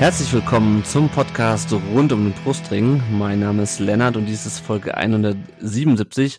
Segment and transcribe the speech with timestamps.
[0.00, 3.02] Herzlich willkommen zum Podcast rund um den Brustring.
[3.18, 6.38] Mein Name ist Lennart und dies ist Folge 177.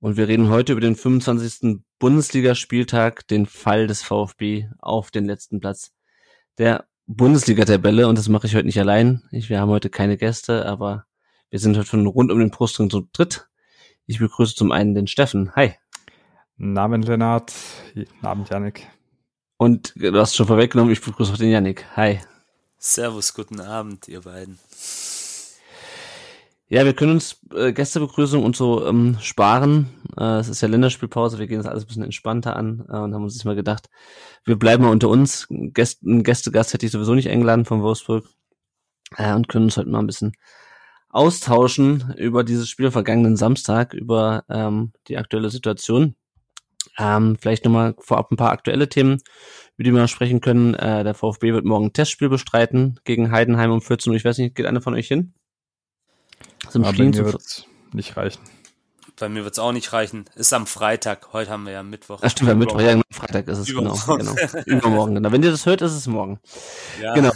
[0.00, 1.80] Und wir reden heute über den 25.
[1.98, 5.92] Bundesligaspieltag, den Fall des VfB auf den letzten Platz
[6.56, 8.08] der Bundesliga-Tabelle.
[8.08, 9.22] Und das mache ich heute nicht allein.
[9.32, 11.04] Ich, wir haben heute keine Gäste, aber
[11.50, 13.50] wir sind heute von rund um den Brustring zu dritt.
[14.06, 15.54] Ich begrüße zum einen den Steffen.
[15.56, 15.74] Hi.
[16.56, 17.52] Namen Lennart.
[18.22, 18.88] Namen Janik.
[19.58, 21.84] Und du hast schon vorweggenommen, ich begrüße auch den Janik.
[21.96, 22.20] Hi.
[22.84, 24.58] Servus, guten Abend, ihr beiden.
[26.66, 29.86] Ja, wir können uns äh, Gästebegrüßung und so ähm, sparen.
[30.18, 33.14] Äh, es ist ja Länderspielpause, wir gehen das alles ein bisschen entspannter an äh, und
[33.14, 33.88] haben uns jetzt mal gedacht,
[34.44, 35.46] wir bleiben mal unter uns.
[35.48, 38.26] Gäste, einen Gästegast hätte ich sowieso nicht eingeladen von Wolfsburg
[39.16, 40.32] äh, und können uns heute mal ein bisschen
[41.08, 46.16] austauschen über dieses Spiel vergangenen Samstag, über ähm, die aktuelle Situation.
[46.98, 49.18] Ähm, vielleicht nochmal vorab ein paar aktuelle Themen
[49.76, 50.74] über die wir sprechen können.
[50.74, 54.16] Äh, der VfB wird morgen ein Testspiel bestreiten gegen Heidenheim um 14 Uhr.
[54.16, 55.34] Ich weiß nicht, geht einer von euch hin?
[56.68, 58.40] Zum Aber Spielen mir wird's nicht reichen.
[59.18, 60.24] Bei mir wird's auch nicht reichen.
[60.34, 61.32] Ist am Freitag.
[61.32, 62.20] Heute haben wir ja Mittwoch.
[62.22, 62.80] Ach stimmt, ja, Mittwoch.
[62.80, 63.94] Ja, Freitag ist es genau.
[64.06, 64.34] genau.
[64.66, 65.14] Übermorgen.
[65.16, 65.32] Genau.
[65.32, 66.40] Wenn ihr das hört, ist es morgen.
[67.00, 67.14] Ja.
[67.14, 67.32] Genau.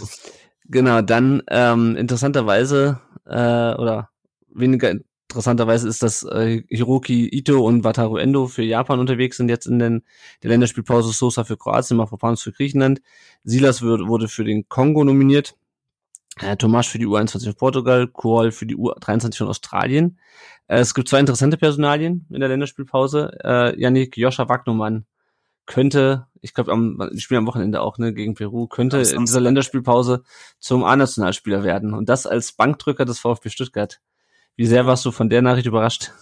[0.65, 1.03] Genau.
[1.03, 4.11] Dann ähm, interessanterweise äh, oder
[4.49, 4.95] weniger
[5.31, 9.79] Interessanterweise ist, dass äh, Hiroki Ito und Wataru Endo für Japan unterwegs sind, jetzt in
[9.79, 10.05] den,
[10.43, 13.03] der Länderspielpause Sosa für Kroatien, Mafropanos für Griechenland.
[13.43, 15.57] Silas wird, wurde für den Kongo nominiert,
[16.41, 20.19] äh, Tomasch für die U21 von Portugal, Kohl für die U23 von Australien.
[20.69, 23.37] Äh, es gibt zwei interessante Personalien in der Länderspielpause.
[23.43, 25.07] Äh, Yannick Joscha Wagnumann
[25.67, 29.41] könnte, ich glaube, am, die spielen am Wochenende auch, ne, gegen Peru, könnte in dieser
[29.41, 30.23] Länderspielpause
[30.59, 31.93] zum A-Nationalspieler werden.
[31.93, 34.01] Und das als Bankdrücker des VfB Stuttgart.
[34.57, 36.13] Wie sehr warst du von der Nachricht überrascht?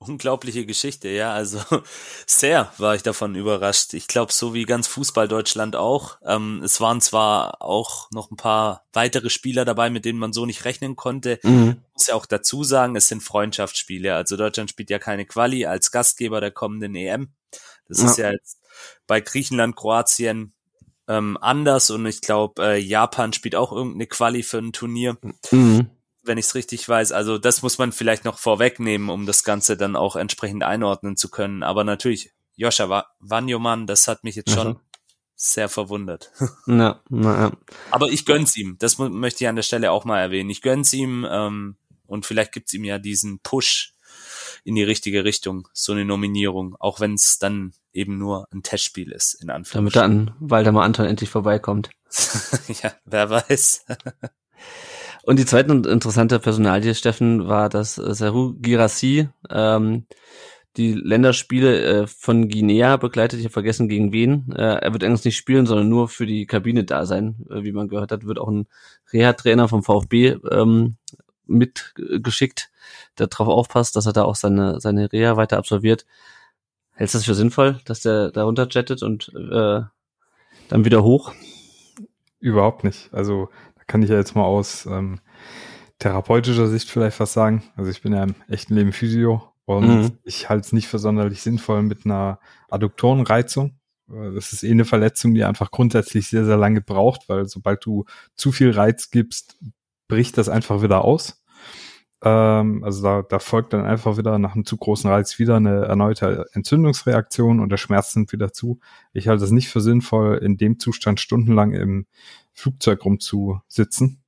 [0.00, 1.32] Unglaubliche Geschichte, ja.
[1.32, 1.60] Also
[2.26, 3.94] sehr war ich davon überrascht.
[3.94, 6.18] Ich glaube, so wie ganz Fußball Deutschland auch.
[6.24, 10.46] Ähm, es waren zwar auch noch ein paar weitere Spieler dabei, mit denen man so
[10.46, 11.40] nicht rechnen konnte.
[11.42, 11.82] Mhm.
[11.94, 14.14] Muss ja auch dazu sagen, es sind Freundschaftsspiele.
[14.14, 17.32] Also Deutschland spielt ja keine Quali als Gastgeber der kommenden EM.
[17.88, 18.06] Das ja.
[18.06, 18.60] ist ja jetzt
[19.08, 20.52] bei Griechenland, Kroatien
[21.08, 25.16] ähm, anders und ich glaube, äh, Japan spielt auch irgendeine Quali für ein Turnier.
[25.50, 25.90] Mhm
[26.28, 27.12] wenn ich es richtig weiß.
[27.12, 31.30] Also das muss man vielleicht noch vorwegnehmen, um das Ganze dann auch entsprechend einordnen zu
[31.30, 31.62] können.
[31.62, 34.80] Aber natürlich, Joscha Wanjoman, das hat mich jetzt schon mhm.
[35.34, 36.30] sehr verwundert.
[36.66, 37.52] Ja, na, ja.
[37.90, 38.76] Aber ich gönn's ihm.
[38.78, 40.50] Das möchte ich an der Stelle auch mal erwähnen.
[40.50, 43.94] Ich gönn's ihm ähm, und vielleicht gibt's ihm ja diesen Push
[44.64, 49.12] in die richtige Richtung, so eine Nominierung, auch wenn es dann eben nur ein Testspiel
[49.12, 50.26] ist, in Anführungszeichen.
[50.26, 51.90] Damit dann Waldemar Anton endlich vorbeikommt.
[52.82, 53.86] ja, wer weiß.
[55.28, 60.06] Und die zweite interessante Personalie, Steffen, war, dass äh, Seru Girassi ähm,
[60.78, 63.38] die Länderspiele äh, von Guinea begleitet.
[63.38, 64.50] Ich habe vergessen, gegen wen.
[64.52, 67.44] Äh, er wird eigentlich nicht spielen, sondern nur für die Kabine da sein.
[67.50, 68.68] Äh, wie man gehört hat, wird auch ein
[69.12, 70.96] Reha-Trainer vom VfB ähm,
[71.44, 72.70] mitgeschickt,
[73.18, 76.06] der darauf aufpasst, dass er da auch seine, seine Reha weiter absolviert.
[76.94, 79.82] Hältst du das für sinnvoll, dass der da runterjettet und äh,
[80.70, 81.34] dann wieder hoch?
[82.40, 83.12] Überhaupt nicht.
[83.12, 83.50] Also
[83.88, 85.18] kann ich ja jetzt mal aus ähm,
[85.98, 87.64] therapeutischer Sicht vielleicht was sagen.
[87.76, 90.18] Also ich bin ja im echten Leben Physio und mhm.
[90.24, 92.38] ich halte es nicht für sonderlich sinnvoll mit einer
[92.70, 93.78] Adduktorenreizung.
[94.06, 98.04] Das ist eh eine Verletzung, die einfach grundsätzlich sehr, sehr lange braucht, weil sobald du
[98.36, 99.58] zu viel Reiz gibst,
[100.06, 101.42] bricht das einfach wieder aus.
[102.22, 105.84] Ähm, also da, da folgt dann einfach wieder nach einem zu großen Reiz wieder eine
[105.84, 108.80] erneute Entzündungsreaktion und der Schmerz nimmt wieder zu.
[109.12, 112.06] Ich halte es nicht für sinnvoll, in dem Zustand stundenlang im
[112.58, 114.22] Flugzeug rumzusitzen.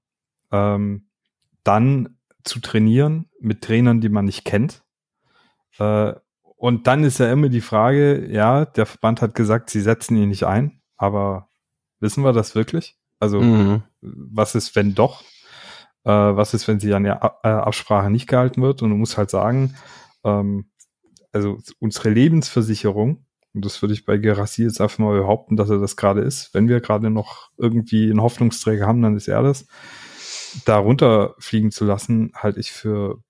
[0.52, 1.08] Ähm,
[1.64, 4.82] dann zu trainieren mit Trainern, die man nicht kennt.
[5.78, 6.14] Äh,
[6.56, 10.28] und dann ist ja immer die Frage, ja, der Verband hat gesagt, sie setzen ihn
[10.28, 11.48] nicht ein, aber
[12.00, 12.96] wissen wir das wirklich?
[13.18, 13.82] Also, mhm.
[14.00, 15.22] was ist, wenn doch?
[16.04, 18.82] Äh, was ist, wenn sie an der äh, Absprache nicht gehalten wird?
[18.82, 19.74] Und du musst halt sagen,
[20.24, 20.70] ähm,
[21.32, 25.78] also unsere Lebensversicherung, und das würde ich bei Gerassi jetzt einfach mal behaupten, dass er
[25.78, 26.54] das gerade ist.
[26.54, 29.66] Wenn wir gerade noch irgendwie einen Hoffnungsträger haben, dann ist er das.
[30.64, 33.22] Da runterfliegen zu lassen, halte ich für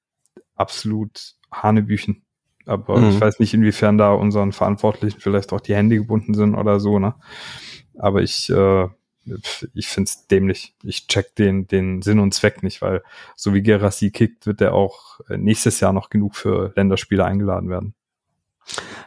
[0.55, 2.23] absolut Hanebüchen.
[2.67, 3.11] Aber mhm.
[3.11, 6.99] ich weiß nicht, inwiefern da unseren Verantwortlichen vielleicht auch die Hände gebunden sind oder so,
[6.99, 7.15] ne?
[7.99, 8.89] Aber ich äh,
[9.75, 10.75] ich finde es dämlich.
[10.83, 13.03] Ich check den, den Sinn und Zweck nicht, weil
[13.37, 17.69] so wie Gerassi kickt, wird er auch äh, nächstes Jahr noch genug für Länderspiele eingeladen
[17.69, 17.95] werden.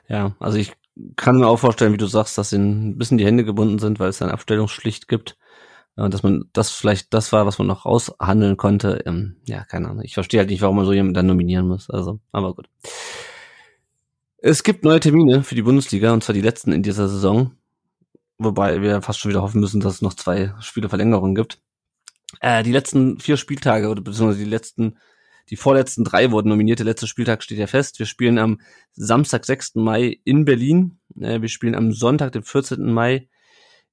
[0.07, 0.73] Ja, also ich
[1.15, 3.99] kann mir auch vorstellen, wie du sagst, dass ihnen ein bisschen die Hände gebunden sind,
[3.99, 5.37] weil es eine Abstellungsschlicht gibt.
[5.95, 9.03] Und dass man das vielleicht das war, was man noch raushandeln konnte.
[9.05, 10.03] Ähm, ja, keine Ahnung.
[10.03, 11.89] Ich verstehe halt nicht, warum man so jemanden dann nominieren muss.
[11.89, 12.67] Also, aber gut.
[14.37, 17.51] Es gibt neue Termine für die Bundesliga, und zwar die letzten in dieser Saison.
[18.39, 21.59] Wobei wir fast schon wieder hoffen müssen, dass es noch zwei Spieleverlängerungen gibt.
[22.41, 24.97] Äh, die letzten vier Spieltage oder beziehungsweise die letzten,
[25.49, 26.79] die vorletzten drei wurden nominiert.
[26.79, 27.99] Der letzte Spieltag steht ja fest.
[27.99, 28.59] Wir spielen am
[28.93, 29.75] Samstag, 6.
[29.75, 30.99] Mai in Berlin.
[31.19, 32.91] Äh, wir spielen am Sonntag, den 14.
[32.91, 33.27] Mai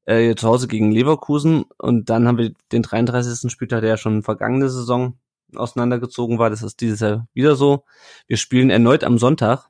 [0.05, 3.51] äh, zu Hause gegen Leverkusen und dann haben wir den 33.
[3.51, 5.19] Spieltag, der ja schon vergangene Saison
[5.55, 6.51] auseinandergezogen war.
[6.51, 7.85] Das ist dieses Jahr wieder so.
[8.27, 9.69] Wir spielen erneut am Sonntag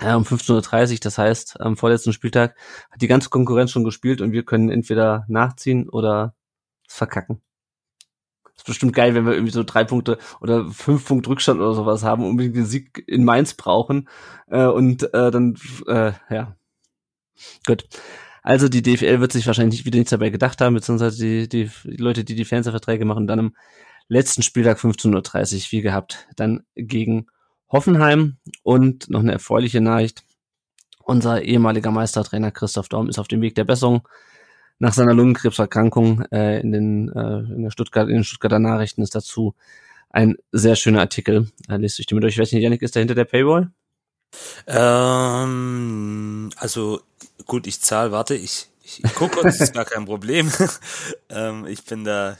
[0.00, 0.98] äh, um 15.30 Uhr.
[1.02, 2.56] Das heißt, am vorletzten Spieltag
[2.90, 6.34] hat die ganze Konkurrenz schon gespielt und wir können entweder nachziehen oder
[6.88, 7.40] verkacken.
[8.56, 12.02] Ist bestimmt geil, wenn wir irgendwie so drei Punkte oder fünf Punkte Rückstand oder sowas
[12.04, 14.08] haben, unbedingt den Sieg in Mainz brauchen
[14.48, 15.56] äh, und äh, dann,
[15.86, 16.56] äh, ja,
[17.66, 17.84] gut.
[18.42, 21.96] Also die DFL wird sich wahrscheinlich wieder nichts dabei gedacht haben, beziehungsweise die, die, die
[21.96, 23.56] Leute, die die Fernsehverträge machen, dann am
[24.08, 27.26] letzten Spieltag 15.30 Uhr, wie gehabt, dann gegen
[27.70, 28.36] Hoffenheim.
[28.62, 30.24] Und noch eine erfreuliche Nachricht.
[31.04, 34.06] Unser ehemaliger Meistertrainer Christoph Daum ist auf dem Weg der Besserung.
[34.82, 39.14] Nach seiner Lungenkrebserkrankung äh, in, den, äh, in, der Stuttgart, in den Stuttgarter Nachrichten ist
[39.14, 39.54] dazu
[40.10, 41.52] ein sehr schöner Artikel.
[41.68, 42.34] Äh, lest euch den mit durch.
[42.34, 43.70] Ich weiß nicht, Janik, ist der hinter der Paywall?
[44.66, 47.00] Ähm, also
[47.46, 50.50] gut, ich zahle, warte, ich, ich, ich gucke das ist gar kein Problem.
[51.30, 52.36] ähm, ich bin da.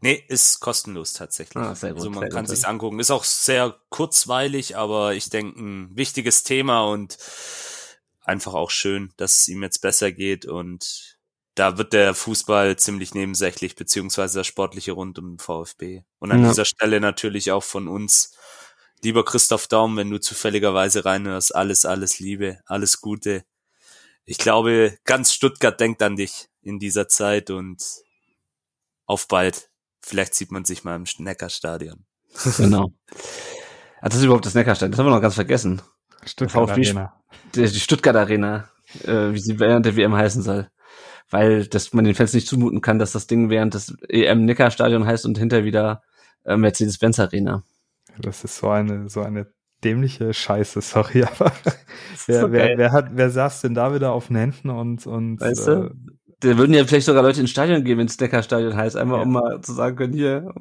[0.00, 1.60] Nee, ist kostenlos tatsächlich.
[1.60, 3.00] Ah, sehr gut, also man kann sich's angucken.
[3.00, 7.18] Ist auch sehr kurzweilig, aber ich denke ein wichtiges Thema und
[8.22, 11.18] einfach auch schön, dass es ihm jetzt besser geht und
[11.60, 16.04] da wird der Fußball ziemlich nebensächlich, beziehungsweise der sportliche rund um den VfB.
[16.18, 16.48] Und an ja.
[16.48, 18.34] dieser Stelle natürlich auch von uns
[19.02, 23.44] Lieber Christoph Daum, wenn du zufälligerweise reinhörst, alles, alles Liebe, alles Gute.
[24.24, 27.84] Ich glaube, ganz Stuttgart denkt an dich in dieser Zeit und
[29.04, 29.68] auf bald.
[30.00, 32.06] Vielleicht sieht man sich mal im Neckarstadion.
[32.56, 32.90] Genau.
[34.00, 34.92] Ah, das ist überhaupt das Neckarstadion.
[34.92, 35.82] Das haben wir noch ganz vergessen.
[36.24, 37.22] Stuttgart VfB, Arena.
[37.54, 38.70] Die, die Stuttgart Arena,
[39.04, 40.70] äh, wie sie während der WM heißen soll.
[41.30, 45.06] Weil dass man den Fans nicht zumuten kann, dass das Ding während des EM Neckarstadion
[45.06, 46.02] heißt und hinter wieder
[46.44, 47.62] äh, Mercedes-Benz Arena.
[48.18, 49.46] Das ist so eine, so eine
[49.84, 51.52] dämliche Scheiße, sorry, aber
[52.26, 55.40] wer, so wer, wer, hat, wer saß denn da wieder auf den Händen und, und
[55.40, 55.72] weißt du?
[55.72, 55.90] Äh,
[56.40, 59.24] da würden ja vielleicht sogar Leute ins Stadion gehen, wenn es Neckarstadion heißt, einmal ja.
[59.24, 60.52] um mal zu sagen können, hier,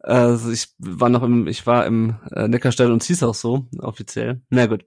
[0.00, 4.42] also ich war noch im, ich war im äh, Neckarstadion und hieß auch so, offiziell.
[4.50, 4.84] Na gut.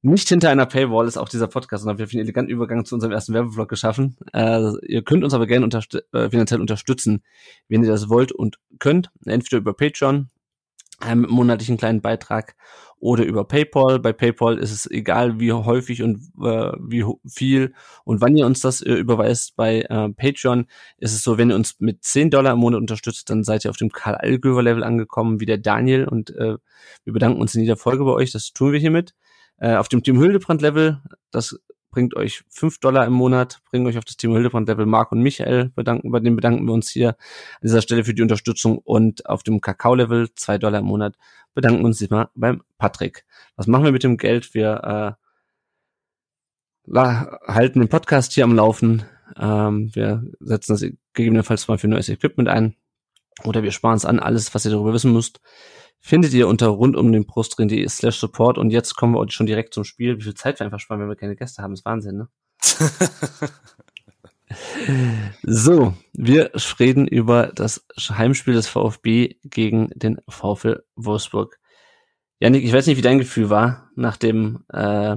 [0.00, 2.94] Nicht hinter einer Paywall ist auch dieser Podcast und wir haben einen eleganten Übergang zu
[2.94, 4.16] unserem ersten Werbevlog geschaffen.
[4.32, 7.24] Äh, ihr könnt uns aber gerne unterst äh, finanziell unterstützen,
[7.68, 9.10] wenn ihr das wollt und könnt.
[9.26, 10.30] Entweder über Patreon,
[11.04, 12.54] ähm, monatlichen kleinen Beitrag
[13.00, 13.98] oder über PayPal.
[13.98, 17.74] Bei PayPal ist es egal, wie häufig und äh, wie viel
[18.04, 19.56] und wann ihr uns das äh, überweist.
[19.56, 20.66] Bei äh, Patreon
[20.98, 23.70] ist es so, wenn ihr uns mit 10 Dollar im Monat unterstützt, dann seid ihr
[23.70, 26.56] auf dem Karl Allgöver Level angekommen, wie der Daniel und äh,
[27.04, 28.30] wir bedanken uns in jeder Folge bei euch.
[28.30, 29.14] Das tun wir hiermit.
[29.58, 31.00] Äh, auf dem Team Hildebrand Level,
[31.30, 31.58] das
[31.90, 35.20] bringt euch fünf Dollar im Monat, bringt euch auf das Team Hildebrand Level Mark und
[35.20, 37.16] Michael, bedanken, bei denen bedanken wir uns hier an
[37.62, 41.16] dieser Stelle für die Unterstützung und auf dem Kakao Level zwei Dollar im Monat
[41.54, 43.24] bedanken uns immer beim Patrick.
[43.56, 44.54] Was machen wir mit dem Geld?
[44.54, 45.16] Wir
[46.86, 49.04] äh, halten den Podcast hier am Laufen.
[49.36, 50.84] Ähm, wir setzen das
[51.14, 52.76] gegebenenfalls mal für neues Equipment ein
[53.44, 54.20] oder wir sparen es an.
[54.20, 55.40] Alles, was ihr darüber wissen müsst,
[56.00, 58.58] findet ihr unter rund um den Brustring.de slash support.
[58.58, 60.18] Und jetzt kommen wir schon direkt zum Spiel.
[60.18, 62.28] Wie viel Zeit wir einfach sparen, wenn wir keine Gäste haben, ist Wahnsinn, ne?
[65.42, 71.58] so, wir reden über das Heimspiel des VfB gegen den VfL Wolfsburg.
[72.40, 75.16] Janik, ich weiß nicht, wie dein Gefühl war nach dem äh,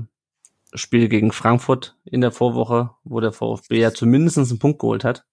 [0.73, 5.25] Spiel gegen Frankfurt in der Vorwoche, wo der VfB ja zumindest einen Punkt geholt hat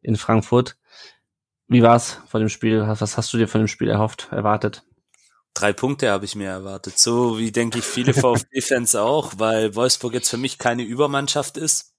[0.00, 0.78] in Frankfurt.
[1.72, 2.84] Wie war's vor dem Spiel?
[2.86, 4.84] Was hast du dir von dem Spiel erhofft, erwartet?
[5.54, 6.98] Drei Punkte habe ich mir erwartet.
[6.98, 11.94] So wie denke ich viele VfB-Fans auch, weil Wolfsburg jetzt für mich keine Übermannschaft ist.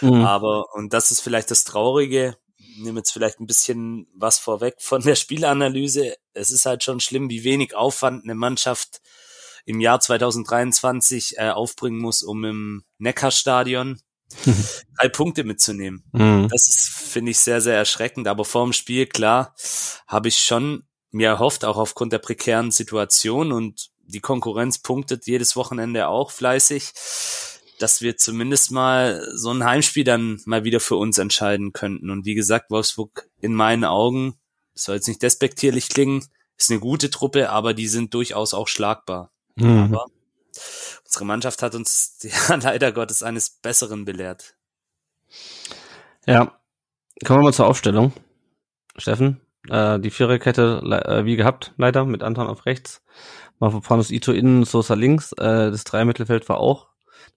[0.00, 0.24] Mhm.
[0.24, 2.38] Aber, und das ist vielleicht das Traurige,
[2.78, 6.14] nehme jetzt vielleicht ein bisschen was vorweg von der Spielanalyse.
[6.32, 9.02] Es ist halt schon schlimm, wie wenig Aufwand eine Mannschaft
[9.66, 14.00] im Jahr 2023 äh, aufbringen muss, um im Neckarstadion
[14.98, 16.04] drei Punkte mitzunehmen.
[16.12, 16.48] Mhm.
[16.50, 18.28] Das ist, finde ich, sehr, sehr erschreckend.
[18.28, 19.54] Aber vor dem Spiel, klar,
[20.06, 25.56] habe ich schon mir erhofft, auch aufgrund der prekären Situation und die Konkurrenz punktet jedes
[25.56, 26.92] Wochenende auch fleißig,
[27.78, 32.10] dass wir zumindest mal so ein Heimspiel dann mal wieder für uns entscheiden könnten.
[32.10, 34.34] Und wie gesagt, Wolfsburg in meinen Augen,
[34.74, 36.24] soll jetzt nicht despektierlich klingen,
[36.56, 39.32] ist eine gute Truppe, aber die sind durchaus auch schlagbar.
[39.56, 39.94] Mhm.
[39.94, 40.06] Aber
[41.12, 44.54] unsere Mannschaft hat uns ja, leider Gottes eines Besseren belehrt.
[46.26, 46.58] Ja,
[47.24, 48.12] kommen wir mal zur Aufstellung.
[48.96, 53.02] Steffen, äh, die Viererkette äh, wie gehabt, leider, mit Anton auf rechts,
[53.58, 56.88] Mavropanos Ito innen, Sosa links, äh, das Dreimittelfeld war auch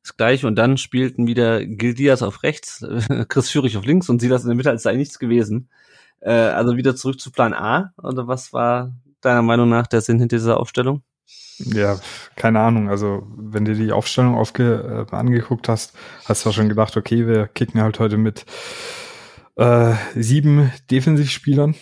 [0.04, 2.86] das gleiche und dann spielten wieder Gildias auf rechts,
[3.28, 5.70] Chris Führig auf links und Silas in der Mitte, als sei nichts gewesen.
[6.22, 10.20] Äh, also wieder zurück zu Plan A, oder was war deiner Meinung nach der Sinn
[10.20, 11.04] hinter dieser Aufstellung?
[11.58, 12.00] Ja,
[12.36, 12.90] keine Ahnung.
[12.90, 15.94] Also, wenn du die Aufstellung aufge äh, angeguckt hast,
[16.26, 18.46] hast du schon gedacht, okay, wir kicken halt heute mit
[19.56, 21.76] äh, sieben Defensivspielern.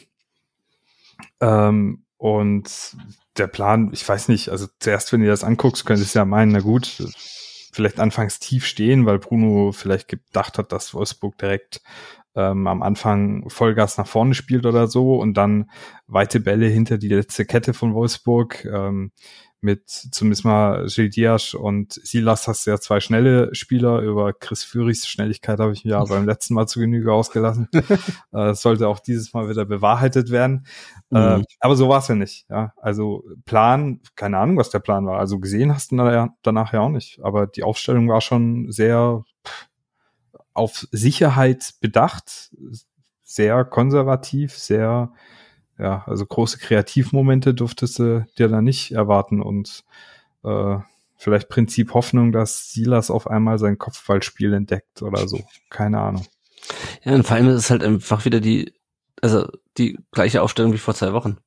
[1.42, 2.96] Ähm, und
[3.38, 6.52] der Plan, ich weiß nicht, also zuerst, wenn du das anguckst, könntest du ja meinen,
[6.52, 7.04] na gut,
[7.72, 11.82] vielleicht anfangs tief stehen, weil Bruno vielleicht gedacht hat, dass Wolfsburg direkt
[12.36, 15.70] ähm, am Anfang Vollgas nach vorne spielt oder so und dann
[16.08, 18.66] weite Bälle hinter die letzte Kette von Wolfsburg.
[18.66, 19.12] Ähm,
[19.64, 24.02] mit zumindest mal Gilles Diaz und Silas hast du ja zwei schnelle Spieler.
[24.02, 27.70] Über Chris Führichs Schnelligkeit habe ich mir ja beim letzten Mal zu Genüge ausgelassen.
[28.34, 30.66] Äh, das sollte auch dieses Mal wieder bewahrheitet werden.
[31.12, 31.18] Mhm.
[31.18, 32.46] Äh, aber so war es ja nicht.
[32.50, 35.20] Ja, also Plan, keine Ahnung, was der Plan war.
[35.20, 37.20] Also gesehen hast du danach ja auch nicht.
[37.22, 39.24] Aber die Aufstellung war schon sehr
[40.54, 42.52] auf Sicherheit bedacht,
[43.24, 45.12] sehr konservativ, sehr
[45.80, 49.84] ja, also große Kreativmomente durftest du dir da nicht erwarten und
[50.44, 50.78] äh,
[51.18, 55.42] vielleicht Prinzip Hoffnung, dass Silas auf einmal sein Kopfballspiel entdeckt oder so.
[55.70, 56.26] Keine Ahnung.
[57.04, 58.74] Ja, und vor allem ist es halt einfach wieder die,
[59.22, 61.38] also die gleiche Aufstellung wie vor zwei Wochen.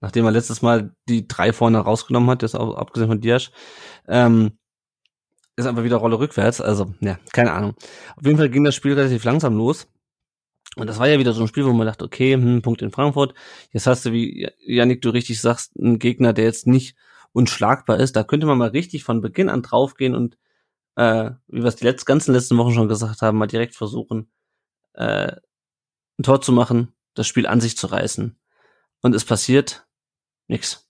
[0.00, 3.50] Nachdem er letztes Mal die drei vorne rausgenommen hat, das auch abgesehen von Diasch,
[4.08, 4.58] ähm,
[5.56, 6.60] ist einfach wieder Rolle rückwärts.
[6.60, 7.74] Also, ja, keine Ahnung.
[8.16, 9.88] Auf jeden Fall ging das Spiel relativ langsam los.
[10.76, 12.90] Und das war ja wieder so ein Spiel, wo man dachte, okay, hm, Punkt in
[12.90, 13.34] Frankfurt.
[13.72, 16.96] Jetzt hast du, wie Janik, du richtig sagst, einen Gegner, der jetzt nicht
[17.32, 18.14] unschlagbar ist.
[18.16, 20.36] Da könnte man mal richtig von Beginn an draufgehen und,
[20.96, 24.30] äh, wie wir es die letzten, ganzen letzten Wochen schon gesagt haben, mal direkt versuchen,
[24.94, 25.32] äh,
[26.18, 28.38] ein Tor zu machen, das Spiel an sich zu reißen.
[29.02, 29.86] Und es passiert
[30.48, 30.85] nix.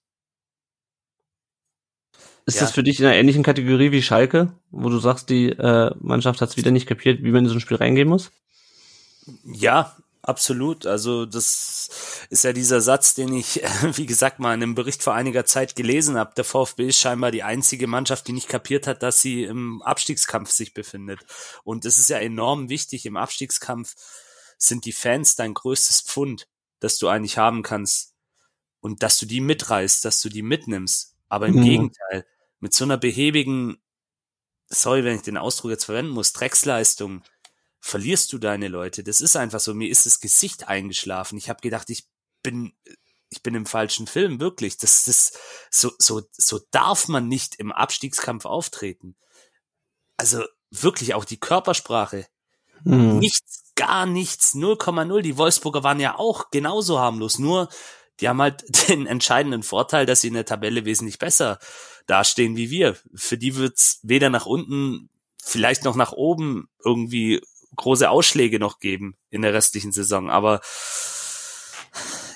[2.47, 2.61] Ist ja.
[2.61, 6.41] das für dich in einer ähnlichen Kategorie wie Schalke, wo du sagst, die äh, Mannschaft
[6.41, 8.31] hat es wieder nicht kapiert, wie man in so ein Spiel reingehen muss?
[9.45, 10.87] Ja, absolut.
[10.87, 11.91] Also das
[12.31, 13.63] ist ja dieser Satz, den ich,
[13.95, 16.35] wie gesagt, mal in einem Bericht vor einiger Zeit gelesen habe.
[16.37, 20.51] Der VfB ist scheinbar die einzige Mannschaft, die nicht kapiert hat, dass sie im Abstiegskampf
[20.53, 21.19] sich befindet.
[21.65, 23.07] Und es ist ja enorm wichtig.
[23.07, 23.97] Im Abstiegskampf
[24.57, 26.47] sind die Fans dein größtes Pfund,
[26.79, 28.15] das du eigentlich haben kannst.
[28.79, 31.17] Und dass du die mitreißt, dass du die mitnimmst.
[31.29, 31.65] Aber im mhm.
[31.65, 32.25] Gegenteil,
[32.61, 33.83] mit so einer behäbigen,
[34.69, 37.23] sorry, wenn ich den Ausdruck jetzt verwenden muss, Drecksleistung,
[37.81, 39.05] verlierst du deine Leute.
[39.05, 39.75] Das ist einfach so.
[39.75, 41.39] Mir ist das Gesicht eingeschlafen.
[41.39, 42.09] Ich habe gedacht, ich
[42.43, 42.75] bin
[43.29, 44.79] ich bin im falschen Film, wirklich.
[44.79, 45.33] Das, das,
[45.71, 49.17] so, so, so darf man nicht im Abstiegskampf auftreten.
[50.17, 52.27] Also wirklich auch die Körpersprache.
[52.85, 53.19] Hm.
[53.19, 55.21] Nichts, gar nichts, 0,0.
[55.23, 57.39] Die Wolfsburger waren ja auch genauso harmlos.
[57.39, 57.69] Nur,
[58.21, 61.59] die haben halt den entscheidenden Vorteil, dass sie in der Tabelle wesentlich besser
[62.07, 62.97] dastehen wie wir.
[63.15, 65.09] Für die wird's weder nach unten,
[65.43, 67.41] vielleicht noch nach oben irgendwie
[67.75, 70.31] große Ausschläge noch geben in der restlichen Saison.
[70.31, 70.61] Aber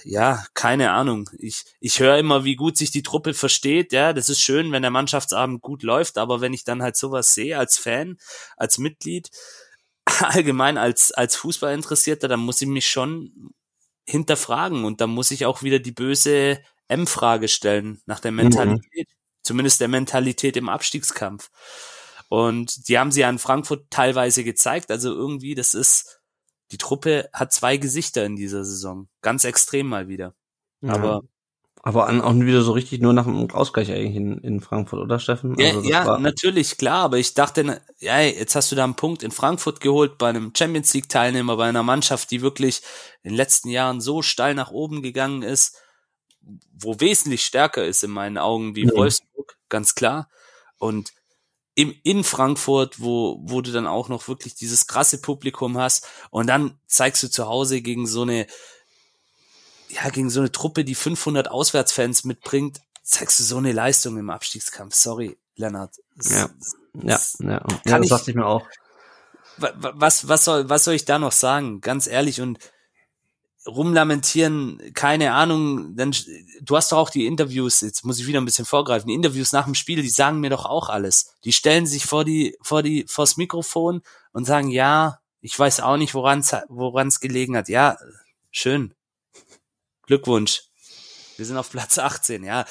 [0.05, 1.29] ja, keine Ahnung.
[1.39, 3.93] Ich, ich höre immer, wie gut sich die Truppe versteht.
[3.93, 6.19] Ja, das ist schön, wenn der Mannschaftsabend gut läuft.
[6.19, 8.19] Aber wenn ich dann halt sowas sehe als Fan,
[8.57, 9.31] als Mitglied,
[10.21, 13.53] allgemein als, als Fußballinteressierter, dann muss ich mich schon
[14.11, 14.85] hinterfragen.
[14.85, 18.37] Und dann muss ich auch wieder die böse M-Frage stellen nach der mhm.
[18.37, 19.09] Mentalität.
[19.09, 19.15] Mhm.
[19.43, 21.51] Zumindest der Mentalität im Abstiegskampf.
[22.29, 24.91] Und die haben sie ja in Frankfurt teilweise gezeigt.
[24.91, 26.21] Also irgendwie, das ist,
[26.71, 29.09] die Truppe hat zwei Gesichter in dieser Saison.
[29.23, 30.35] Ganz extrem mal wieder.
[30.83, 30.93] Ja.
[30.93, 31.23] Aber
[31.83, 35.19] aber an, auch wieder so richtig nur nach dem Ausgleich eigentlich in, in Frankfurt, oder
[35.19, 35.57] Steffen?
[35.59, 39.23] Also ja, ja natürlich, klar, aber ich dachte, ja, jetzt hast du da einen Punkt
[39.23, 42.83] in Frankfurt geholt bei einem Champions League Teilnehmer, bei einer Mannschaft, die wirklich
[43.23, 45.79] in den letzten Jahren so steil nach oben gegangen ist,
[46.73, 48.93] wo wesentlich stärker ist in meinen Augen wie ja.
[48.95, 50.29] Wolfsburg, ganz klar.
[50.79, 51.13] Und
[51.75, 56.47] im, in Frankfurt, wo, wo du dann auch noch wirklich dieses krasse Publikum hast und
[56.47, 58.47] dann zeigst du zu Hause gegen so eine,
[59.91, 64.31] ja, gegen so eine Truppe, die 500 Auswärtsfans mitbringt, zeigst du so eine Leistung im
[64.31, 64.95] Abstiegskampf.
[64.95, 65.97] Sorry, Lennart.
[66.17, 66.51] Das, ja.
[66.95, 68.67] ja, ja, ja, das ich, dachte ich mir auch.
[69.57, 71.81] Was, was soll, was soll ich da noch sagen?
[71.81, 72.59] Ganz ehrlich und
[73.67, 76.15] rumlamentieren, keine Ahnung, dann
[76.63, 79.53] du hast doch auch die Interviews, jetzt muss ich wieder ein bisschen vorgreifen, die Interviews
[79.53, 81.35] nach dem Spiel, die sagen mir doch auch alles.
[81.45, 84.01] Die stellen sich vor die vor die vors Mikrofon
[84.33, 87.69] und sagen, ja, ich weiß auch nicht, woran woran es gelegen hat.
[87.69, 87.99] Ja,
[88.51, 88.95] schön.
[90.11, 90.65] Glückwunsch.
[91.37, 92.65] Wir sind auf Platz 18, ja.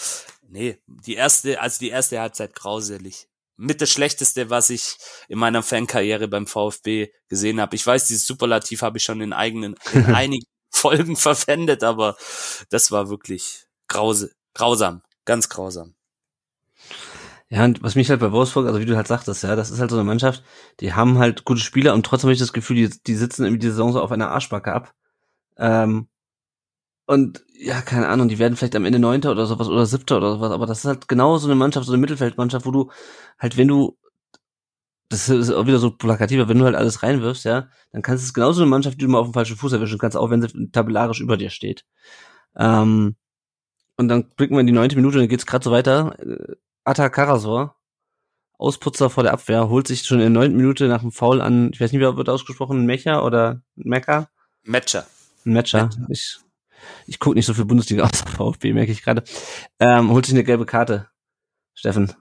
[0.49, 3.29] Nee, die erste, also die erste Halbzeit grauselig.
[3.55, 4.97] Mit das Schlechteste, was ich
[5.29, 7.77] in meiner Fankarriere beim VfB gesehen habe.
[7.77, 12.17] Ich weiß, dieses Superlativ habe ich schon in eigenen, in einigen Folgen verwendet, aber
[12.69, 15.95] das war wirklich grause, grausam, ganz grausam.
[17.47, 19.79] Ja, und was mich halt bei Wolfsburg, also wie du halt sagtest, ja, das ist
[19.79, 20.43] halt so eine Mannschaft,
[20.81, 23.59] die haben halt gute Spieler und trotzdem habe ich das Gefühl, die, die sitzen irgendwie
[23.61, 24.93] die Saison so auf einer Arschbacke ab.
[25.57, 26.09] Ähm,
[27.09, 30.33] und ja, keine Ahnung, die werden vielleicht am Ende Neunter oder sowas oder Siebter oder
[30.33, 32.91] sowas, aber das ist halt genau so eine Mannschaft, so eine Mittelfeldmannschaft, wo du
[33.39, 33.97] halt, wenn du
[35.09, 38.27] das ist auch wieder so plakativer, wenn du halt alles reinwirfst, ja, dann kannst du
[38.27, 40.43] es genauso eine Mannschaft, die du mal auf dem falschen Fuß erwischen kannst, auch wenn
[40.43, 41.83] sie tabellarisch über dir steht.
[42.55, 43.15] Ähm,
[43.97, 46.15] und dann blicken wir in die neunte Minute und dann geht's gerade so weiter.
[46.19, 47.75] Äh, Atta Karasor,
[48.59, 51.71] Ausputzer vor der Abwehr, holt sich schon in der neunten Minute nach dem Foul an,
[51.73, 54.29] ich weiß nicht, wie wird ausgesprochen, Mecha oder Mecha?
[54.63, 55.07] Matcher.
[55.43, 55.89] Ein Matcher.
[56.09, 56.37] Ich,
[57.05, 59.23] ich gucke nicht so viel Bundesliga aus VfB, merke ich gerade.
[59.79, 61.07] Ähm, holt sich eine gelbe Karte.
[61.73, 62.13] Steffen,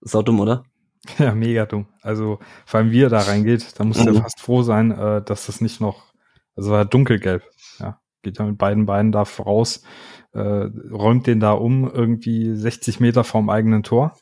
[0.00, 0.64] sau dumm, oder?
[1.18, 1.86] Ja, mega dumm.
[2.00, 4.08] Also vor allem wie er da reingeht, da muss mhm.
[4.08, 6.14] er fast froh sein, äh, dass das nicht noch,
[6.56, 7.42] also war dunkelgelb.
[7.78, 9.82] Ja, geht ja mit beiden Beinen da voraus,
[10.32, 14.16] äh, räumt den da um, irgendwie 60 Meter vorm eigenen Tor.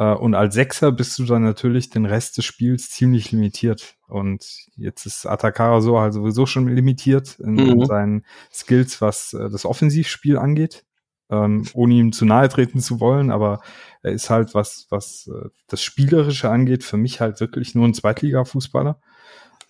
[0.00, 3.96] Äh, und als Sechser bist du dann natürlich den Rest des Spiels ziemlich limitiert.
[4.08, 7.68] Und jetzt ist Atakara so halt sowieso schon limitiert in, mhm.
[7.68, 10.84] in seinen Skills, was äh, das Offensivspiel angeht
[11.30, 13.60] ähm, ohne ihm zu nahe treten zu wollen, aber
[14.02, 17.94] er ist halt, was, was äh, das Spielerische angeht, für mich halt wirklich nur ein
[17.94, 19.00] Zweitliga-Fußballer.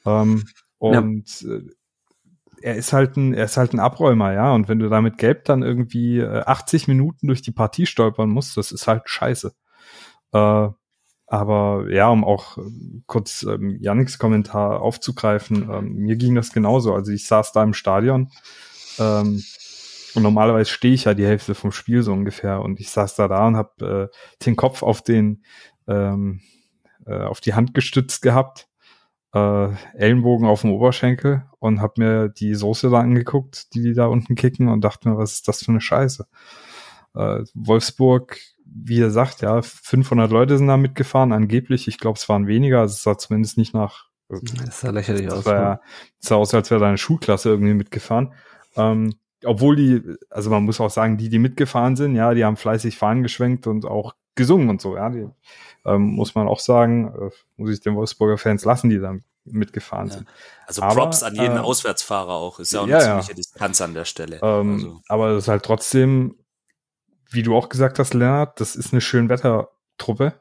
[0.07, 0.45] Ähm,
[0.79, 1.59] und ja.
[2.63, 4.53] er ist halt ein, er ist halt ein Abräumer, ja.
[4.55, 8.31] Und wenn du da mit Gelb dann irgendwie äh, 80 Minuten durch die Partie stolpern
[8.31, 9.53] musst, das ist halt scheiße.
[10.33, 10.69] Äh,
[11.27, 12.63] aber ja, um auch äh,
[13.07, 16.93] kurz ähm, Yannicks Kommentar aufzugreifen, ähm, mir ging das genauso.
[16.95, 18.31] Also ich saß da im Stadion
[18.99, 19.43] ähm,
[20.15, 22.61] und normalerweise stehe ich ja die Hälfte vom Spiel so ungefähr.
[22.61, 25.45] Und ich saß da da und habe äh, den Kopf auf den
[25.87, 26.41] ähm,
[27.07, 28.69] äh, auf die Hand gestützt gehabt,
[29.33, 34.07] äh, Ellenbogen auf dem Oberschenkel und habe mir die Soße da angeguckt, die die da
[34.07, 36.27] unten kicken und dachte mir, was ist das für eine Scheiße?
[37.15, 38.39] Äh, Wolfsburg,
[38.73, 41.89] wie er sagt, ja, 500 Leute sind da mitgefahren, angeblich.
[41.89, 42.81] Ich glaube, es waren weniger.
[42.81, 44.07] Also es sah zumindest nicht nach.
[44.29, 45.47] Das sah lächerlich das aus.
[45.47, 45.81] War, ja,
[46.19, 48.33] sah aus, als wäre da eine Schulklasse irgendwie mitgefahren.
[48.77, 52.57] Ähm, obwohl die, also man muss auch sagen, die, die mitgefahren sind, ja, die haben
[52.57, 55.29] fleißig Fahnen geschwenkt und auch gesungen und so, ja, die,
[55.85, 60.09] ähm, muss man auch sagen, äh, muss ich den Wolfsburger Fans lassen, die dann mitgefahren
[60.09, 60.15] ja.
[60.15, 60.29] sind.
[60.67, 63.37] Also Props aber, an jeden äh, Auswärtsfahrer auch, ist ja auch eine ja, ziemliche ja.
[63.37, 64.41] Distanz an der Stelle.
[64.43, 65.01] Ähm, also.
[65.09, 66.37] Aber das ist halt trotzdem,
[67.31, 70.41] wie du auch gesagt hast, Lennart, das ist eine Schönwettertruppe.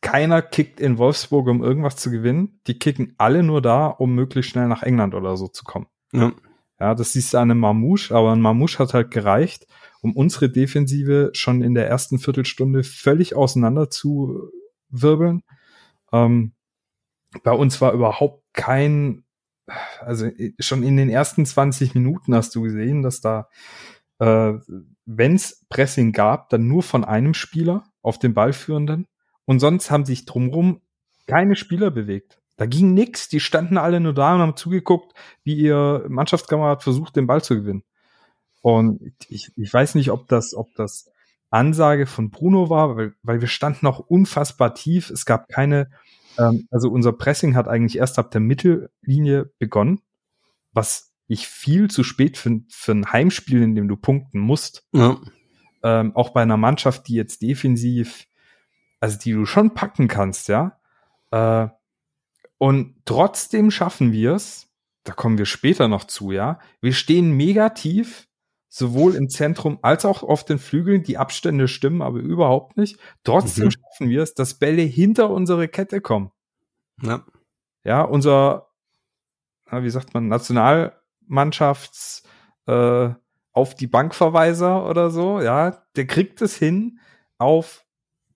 [0.00, 2.60] Keiner kickt in Wolfsburg, um irgendwas zu gewinnen.
[2.66, 5.86] Die kicken alle nur da, um möglichst schnell nach England oder so zu kommen.
[6.12, 6.32] Ja.
[6.80, 9.66] Ja, das siehst du an einem Mamouche, aber ein Mamouche hat halt gereicht,
[10.02, 14.50] um unsere Defensive schon in der ersten Viertelstunde völlig auseinander zu
[14.88, 15.42] wirbeln.
[16.12, 16.52] Ähm,
[17.42, 19.24] bei uns war überhaupt kein,
[20.00, 20.28] also
[20.58, 23.48] schon in den ersten 20 Minuten hast du gesehen, dass da,
[24.18, 24.52] äh,
[25.06, 29.06] wenn es Pressing gab, dann nur von einem Spieler auf den Ballführenden
[29.44, 30.80] und sonst haben sich drumrum
[31.26, 32.40] keine Spieler bewegt.
[32.56, 33.28] Da ging nix.
[33.28, 37.56] Die standen alle nur da und haben zugeguckt, wie ihr Mannschaftskamerad versucht, den Ball zu
[37.56, 37.82] gewinnen.
[38.62, 41.10] Und ich, ich weiß nicht, ob das, ob das
[41.50, 45.10] Ansage von Bruno war, weil, weil wir standen auch unfassbar tief.
[45.10, 45.90] Es gab keine,
[46.38, 50.00] ähm, also unser Pressing hat eigentlich erst ab der Mittellinie begonnen,
[50.72, 54.86] was ich viel zu spät für, für ein Heimspiel, in dem du punkten musst.
[54.92, 55.18] Ja.
[55.82, 58.26] Ähm, auch bei einer Mannschaft, die jetzt defensiv,
[59.00, 60.78] also die du schon packen kannst, ja.
[61.30, 61.68] Äh,
[62.58, 64.70] und trotzdem schaffen wir es,
[65.04, 66.58] da kommen wir später noch zu, ja.
[66.80, 68.26] Wir stehen mega tief,
[68.68, 71.02] sowohl im Zentrum als auch auf den Flügeln.
[71.02, 72.98] Die Abstände stimmen aber überhaupt nicht.
[73.22, 73.70] Trotzdem mhm.
[73.72, 76.32] schaffen wir es, dass Bälle hinter unsere Kette kommen.
[77.02, 77.24] Ja.
[77.84, 78.70] Ja, unser,
[79.70, 80.28] wie sagt man,
[81.28, 82.22] Nationalmannschafts
[82.66, 83.10] äh,
[83.52, 86.98] auf die Bankverweiser oder so, ja, der kriegt es hin,
[87.38, 87.84] auf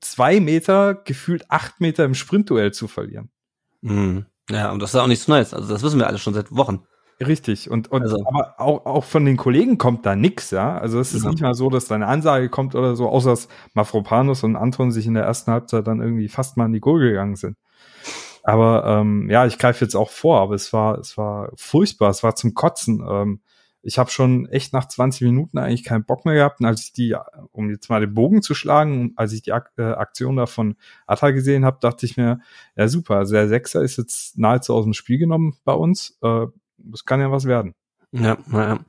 [0.01, 3.31] zwei Meter, gefühlt acht Meter im Sprintduell zu verlieren.
[3.81, 4.27] Mhm.
[4.51, 5.53] Ja, und das ist auch nichts Neues.
[5.53, 6.85] Also das wissen wir alle schon seit Wochen.
[7.21, 7.69] Richtig.
[7.69, 8.25] Und, und also.
[8.27, 10.79] aber auch, auch von den Kollegen kommt da nix, ja.
[10.79, 11.31] Also es ist ja.
[11.31, 14.93] nicht mal so, dass da eine Ansage kommt oder so, außer dass Mafropanus und Anton
[14.93, 17.57] sich in der ersten Halbzeit dann irgendwie fast mal in die Goal gegangen sind.
[18.49, 22.23] Aber ähm, ja, ich greife jetzt auch vor, aber es war, es war furchtbar, es
[22.23, 23.05] war zum Kotzen.
[23.07, 23.43] Ähm,
[23.83, 26.61] ich habe schon echt nach 20 Minuten eigentlich keinen Bock mehr gehabt.
[26.61, 27.15] Und als ich die,
[27.53, 31.31] um jetzt mal den Bogen zu schlagen, als ich die äh, Aktion da von Atta
[31.33, 32.41] gesehen habe, dachte ich mir,
[32.75, 36.17] ja super, also der Sechser ist jetzt nahezu aus dem Spiel genommen bei uns.
[36.23, 36.47] Äh,
[36.79, 37.75] das kann ja was werden.
[38.13, 38.81] Ja, naja.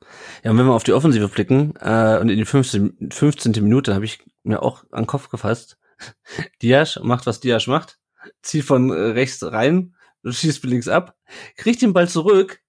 [0.42, 3.52] Ja, und wenn wir auf die Offensive blicken, äh, und in die 15, 15.
[3.62, 5.76] Minute habe ich mir auch an den Kopf gefasst.
[6.62, 7.99] Diasch macht, was Diasch macht,
[8.42, 11.16] zieht von äh, rechts rein, schießt links ab,
[11.56, 12.60] kriegt den Ball zurück,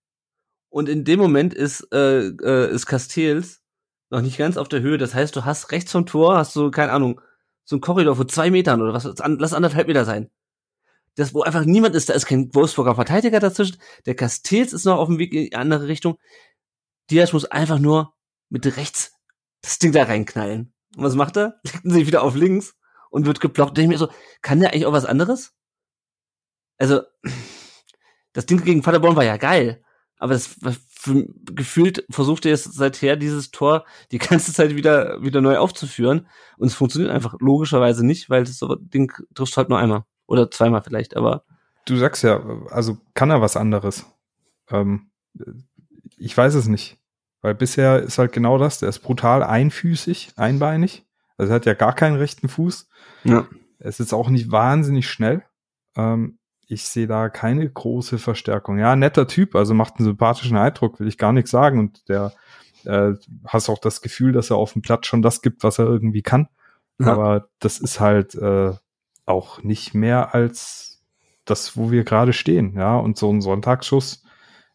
[0.72, 3.62] und in dem Moment ist, äh, äh, ist Castells
[4.10, 4.98] noch nicht ganz auf der Höhe.
[4.98, 7.20] Das heißt, du hast rechts vom Tor, hast du, keine Ahnung,
[7.66, 10.32] so ein Korridor von zwei Metern oder was, lass anderthalb Meter sein.
[11.16, 13.78] Das, wo einfach niemand ist, da ist kein Wolfsburger Verteidiger dazwischen.
[14.06, 16.18] Der Castells ist noch auf dem Weg in die andere Richtung.
[17.10, 18.14] Diaz muss einfach nur
[18.50, 19.14] mit rechts
[19.62, 20.74] das Ding da reinknallen.
[20.96, 21.60] Und was macht er?
[21.64, 22.76] Legt ihn sich wieder auf links
[23.12, 23.78] und wird geblockt.
[23.78, 24.10] Und ich mir so,
[24.42, 25.54] kann der eigentlich auch was anderes?
[26.80, 27.02] Also,
[28.34, 29.84] das Ding gegen Paderborn war ja geil
[30.22, 30.56] aber das
[31.56, 36.68] gefühlt versucht er jetzt seither dieses Tor die ganze Zeit wieder wieder neu aufzuführen und
[36.68, 41.18] es funktioniert einfach logischerweise nicht, weil das Ding triffst halt nur einmal oder zweimal vielleicht,
[41.18, 41.44] aber
[41.86, 44.06] du sagst ja, also kann er was anderes?
[44.70, 45.10] Ähm,
[46.18, 47.00] ich weiß es nicht,
[47.42, 51.04] weil bisher ist halt genau das, der ist brutal einfüßig, einbeinig,
[51.42, 52.88] also er hat ja gar keinen rechten Fuß.
[53.24, 53.48] Ja.
[53.80, 55.44] Er ist auch nicht wahnsinnig schnell.
[55.96, 58.78] Ähm, ich sehe da keine große Verstärkung.
[58.78, 61.80] Ja, netter Typ, also macht einen sympathischen Eindruck, will ich gar nichts sagen.
[61.80, 62.34] Und der
[62.86, 63.14] äh,
[63.48, 66.22] hast auch das Gefühl, dass er auf dem Platz schon das gibt, was er irgendwie
[66.22, 66.48] kann.
[67.00, 67.08] Ja.
[67.08, 68.74] Aber das ist halt äh,
[69.26, 71.02] auch nicht mehr als
[71.46, 72.76] das, wo wir gerade stehen.
[72.76, 74.24] Ja, und so ein Sonntagsschuss.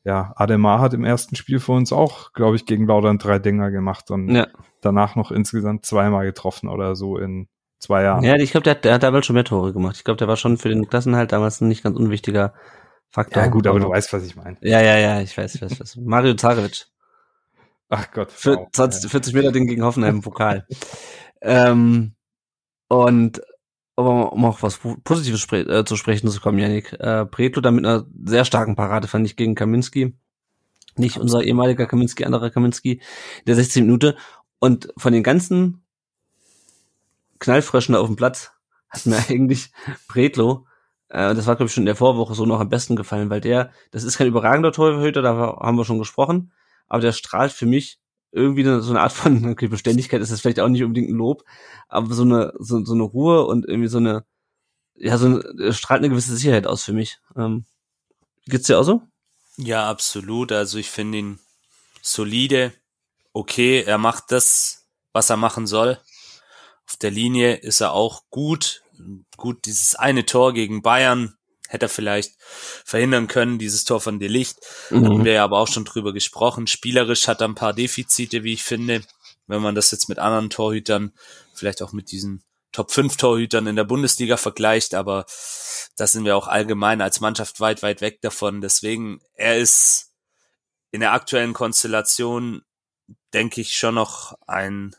[0.02, 3.70] Ja, Ademar hat im ersten Spiel für uns auch, glaube ich, gegen Laudern drei Dinger
[3.70, 4.48] gemacht und ja.
[4.86, 8.24] Danach noch insgesamt zweimal getroffen oder so in zwei Jahren.
[8.24, 9.96] Ja, ich glaube, der, der hat damals schon mehr Tore gemacht.
[9.96, 12.54] Ich glaube, der war schon für den Klassenhalt damals ein nicht ganz unwichtiger
[13.08, 13.42] Faktor.
[13.42, 14.56] Ja, gut, aber du weißt, was ich meine.
[14.60, 15.96] Ja, ja, ja, ich weiß, ich weiß, was.
[15.96, 16.86] Mario Zarevic.
[17.88, 18.32] Ach Gott.
[18.32, 18.68] Für wow.
[18.72, 20.66] 20, 40 Meter Ding gegen Hoffenheim im Pokal.
[21.40, 22.14] ähm,
[22.88, 23.42] und
[23.96, 26.92] aber um auch was Positives äh, zu sprechen zu kommen, Janik.
[26.92, 30.14] Äh, Pretlo da mit einer sehr starken Parade, fand ich, gegen Kaminski.
[30.98, 33.00] Nicht unser ehemaliger Kaminski, anderer Kaminski,
[33.46, 34.16] der 16 Minute.
[34.66, 35.84] Und von den ganzen
[37.38, 38.50] Knallfröschen auf dem Platz
[38.88, 39.70] hat mir eigentlich
[40.08, 40.66] Bredlo,
[41.08, 43.40] äh, das war glaube ich schon in der Vorwoche so noch am besten gefallen, weil
[43.40, 46.50] der, das ist kein überragender Torhüter, da haben wir schon gesprochen,
[46.88, 48.00] aber der strahlt für mich
[48.32, 51.44] irgendwie so eine Art von okay, Beständigkeit ist das vielleicht auch nicht unbedingt ein Lob,
[51.86, 54.24] aber so eine so, so eine Ruhe und irgendwie so eine
[54.96, 57.20] ja so eine, strahlt eine gewisse Sicherheit aus für mich.
[57.36, 57.66] Ähm,
[58.46, 59.02] geht's dir auch so?
[59.58, 60.50] Ja, absolut.
[60.50, 61.38] Also ich finde ihn
[62.02, 62.72] solide,
[63.36, 66.00] okay, er macht das, was er machen soll.
[66.88, 68.82] Auf der Linie ist er auch gut.
[69.36, 71.36] Gut, dieses eine Tor gegen Bayern
[71.68, 74.58] hätte er vielleicht verhindern können, dieses Tor von Delicht.
[74.88, 75.04] Mhm.
[75.04, 76.66] Haben wir ja aber auch schon drüber gesprochen.
[76.66, 79.02] Spielerisch hat er ein paar Defizite, wie ich finde.
[79.46, 81.12] Wenn man das jetzt mit anderen Torhütern,
[81.52, 85.26] vielleicht auch mit diesen Top 5 Torhütern in der Bundesliga vergleicht, aber
[85.96, 88.62] da sind wir auch allgemein als Mannschaft weit, weit weg davon.
[88.62, 90.12] Deswegen, er ist
[90.90, 92.62] in der aktuellen Konstellation,
[93.32, 94.94] denke ich, schon noch ein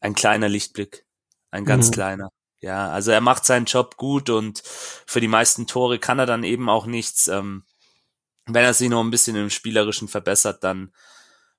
[0.00, 1.04] ein kleiner Lichtblick.
[1.50, 1.92] Ein ganz mhm.
[1.92, 2.28] kleiner.
[2.60, 6.44] Ja, also er macht seinen Job gut und für die meisten Tore kann er dann
[6.44, 7.28] eben auch nichts.
[7.28, 7.64] Ähm,
[8.46, 10.92] wenn er sich noch ein bisschen im Spielerischen verbessert, dann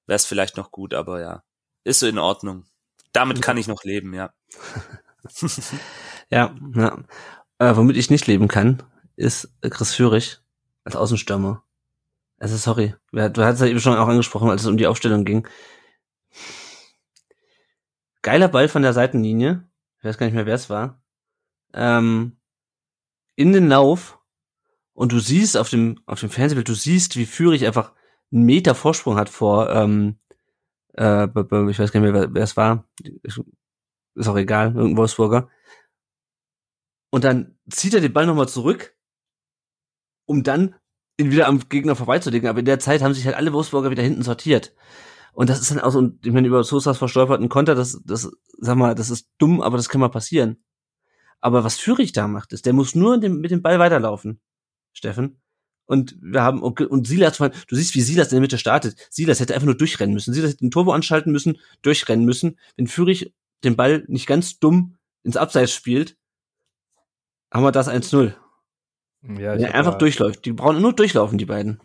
[0.08, 1.44] wäre es vielleicht noch gut, aber ja,
[1.84, 2.66] ist so in Ordnung.
[3.14, 4.34] Damit kann ich noch leben, ja.
[6.30, 7.04] ja, ja.
[7.60, 8.84] Äh, womit ich nicht leben kann,
[9.16, 10.40] ist Chris Führig
[10.84, 11.64] als Außenstürmer.
[12.40, 15.46] Also sorry, du hast ja eben schon auch angesprochen, als es um die Aufstellung ging
[18.22, 19.68] geiler Ball von der Seitenlinie.
[20.00, 21.02] Ich weiß gar nicht mehr, wer es war.
[21.74, 22.38] Ähm,
[23.36, 24.20] in den Lauf.
[24.94, 27.94] Und du siehst auf dem, auf dem Fernsehbild, du siehst, wie Führig einfach
[28.32, 30.20] einen Meter Vorsprung hat vor, ähm,
[30.98, 32.86] äh, ich weiß gar nicht mehr, wer, es war.
[33.24, 35.50] Ist auch egal, irgendein Wolfsburger.
[37.12, 38.96] Und dann zieht er den Ball nochmal zurück,
[40.26, 40.76] um dann
[41.20, 42.50] ihn wieder am Gegner vorbeizulegen.
[42.50, 44.74] Aber in der Zeit haben sich halt alle Wolfsburger wieder hinten sortiert.
[45.34, 48.78] Und das ist dann auch so, ich meine, über Sosas verstolperten Konter, das, das, sag
[48.78, 50.64] mal, das ist dumm, aber das kann mal passieren.
[51.40, 54.42] Aber was Fürich da macht, ist, der muss nur mit dem Ball weiterlaufen,
[54.92, 55.40] Steffen.
[55.86, 58.96] Und wir haben, und Silas, du siehst, wie Silas in der Mitte startet.
[59.10, 60.34] Silas hätte einfach nur durchrennen müssen.
[60.34, 62.60] Silas hätte den Turbo anschalten müssen, durchrennen müssen.
[62.76, 66.16] Wenn Fürich den Ball nicht ganz dumm ins Abseits spielt,
[67.52, 68.34] haben wir das 1-0.
[69.22, 70.46] Ja, er einfach durchläuft.
[70.46, 71.82] Die brauchen nur durchlaufen, die beiden.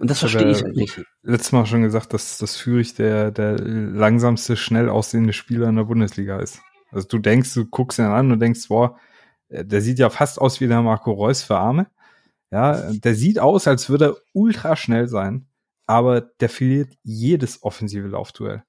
[0.00, 1.00] Und das verstehe ich halt nicht.
[1.22, 5.84] Letztes Mal schon gesagt, dass das Fürich der, der langsamste, schnell aussehende Spieler in der
[5.84, 6.60] Bundesliga ist.
[6.90, 8.98] Also du denkst, du guckst ihn an und denkst, boah,
[9.48, 11.86] äh, der sieht ja fast aus wie der Marco Reus für Arme.
[12.50, 15.46] Ja, der sieht aus, als würde er ultra schnell sein.
[15.88, 18.62] aber der verliert jedes offensive Laufduell.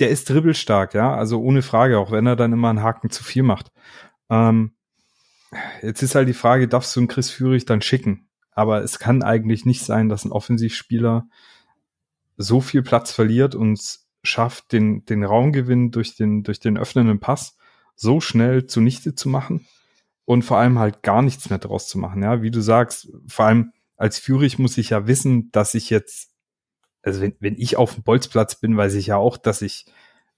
[0.00, 3.24] Der ist dribbelstark, ja, also ohne Frage, auch wenn er dann immer einen Haken zu
[3.24, 3.72] viel macht.
[4.30, 4.73] Ähm,
[5.82, 8.28] jetzt ist halt die Frage, darfst du einen Chris Führig dann schicken?
[8.52, 11.26] Aber es kann eigentlich nicht sein, dass ein Offensivspieler
[12.36, 17.56] so viel Platz verliert und schafft, den, den Raumgewinn durch den, durch den öffnenden Pass
[17.94, 19.66] so schnell zunichte zu machen
[20.24, 22.22] und vor allem halt gar nichts mehr draus zu machen.
[22.22, 26.30] Ja, wie du sagst, vor allem als Führig muss ich ja wissen, dass ich jetzt,
[27.02, 29.86] also wenn, wenn ich auf dem Bolzplatz bin, weiß ich ja auch, dass ich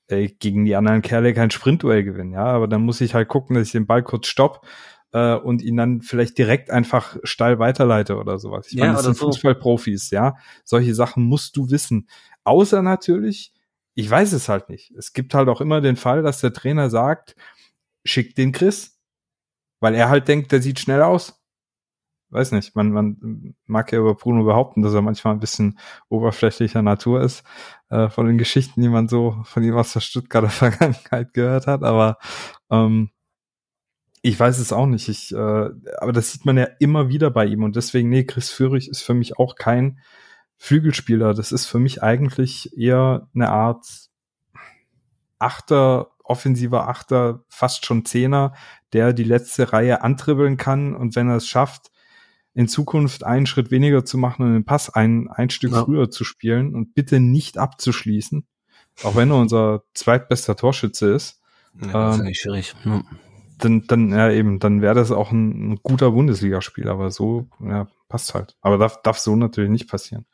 [0.09, 2.35] äh, gegen die anderen Kerle kein Sprintduell gewinne.
[2.35, 4.67] Ja, aber dann muss ich halt gucken, dass ich den Ball kurz stopp
[5.13, 8.67] äh, und ihn dann vielleicht direkt einfach steil weiterleite oder sowas.
[8.69, 9.27] Ich ja, meine, das sind so.
[9.27, 10.37] Fußballprofis, ja.
[10.65, 12.09] Solche Sachen musst du wissen.
[12.45, 13.53] Außer natürlich,
[13.95, 14.93] ich weiß es halt nicht.
[14.93, 17.35] Es gibt halt auch immer den Fall, dass der Trainer sagt,
[18.05, 19.01] schick den Chris,
[19.81, 21.43] weil er halt denkt, der sieht schnell aus.
[22.31, 26.83] Weiß nicht, man, man mag ja über Bruno behaupten, dass er manchmal ein bisschen oberflächlicher
[26.83, 27.45] Natur ist,
[27.89, 31.85] äh, von den Geschichten, die man so von ihm aus der Stuttgarter Vergangenheit gehört hat,
[31.85, 32.19] aber
[32.69, 33.11] ähm,
[34.27, 35.09] ich weiß es auch nicht.
[35.09, 38.51] Ich, äh, aber das sieht man ja immer wieder bei ihm und deswegen, nee, Chris
[38.51, 40.01] Führig ist für mich auch kein
[40.57, 41.33] Flügelspieler.
[41.33, 43.87] Das ist für mich eigentlich eher eine Art
[45.39, 48.55] Achter, offensiver Achter, fast schon Zehner,
[48.93, 51.93] der die letzte Reihe antribbeln kann und wenn er es schafft,
[52.53, 55.85] in Zukunft einen Schritt weniger zu machen und den Pass ein, ein Stück ja.
[55.85, 58.45] früher zu spielen und bitte nicht abzuschließen,
[59.05, 61.43] auch wenn er unser zweitbester Torschütze ist.
[61.81, 62.75] Ja, das ist ähm, nicht schwierig.
[62.85, 63.03] Ja
[63.59, 67.89] dann, dann, ja eben, dann wäre das auch ein, ein guter Bundesligaspiel, aber so, ja,
[68.09, 68.57] passt halt.
[68.61, 70.27] Aber darf, darf so natürlich nicht passieren.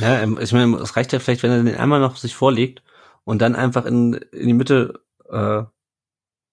[0.00, 2.82] Ja, ähm, ich meine, es reicht ja vielleicht, wenn er den einmal noch sich vorlegt
[3.24, 5.62] und dann einfach in, in die Mitte äh,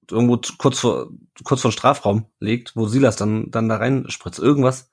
[0.09, 1.09] irgendwo kurz vor
[1.43, 4.39] kurz vor Strafraum legt, wo Silas dann dann da rein spritzt.
[4.39, 4.89] Irgendwas.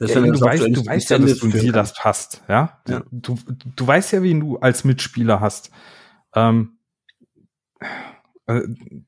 [0.00, 2.80] Ja, wenn du, weißt, du weißt ja, dass du Silas passt, ja?
[2.86, 3.02] ja?
[3.10, 5.72] Du, du weißt ja, wen du als Mitspieler hast.
[6.34, 6.77] Ähm, äh,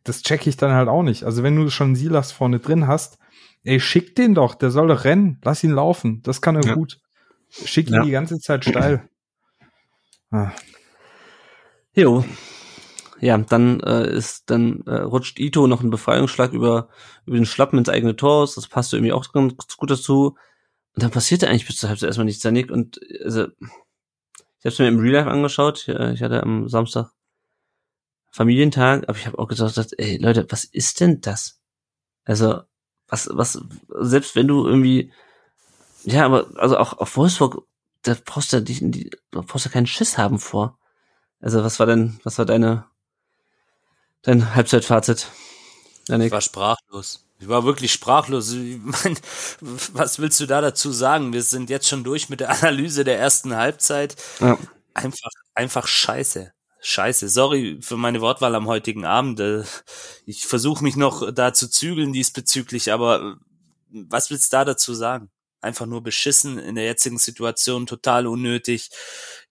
[0.05, 1.25] das check ich dann halt auch nicht.
[1.25, 3.19] Also wenn du schon Silas vorne drin hast,
[3.65, 6.75] ey, schick den doch, der soll doch rennen, lass ihn laufen, das kann er ja.
[6.75, 7.01] gut.
[7.49, 8.03] Schick ihn ja.
[8.03, 9.09] die ganze Zeit steil.
[10.33, 10.53] Ah.
[11.93, 12.25] Jo.
[13.19, 16.89] Ja, dann äh, ist dann äh, rutscht Ito noch ein Befreiungsschlag über
[17.27, 18.55] über den Schlappen ins eigene Tor aus.
[18.55, 20.37] Das passt irgendwie auch ganz gut dazu.
[20.95, 22.45] Und dann passierte eigentlich bis zur Halbzeit erstmal nichts.
[22.45, 25.89] Nick und also ich habe es mir im Real Life angeschaut.
[25.89, 27.11] Ich hatte am Samstag
[28.31, 31.61] Familientag, aber ich habe auch gesagt, ey Leute, was ist denn das?
[32.25, 32.63] Also,
[33.09, 35.13] was, was, selbst wenn du irgendwie,
[36.05, 37.67] ja, aber also auch auf Wolfsburg,
[38.03, 40.79] da brauchst du dich, die, da brauchst du keinen Schiss haben vor.
[41.41, 42.87] Also, was war denn, was war deine,
[44.23, 45.29] dein Halbzeitfazit?
[46.09, 46.27] Janik?
[46.27, 47.27] Ich war sprachlos.
[47.41, 48.53] Ich war wirklich sprachlos.
[48.53, 49.19] Ich mein,
[49.61, 51.33] was willst du da dazu sagen?
[51.33, 54.17] Wir sind jetzt schon durch mit der Analyse der ersten Halbzeit.
[54.41, 54.59] Ja.
[54.95, 56.53] Einfach, einfach scheiße.
[56.83, 59.39] Scheiße, sorry für meine Wortwahl am heutigen Abend.
[59.41, 59.65] Äh,
[60.25, 63.35] ich versuche mich noch da zu zügeln diesbezüglich, aber äh,
[64.09, 65.31] was willst du da dazu sagen?
[65.61, 68.91] Einfach nur beschissen in der jetzigen Situation, total unnötig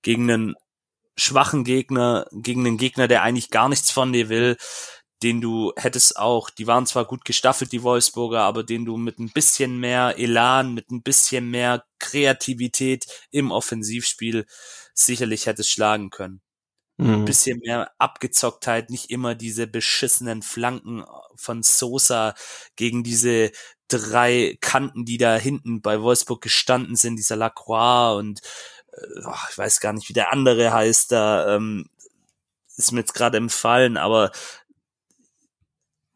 [0.02, 0.56] gegen einen
[1.18, 4.58] schwachen Gegner, gegen einen Gegner, der eigentlich gar nichts von dir will,
[5.22, 9.20] den du hättest auch, die waren zwar gut gestaffelt, die Wolfsburger, aber den du mit
[9.20, 14.46] ein bisschen mehr Elan, mit ein bisschen mehr Kreativität im Offensivspiel
[14.94, 16.42] sicherlich hättest schlagen können.
[17.00, 17.26] Ein mhm.
[17.26, 22.36] bisschen mehr Abgezocktheit, nicht immer diese beschissenen Flanken von Sosa
[22.76, 23.52] gegen diese
[23.88, 28.42] drei Kanten, die da hinten bei Wolfsburg gestanden sind, dieser Lacroix und
[29.26, 31.90] oh, ich weiß gar nicht, wie der andere heißt da, ähm,
[32.76, 34.32] ist mir jetzt gerade empfallen, aber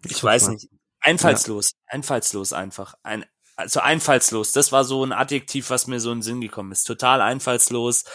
[0.06, 0.69] ich weiß nicht.
[1.00, 1.78] Einfallslos, ja.
[1.88, 2.96] einfallslos einfach.
[3.04, 4.54] Ein, also einfallslos.
[4.54, 6.86] Das war so ein Adjektiv, was mir so in den Sinn gekommen ist.
[6.86, 8.06] Total einfallslos,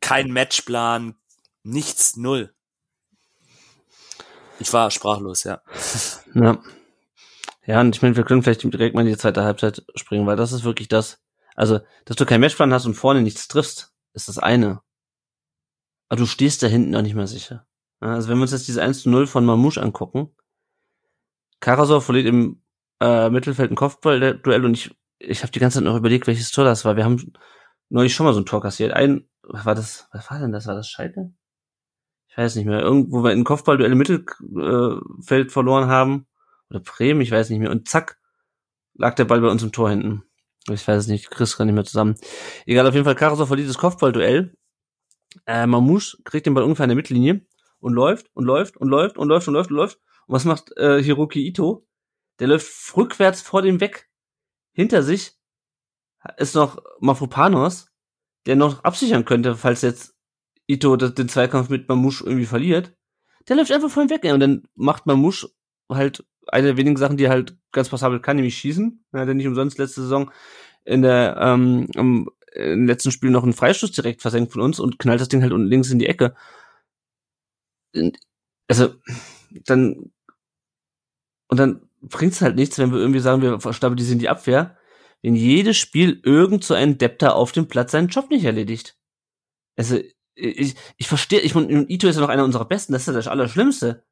[0.00, 1.16] kein Matchplan,
[1.62, 2.54] Nichts, null.
[4.58, 5.62] Ich war sprachlos, ja.
[6.34, 6.58] Ja.
[7.66, 10.36] Ja, und ich meine, wir können vielleicht direkt mal in die zweite Halbzeit springen, weil
[10.36, 11.20] das ist wirklich das.
[11.54, 14.80] Also, dass du keinen Matchplan hast und vorne nichts triffst, ist das eine.
[16.08, 17.66] Aber du stehst da hinten noch nicht mehr sicher.
[18.00, 20.34] Also, wenn wir uns jetzt diese 1 zu 0 von Mamouche angucken,
[21.60, 22.62] Karasov verliert im
[23.00, 26.64] äh, Mittelfeld ein Kopfball-Duell und ich, ich habe die ganze Zeit noch überlegt, welches Tor
[26.64, 26.96] das war.
[26.96, 27.32] Wir haben
[27.90, 28.92] neulich schon mal so ein Tor kassiert.
[28.92, 30.08] Ein, was war das?
[30.12, 30.66] Was war denn das?
[30.66, 30.88] War das
[32.38, 32.44] Scheitel?
[32.44, 36.26] weiß nicht mehr, irgendwo wir ein Kopfballduell im Mittelfeld verloren haben.
[36.70, 37.70] Oder Bremen, ich weiß nicht mehr.
[37.70, 38.18] Und zack,
[38.94, 40.22] lag der Ball bei uns im Tor hinten.
[40.70, 42.14] Ich weiß es nicht, Chris kann nicht mehr zusammen.
[42.66, 44.54] Egal, auf jeden Fall, Karasov verliert das Kopfballduell.
[45.46, 47.46] Äh, Mamouche kriegt den Ball ungefähr in der Mittellinie
[47.80, 49.98] und läuft und läuft und läuft und läuft und läuft und läuft.
[50.26, 51.86] Und was macht äh, Hiroki Ito?
[52.38, 54.08] Der läuft rückwärts vor dem weg.
[54.72, 55.32] Hinter sich
[56.36, 57.88] ist noch Mafopanos,
[58.46, 60.17] der noch absichern könnte, falls jetzt
[60.68, 62.94] Ito den Zweikampf mit Mamouche irgendwie verliert,
[63.48, 64.24] der läuft einfach von ihm weg.
[64.24, 65.48] Und dann macht Mamouche
[65.90, 69.04] halt eine der wenigen Sachen, die er halt ganz passabel kann, nämlich schießen.
[69.12, 70.30] Er hat ja nicht umsonst letzte Saison
[70.84, 74.98] in der ähm, im, im letzten Spiel noch einen Freistoß direkt versenkt von uns und
[74.98, 76.34] knallt das Ding halt unten links in die Ecke.
[78.68, 78.94] Also,
[79.64, 80.12] dann
[81.48, 84.76] und dann bringt es halt nichts, wenn wir irgendwie sagen, wir stabilisieren die Abwehr,
[85.22, 88.96] wenn jedes Spiel irgend so ein Depter auf dem Platz seinen Job nicht erledigt.
[89.76, 90.00] Also,
[90.38, 93.12] ich, ich verstehe, ich meine, Ito ist ja noch einer unserer Besten, das ist ja
[93.12, 94.04] das Allerschlimmste.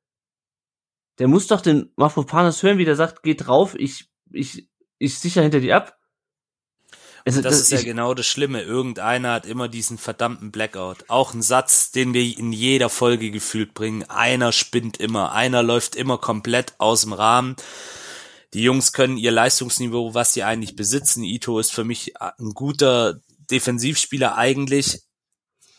[1.19, 5.43] Der muss doch den Mafropanos hören, wie der sagt, geht drauf, ich, ich, ich sicher
[5.43, 5.99] hinter dir ab.
[7.25, 8.62] Also, das, das, ist ja genau das Schlimme.
[8.62, 11.07] Irgendeiner hat immer diesen verdammten Blackout.
[11.09, 14.05] Auch ein Satz, den wir in jeder Folge gefühlt bringen.
[14.05, 15.33] Einer spinnt immer.
[15.33, 17.57] Einer läuft immer komplett aus dem Rahmen.
[18.55, 21.25] Die Jungs können ihr Leistungsniveau, was sie eigentlich besitzen.
[21.25, 25.06] Ito ist für mich ein guter Defensivspieler eigentlich.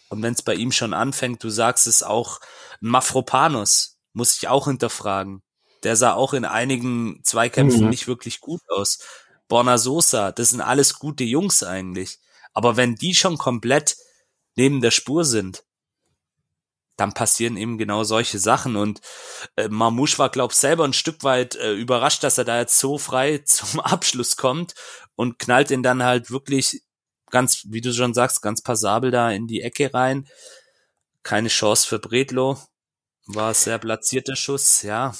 [0.10, 2.40] Und wenn es bei ihm schon anfängt, du sagst es auch,
[2.80, 5.42] Mafropanos muss ich auch hinterfragen.
[5.84, 7.90] Der sah auch in einigen Zweikämpfen mhm.
[7.90, 9.00] nicht wirklich gut aus.
[9.48, 12.20] Borna Sosa, das sind alles gute Jungs eigentlich.
[12.54, 13.96] Aber wenn die schon komplett
[14.56, 15.64] neben der Spur sind,
[16.98, 18.76] dann passieren eben genau solche Sachen.
[18.76, 19.02] Und
[19.56, 22.98] äh, Mamouche war, glaub selber ein Stück weit äh, überrascht, dass er da jetzt so
[22.98, 24.74] frei zum Abschluss kommt
[25.16, 26.82] und knallt ihn dann halt wirklich
[27.30, 30.28] ganz, wie du schon sagst, ganz passabel da in die Ecke rein.
[31.24, 32.58] Keine Chance für Bredlo.
[33.26, 35.14] War sehr platzierter Schuss, ja.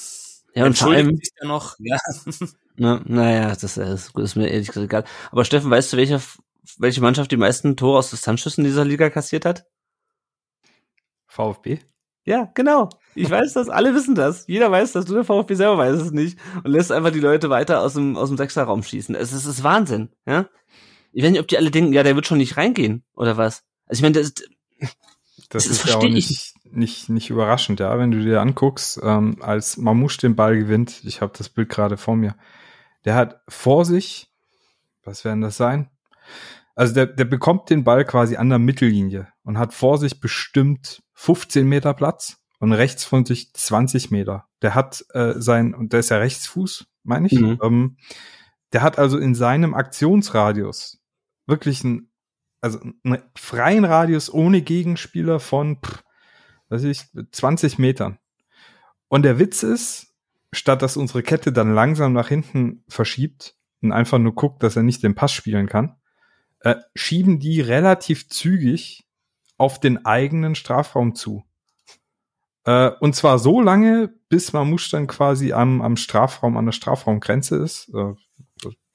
[0.54, 1.98] Ja, und vor allem, sich da noch, ja.
[2.76, 5.04] Na, naja, das ist, ist mir ehrlich gesagt egal.
[5.32, 6.22] Aber Steffen, weißt du, welche,
[6.78, 9.66] welche Mannschaft die meisten Tore aus Distanzschüssen dieser Liga kassiert hat?
[11.28, 11.80] VfB?
[12.24, 12.90] Ja, genau.
[13.16, 14.48] Ich weiß das, alle wissen das.
[14.48, 17.50] Jeder weiß das, nur der VfB selber weiß es nicht und lässt einfach die Leute
[17.50, 19.16] weiter aus dem, aus dem Sechserraum schießen.
[19.16, 20.50] Es ist, es ist Wahnsinn, ja.
[21.18, 23.64] Ich weiß nicht, ob die alle denken, ja, der wird schon nicht reingehen, oder was?
[23.88, 24.46] Also ich meine, das, das,
[25.50, 27.98] das ist ja auch nicht, nicht, nicht überraschend, ja.
[27.98, 31.98] Wenn du dir anguckst, ähm, als Mamouche den Ball gewinnt, ich habe das Bild gerade
[31.98, 32.36] vor mir,
[33.04, 34.32] der hat vor sich,
[35.04, 35.90] was werden das sein?
[36.76, 41.02] Also der, der bekommt den Ball quasi an der Mittellinie und hat vor sich bestimmt
[41.14, 44.46] 15 Meter Platz und rechts von sich 20 Meter.
[44.62, 47.34] Der hat äh, sein, und der ist ja Rechtsfuß, meine ich.
[47.34, 47.60] Mhm.
[47.64, 47.98] Ähm,
[48.72, 51.00] der hat also in seinem Aktionsradius
[51.48, 52.12] wirklich einen,
[52.62, 56.04] also einen freien Radius ohne Gegenspieler von, pff,
[56.70, 58.20] weiß ich, 20 Metern.
[59.08, 60.14] Und der Witz ist,
[60.52, 64.84] statt dass unsere Kette dann langsam nach hinten verschiebt und einfach nur guckt, dass er
[64.84, 65.96] nicht den Pass spielen kann,
[66.62, 69.08] äh, schieben die relativ zügig
[69.58, 71.44] auf den eigenen Strafraum zu.
[72.66, 77.56] Äh, und zwar so lange, bis Mamouche dann quasi am, am Strafraum, an der Strafraumgrenze
[77.58, 78.14] ist, äh,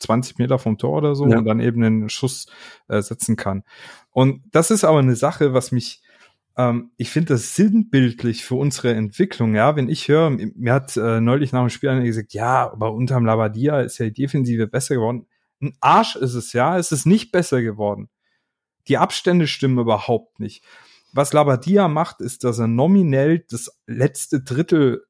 [0.02, 1.38] 20 Meter vom Tor oder so, ja.
[1.38, 2.46] und dann eben den Schuss
[2.88, 3.62] äh, setzen kann.
[4.10, 6.02] Und das ist aber eine Sache, was mich
[6.56, 9.76] ähm, ich finde das sinnbildlich für unsere Entwicklung, ja.
[9.76, 13.24] Wenn ich höre, mir hat äh, neulich nach dem Spiel einer gesagt, ja, aber unterm
[13.24, 15.26] Labadia ist ja die Defensive besser geworden.
[15.60, 16.78] Ein Arsch ist es, ja.
[16.78, 18.10] Es ist nicht besser geworden.
[18.88, 20.64] Die Abstände stimmen überhaupt nicht.
[21.12, 25.04] Was Labadia macht, ist, dass er nominell das letzte Drittel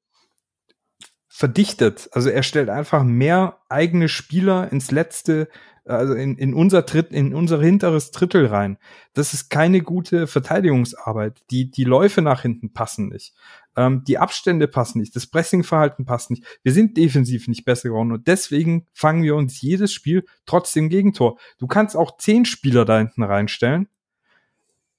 [1.42, 2.08] verdichtet.
[2.12, 5.48] Also er stellt einfach mehr eigene Spieler ins letzte
[5.84, 8.78] also in, in unser Tritt, in unser hinteres Drittel rein.
[9.12, 11.42] Das ist keine gute Verteidigungsarbeit.
[11.50, 13.34] Die, die Läufe nach hinten passen nicht.
[13.74, 15.16] Ähm, die Abstände passen nicht.
[15.16, 16.44] Das Pressingverhalten passt nicht.
[16.62, 21.40] Wir sind defensiv nicht besser geworden und deswegen fangen wir uns jedes Spiel trotzdem Gegentor.
[21.58, 23.88] Du kannst auch zehn Spieler da hinten reinstellen.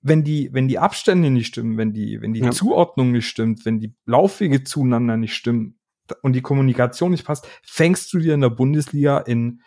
[0.01, 2.51] Wenn die, wenn die Abstände nicht stimmen, wenn die, wenn die ja.
[2.51, 5.77] Zuordnung nicht stimmt, wenn die Laufwege zueinander nicht stimmen
[6.21, 9.61] und die Kommunikation nicht passt, fängst du dir in der Bundesliga in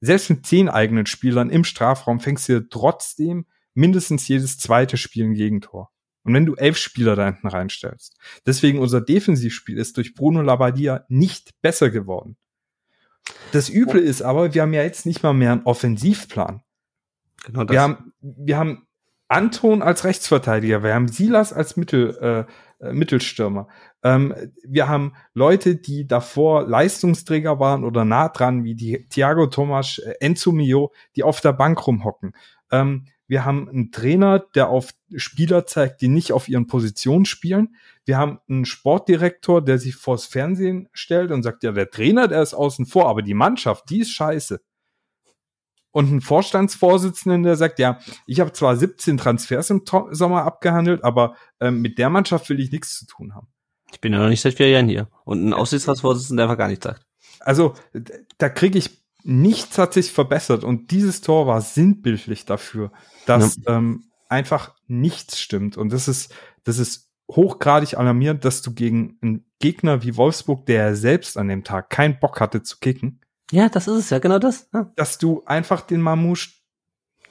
[0.00, 5.34] selbst mit zehn eigenen Spielern im Strafraum fängst du trotzdem mindestens jedes zweite Spiel ein
[5.34, 5.90] Gegentor.
[6.22, 8.16] Und wenn du elf Spieler da hinten reinstellst.
[8.46, 12.36] Deswegen unser Defensivspiel ist durch Bruno Labbadia nicht besser geworden.
[13.52, 16.62] Das Üble ist aber, wir haben ja jetzt nicht mal mehr einen Offensivplan.
[17.44, 17.74] Genau das.
[17.74, 18.86] Wir haben, wir haben
[19.28, 23.68] Anton als Rechtsverteidiger, wir haben Silas als Mittel, äh, äh Mittelstürmer.
[24.02, 29.98] Ähm, wir haben Leute, die davor Leistungsträger waren oder nah dran, wie die Thiago Tomas,
[29.98, 32.32] äh, Enzo Mio, die auf der Bank rumhocken.
[32.70, 37.76] Ähm, wir haben einen Trainer, der auf Spieler zeigt, die nicht auf ihren Positionen spielen.
[38.04, 42.42] Wir haben einen Sportdirektor, der sich vors Fernsehen stellt und sagt, ja, der Trainer, der
[42.42, 44.60] ist außen vor, aber die Mannschaft, die ist scheiße.
[45.92, 51.34] Und ein Vorstandsvorsitzenden, der sagt, ja, ich habe zwar 17 Transfers im Sommer abgehandelt, aber
[51.58, 53.48] ähm, mit der Mannschaft will ich nichts zu tun haben.
[53.92, 55.08] Ich bin ja noch nicht seit vier Jahren hier.
[55.24, 57.06] Und ein Aussichtsratsvorsitzender, der einfach gar nichts sagt.
[57.40, 57.74] Also,
[58.38, 60.62] da kriege ich, nichts hat sich verbessert.
[60.62, 62.92] Und dieses Tor war sinnbildlich dafür,
[63.26, 63.76] dass ja.
[63.76, 65.76] ähm, einfach nichts stimmt.
[65.76, 66.32] Und das ist,
[66.64, 71.64] das ist hochgradig alarmierend, dass du gegen einen Gegner wie Wolfsburg, der selbst an dem
[71.64, 73.20] Tag keinen Bock hatte zu kicken.
[73.50, 74.68] Ja, das ist es ja, genau das.
[74.72, 74.90] Ja.
[74.96, 76.50] Dass du einfach den Mamouche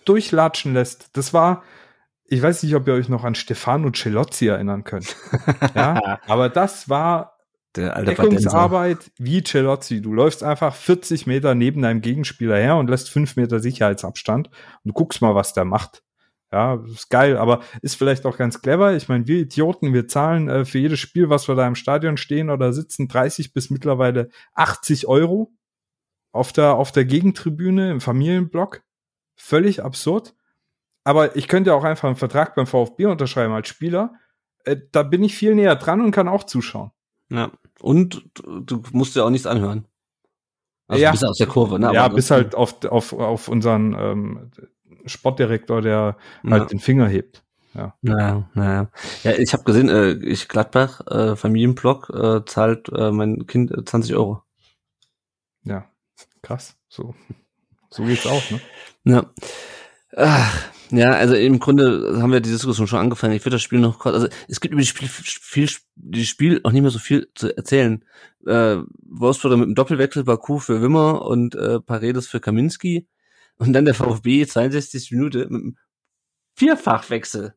[0.06, 1.16] durchlatschen lässt.
[1.16, 1.64] Das war,
[2.26, 5.16] ich weiß nicht, ob ihr euch noch an Stefano Celozzi erinnern könnt.
[5.76, 7.38] ja, aber das war
[7.76, 10.02] der alte Deckungsarbeit wie Celozzi.
[10.02, 14.56] Du läufst einfach 40 Meter neben deinem Gegenspieler her und lässt 5 Meter Sicherheitsabstand und
[14.84, 16.04] du guckst mal, was der macht.
[16.52, 18.96] Ja, ist geil, aber ist vielleicht auch ganz clever.
[18.96, 22.18] Ich meine, wir Idioten, wir zahlen äh, für jedes Spiel, was wir da im Stadion
[22.18, 25.54] stehen oder sitzen, 30 bis mittlerweile 80 Euro
[26.32, 28.84] auf der, auf der Gegentribüne im Familienblock.
[29.36, 30.36] Völlig absurd.
[31.04, 34.14] Aber ich könnte auch einfach einen Vertrag beim VfB unterschreiben als Spieler.
[34.66, 36.92] Äh, da bin ich viel näher dran und kann auch zuschauen.
[37.30, 37.52] Ja.
[37.80, 39.88] Und du musst dir auch nichts anhören.
[40.88, 41.10] Also ja.
[41.10, 41.92] du bist aus der Kurve, ne?
[41.94, 44.52] ja, bis halt auf, auf, auf unseren ähm,
[45.06, 46.52] Sportdirektor, der ja.
[46.52, 47.44] halt den Finger hebt.
[47.76, 48.90] Ja, naja, naja.
[49.24, 54.16] Ja, ich habe gesehen, äh, ich Gladbach, äh, Familienblock, äh, zahlt äh, mein Kind 20
[54.16, 54.42] Euro.
[55.64, 55.88] Ja,
[56.42, 56.78] krass.
[56.88, 57.16] So,
[57.90, 58.62] so geht's auch, ne?
[59.04, 59.34] Ja.
[60.16, 63.34] Ach, ja, also im Grunde haben wir die Diskussion schon angefangen.
[63.34, 66.62] Ich würde das Spiel noch kurz, also es gibt über das Spiel viel, die Spiel
[66.64, 68.04] auch nicht mehr so viel zu erzählen.
[68.46, 73.08] Äh, Wolfsburg mit dem Doppelwechsel, Baku für Wimmer und äh, Paredes für Kaminski.
[73.58, 75.78] Und dann der VfB 62 Minute mit einem
[76.56, 77.54] Vierfachwechsel.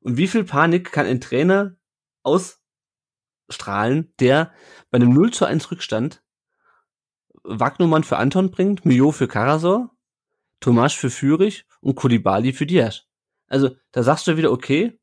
[0.00, 1.76] Und wie viel Panik kann ein Trainer
[2.24, 4.52] ausstrahlen, der
[4.90, 6.23] bei einem 0 zu 1 Rückstand
[7.44, 9.90] Wagnumann für Anton bringt, Mio für Karasor,
[10.60, 13.02] Tomasch für Fürich und Kulibali für Diaz.
[13.46, 14.98] Also, da sagst du wieder, okay,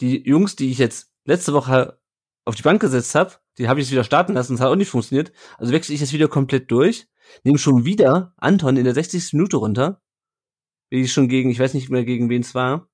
[0.00, 1.98] die Jungs, die ich jetzt letzte Woche
[2.44, 4.76] auf die Bank gesetzt habe, die habe ich jetzt wieder starten lassen, das hat auch
[4.76, 5.32] nicht funktioniert.
[5.58, 7.08] Also wechsle ich jetzt wieder komplett durch,
[7.42, 9.32] nehme schon wieder Anton in der 60.
[9.32, 10.00] Minute runter,
[10.90, 12.88] wie ich schon gegen, ich weiß nicht mehr gegen wen es war.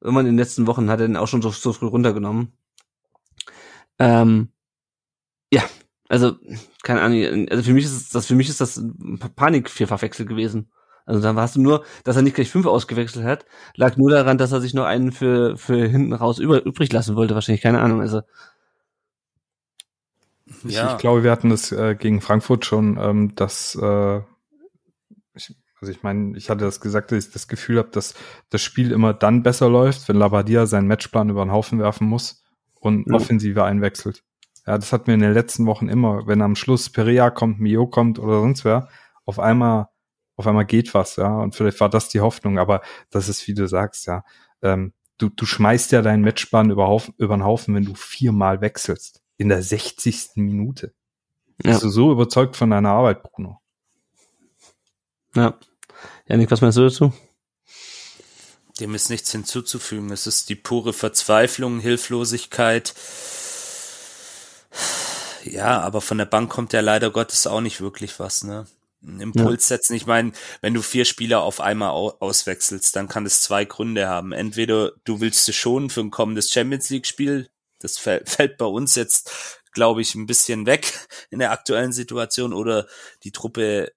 [0.00, 2.52] Irgendwann in den letzten Wochen hat er den auch schon so, so früh runtergenommen.
[3.98, 4.52] Ähm,
[5.52, 5.62] ja,
[6.08, 6.36] also,
[6.82, 10.70] keine Ahnung, also für mich ist das, für mich ist das ein Panik-Vierfachwechsel gewesen.
[11.04, 14.38] Also dann warst du nur, dass er nicht gleich fünf ausgewechselt hat, lag nur daran,
[14.38, 17.80] dass er sich nur einen für, für hinten raus über, übrig lassen wollte, wahrscheinlich, keine
[17.80, 18.00] Ahnung.
[18.00, 18.22] Also
[20.64, 20.92] ja.
[20.92, 24.20] ich, glaube, wir hatten das äh, gegen Frankfurt schon, ähm, dass äh,
[25.34, 28.14] ich, also ich meine, ich hatte das gesagt, dass ich das Gefühl habe, dass
[28.50, 32.44] das Spiel immer dann besser läuft, wenn Labadia seinen Matchplan über den Haufen werfen muss
[32.74, 33.14] und ja.
[33.14, 34.24] Offensive einwechselt.
[34.66, 36.26] Ja, das hatten wir in den letzten Wochen immer.
[36.26, 38.88] Wenn am Schluss Perea kommt, Mio kommt oder sonst wer,
[39.24, 39.88] auf einmal,
[40.36, 41.38] auf einmal geht was, ja.
[41.38, 44.24] Und vielleicht war das die Hoffnung, aber das ist, wie du sagst, ja.
[44.62, 48.60] Ähm, du, du schmeißt ja deinen Matchplan über, Haufen, über den Haufen, wenn du viermal
[48.60, 49.22] wechselst.
[49.36, 50.36] In der 60.
[50.36, 50.94] Minute.
[51.62, 51.70] Ja.
[51.70, 53.60] Bist du so überzeugt von deiner Arbeit, Bruno?
[55.34, 55.58] Ja.
[56.26, 57.12] Janik, was meinst du dazu?
[58.80, 60.10] Dem ist nichts hinzuzufügen.
[60.10, 62.94] Es ist die pure Verzweiflung, Hilflosigkeit,
[65.44, 68.66] ja, aber von der Bank kommt ja leider Gottes auch nicht wirklich was, ne?
[69.02, 69.76] Impuls ja.
[69.76, 69.94] setzen.
[69.94, 74.32] Ich meine, wenn du vier Spieler auf einmal auswechselst, dann kann das zwei Gründe haben.
[74.32, 77.48] Entweder du willst es schon für ein kommendes Champions League Spiel.
[77.78, 80.92] Das fällt bei uns jetzt, glaube ich, ein bisschen weg
[81.30, 82.86] in der aktuellen Situation oder
[83.22, 83.92] die Truppe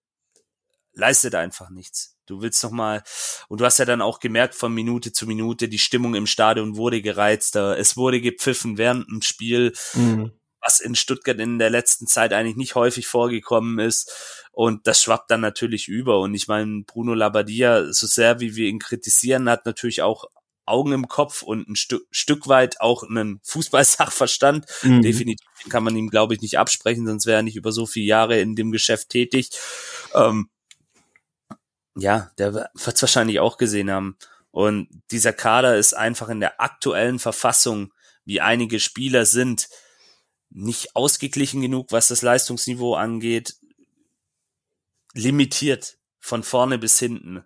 [0.94, 2.16] leistet einfach nichts.
[2.26, 3.02] Du willst noch mal
[3.48, 6.78] und du hast ja dann auch gemerkt von Minute zu Minute, die Stimmung im Stadion
[6.78, 7.80] wurde gereizter.
[7.80, 9.74] Es wurde gepfiffen während dem Spiel.
[9.96, 14.12] Mhm was in Stuttgart in der letzten Zeit eigentlich nicht häufig vorgekommen ist.
[14.52, 16.20] Und das schwappt dann natürlich über.
[16.20, 20.26] Und ich meine, Bruno Labbadia, so sehr wie wir ihn kritisieren, hat natürlich auch
[20.66, 24.66] Augen im Kopf und ein Stu Stück weit auch einen Fußballsachverstand.
[24.84, 25.02] Mhm.
[25.02, 28.06] Definitiv kann man ihm, glaube ich, nicht absprechen, sonst wäre er nicht über so viele
[28.06, 29.50] Jahre in dem Geschäft tätig.
[30.14, 30.50] Ähm,
[31.96, 34.18] ja, der wird es wahrscheinlich auch gesehen haben.
[34.52, 37.94] Und dieser Kader ist einfach in der aktuellen Verfassung,
[38.26, 39.70] wie einige Spieler sind,
[40.50, 43.56] nicht ausgeglichen genug, was das Leistungsniveau angeht,
[45.14, 47.44] limitiert von vorne bis hinten.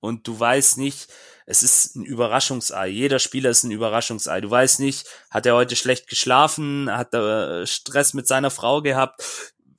[0.00, 1.08] Und du weißt nicht,
[1.46, 2.88] es ist ein Überraschungsei.
[2.88, 4.40] Jeder Spieler ist ein Überraschungsei.
[4.40, 9.22] Du weißt nicht, hat er heute schlecht geschlafen, hat er Stress mit seiner Frau gehabt,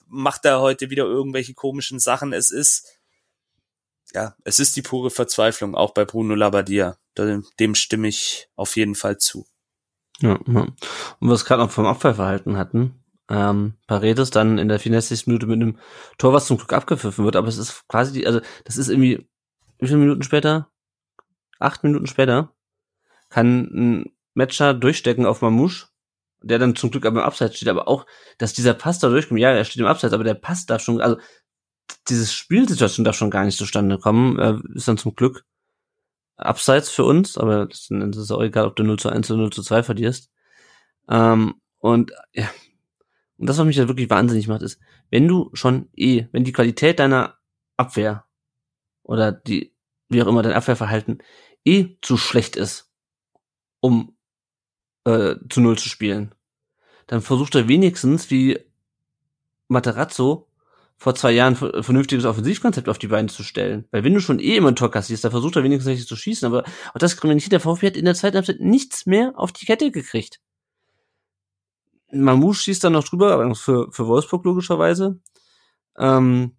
[0.07, 2.33] macht er heute wieder irgendwelche komischen Sachen.
[2.33, 2.87] Es ist,
[4.13, 6.97] ja, es ist die pure Verzweiflung, auch bei Bruno Labbadia.
[7.17, 9.45] Dem stimme ich auf jeden Fall zu.
[10.21, 10.61] Ja, ja.
[11.19, 15.27] Und was gerade noch vom Abwehrverhalten hatten, ähm, Paredes dann in der 64.
[15.27, 15.77] Minute mit einem
[16.17, 19.27] Tor, was zum Glück abgepfiffen wird, aber es ist quasi die, also das ist irgendwie,
[19.79, 20.69] wie viele Minuten später?
[21.59, 22.53] Acht Minuten später
[23.29, 25.87] kann ein Matcher durchstecken auf Mamouche,
[26.41, 28.05] der dann zum Glück aber im Abseits steht, aber auch,
[28.37, 31.01] dass dieser Pass da durchkommt, ja, er steht im Abseits, aber der Pass darf schon,
[31.01, 31.17] also
[32.09, 34.39] dieses Spielsituation darf schon gar nicht zustande kommen.
[34.39, 35.45] Äh, ist dann zum Glück
[36.37, 39.51] abseits für uns, aber das ist auch egal, ob du 0 zu 1 oder 0
[39.51, 40.31] zu 2 verlierst.
[41.09, 42.49] Ähm, und ja,
[43.37, 44.79] und das, was mich da wirklich wahnsinnig macht, ist,
[45.09, 47.37] wenn du schon eh, wenn die Qualität deiner
[47.77, 48.25] Abwehr
[49.03, 49.73] oder die,
[50.09, 51.19] wie auch immer, dein Abwehrverhalten
[51.63, 52.91] eh zu schlecht ist,
[53.79, 54.17] um
[55.05, 56.33] äh, zu Null zu spielen,
[57.05, 58.59] dann versucht er wenigstens, wie
[59.67, 60.46] Materazzo
[60.97, 63.85] vor zwei Jahren vernünftiges Offensivkonzept auf die Beine zu stellen.
[63.91, 66.15] Weil wenn du schon eh immer ein Tor kassierst, dann versucht er wenigstens richtig zu
[66.15, 66.45] schießen.
[66.47, 69.65] Aber auch das kriminalisiert der VfB hat in der zweiten Halbzeit nichts mehr auf die
[69.65, 70.39] Kette gekriegt.
[72.11, 75.19] Mamouche schießt dann noch drüber, aber für, für Wolfsburg logischerweise.
[75.97, 76.55] Ähm,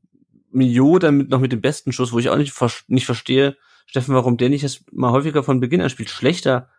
[0.50, 2.54] Mio dann mit, noch mit dem besten Schuss, wo ich auch nicht,
[2.86, 6.10] nicht verstehe, Steffen, warum der nicht erst mal häufiger von Beginn an spielt.
[6.10, 6.70] Schlechter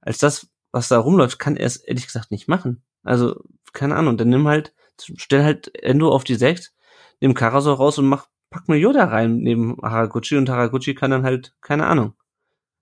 [0.00, 2.82] als das, was da rumläuft, kann er es ehrlich gesagt nicht machen.
[3.02, 3.42] Also,
[3.72, 4.72] keine Ahnung, dann nimm halt,
[5.16, 6.74] stell halt Endo auf die 6,
[7.20, 11.24] nimm Karasor raus und mach, pack mir Yoda rein neben Haraguchi und Haraguchi kann dann
[11.24, 12.14] halt, keine Ahnung,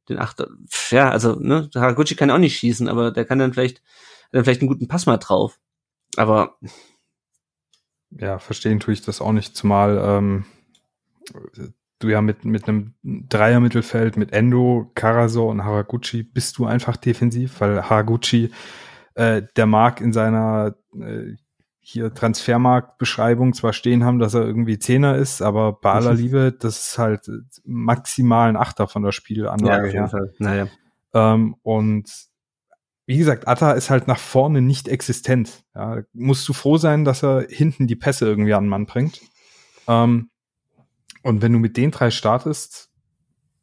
[0.08, 0.48] den Achter,
[0.90, 3.82] ja, also, ne, Haraguchi kann auch nicht schießen, aber der kann dann vielleicht,
[4.32, 5.58] dann vielleicht einen guten Pass mal drauf.
[6.16, 6.58] Aber.
[8.10, 10.44] Ja, verstehen tue ich das auch nicht, zumal, ähm,
[11.98, 17.60] du ja mit, mit einem Dreier-Mittelfeld mit Endo, Karasor und Haraguchi bist du einfach defensiv,
[17.60, 18.52] weil Haraguchi,
[19.14, 21.34] äh, der mag in seiner äh,
[21.86, 26.18] hier Transfermarktbeschreibung zwar stehen haben, dass er irgendwie Zehner ist, aber bei aller mhm.
[26.18, 27.30] Liebe, das ist halt
[27.64, 30.30] maximal ein Achter von der Spielanlage ja, her.
[30.38, 30.68] Naja.
[31.12, 32.10] Ähm, und
[33.04, 35.62] wie gesagt, Atta ist halt nach vorne nicht existent.
[35.74, 39.20] Ja, musst du froh sein, dass er hinten die Pässe irgendwie an den Mann bringt.
[39.86, 40.30] Ähm,
[41.22, 42.90] und wenn du mit den drei startest,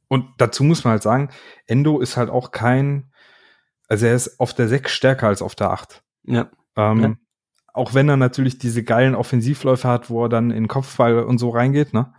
[0.09, 1.29] und dazu muss man halt sagen,
[1.65, 3.11] Endo ist halt auch kein,
[3.87, 6.03] also er ist auf der 6 stärker als auf der 8.
[6.25, 6.51] Ja.
[6.75, 7.15] Ähm, ja.
[7.73, 11.49] Auch wenn er natürlich diese geilen Offensivläufe hat, wo er dann in Kopfball und so
[11.49, 12.13] reingeht, ne?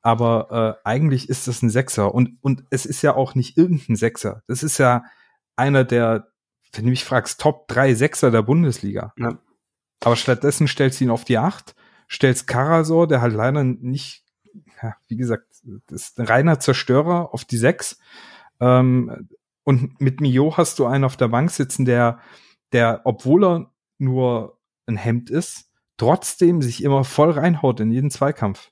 [0.00, 2.14] Aber äh, eigentlich ist das ein Sechser.
[2.14, 4.42] Und, und es ist ja auch nicht irgendein Sechser.
[4.46, 5.04] Das ist ja
[5.56, 6.28] einer der,
[6.72, 9.12] wenn du mich fragst, Top 3 Sechser der Bundesliga.
[9.18, 9.38] Ja.
[10.04, 11.74] Aber stattdessen stellst du ihn auf die 8,
[12.08, 14.24] stellst Karasor, der halt leider nicht
[14.82, 15.46] ja, wie gesagt,
[15.86, 17.98] das ist ein reiner Zerstörer auf die sechs.
[18.60, 19.28] Ähm,
[19.64, 22.20] und mit Mio hast du einen auf der Bank sitzen, der,
[22.72, 24.57] der, obwohl er nur
[24.88, 28.70] ein Hemd ist, trotzdem sich immer voll reinhaut in jeden Zweikampf.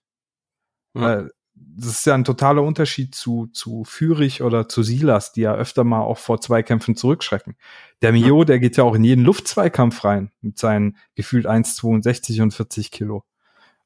[0.94, 1.26] Ja.
[1.54, 5.84] Das ist ja ein totaler Unterschied zu, zu Fürich oder zu Silas, die ja öfter
[5.84, 7.56] mal auch vor Zweikämpfen zurückschrecken.
[8.02, 8.44] Der Mio, ja.
[8.44, 13.24] der geht ja auch in jeden Luftzweikampf rein mit seinen gefühlt 1,62 und 40 Kilo.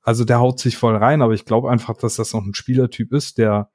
[0.02, 3.12] Also der haut sich voll rein, aber ich glaube einfach, dass das noch ein Spielertyp
[3.12, 3.70] ist, der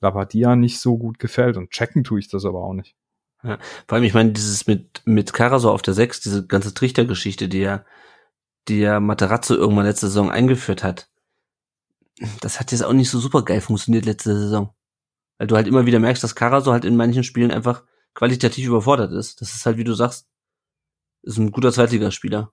[0.00, 2.94] Labadia nicht so gut gefällt und checken tue ich das aber auch nicht.
[3.44, 7.48] Ja, vor allem, ich meine, dieses mit, mit Karaso auf der 6, diese ganze Trichtergeschichte,
[7.48, 7.84] die ja,
[8.68, 11.10] die ja Materazzo irgendwann letzte Saison eingeführt hat,
[12.40, 14.74] das hat jetzt auch nicht so super geil funktioniert letzte Saison.
[15.38, 17.84] Weil du halt immer wieder merkst, dass Karaso halt in manchen Spielen einfach
[18.14, 19.40] qualitativ überfordert ist.
[19.40, 20.26] Das ist halt, wie du sagst,
[21.22, 22.52] ist ein guter Zweitligaspieler.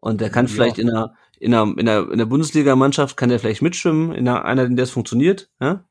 [0.00, 0.52] Und der kann ja.
[0.52, 4.28] vielleicht in einer, in einer, in einer, in der Bundesliga-Mannschaft kann der vielleicht mitschwimmen, in
[4.28, 5.84] einer, einer, in der es funktioniert, ja.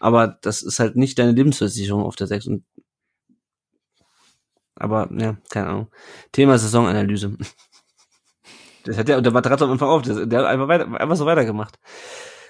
[0.00, 2.46] Aber das ist halt nicht deine Lebensversicherung auf der 6.
[2.46, 2.64] Und
[4.78, 5.90] aber, ja, keine Ahnung.
[6.32, 7.36] Thema Saisonanalyse.
[8.84, 11.16] Das hat der, und der Matratz am Anfang auf, der, der hat einfach, weiter, einfach
[11.16, 11.78] so weitergemacht.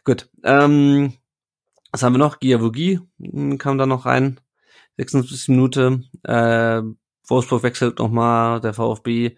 [0.04, 0.30] Gut.
[0.44, 1.14] Ähm,
[1.90, 2.38] was haben wir noch?
[2.38, 4.40] Giavogi hm, kam da noch rein.
[4.98, 6.02] 76 Minute.
[6.24, 6.82] Äh,
[7.26, 9.36] Wolfsburg wechselt nochmal, der VfB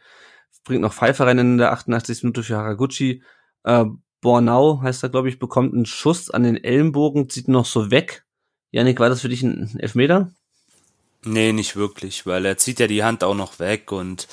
[0.65, 2.23] bringt noch Pfeiffer rein in der 88.
[2.23, 3.23] Minute für Haraguchi.
[3.65, 3.87] Äh,
[4.21, 8.27] Bornau heißt er, glaube ich, bekommt einen Schuss an den Ellenbogen, zieht noch so weg.
[8.71, 10.33] Janik, war das für dich ein Elfmeter?
[11.23, 14.27] Nee, nicht wirklich, weil er zieht ja die Hand auch noch weg und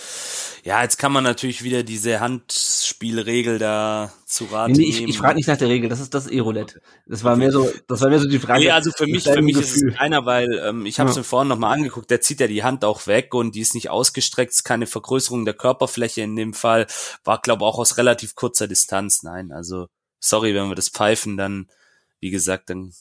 [0.63, 5.09] ja, jetzt kann man natürlich wieder diese Handspielregel da zu raten nee, ich, nehmen.
[5.09, 6.81] Ich frage nicht nach der Regel, das ist das E-Roulette.
[7.05, 8.61] Das war mehr so, das war mehr so die Frage.
[8.61, 9.75] Nee, also für mich, für mich Gefühl.
[9.75, 11.19] ist es keiner, weil ähm, ich habe es ja.
[11.19, 13.89] mir vorhin nochmal angeguckt, der zieht ja die Hand auch weg und die ist nicht
[13.89, 16.87] ausgestreckt, ist keine Vergrößerung der Körperfläche in dem Fall,
[17.25, 19.23] war glaube auch aus relativ kurzer Distanz.
[19.23, 19.87] Nein, also
[20.21, 21.67] sorry, wenn wir das pfeifen, dann
[22.19, 22.93] wie gesagt, dann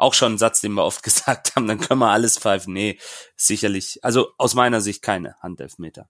[0.00, 2.72] auch schon ein Satz, den wir oft gesagt haben, dann können wir alles pfeifen.
[2.72, 2.98] Nee,
[3.36, 3.98] sicherlich.
[4.02, 6.08] Also aus meiner Sicht keine Handelfmeter.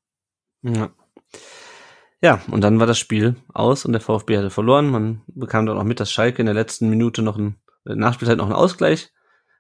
[0.63, 0.91] Ja.
[2.23, 4.91] Ja, und dann war das Spiel aus und der VfB hatte verloren.
[4.91, 8.37] Man bekam dann auch mit, dass Schalke in der letzten Minute noch ein äh, Nachspielzeit
[8.37, 9.11] noch einen Ausgleich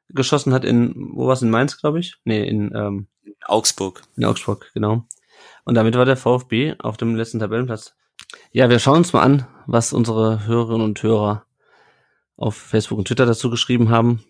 [0.09, 2.16] geschossen hat in, wo war es, in Mainz, glaube ich?
[2.24, 4.03] Nee, in, ähm, in Augsburg.
[4.16, 5.07] In Augsburg, genau.
[5.64, 7.95] Und damit war der VfB auf dem letzten Tabellenplatz.
[8.53, 11.47] Ja, wir schauen uns mal an, was unsere Hörerinnen und Hörer
[12.41, 14.24] auf Facebook und Twitter dazu geschrieben haben.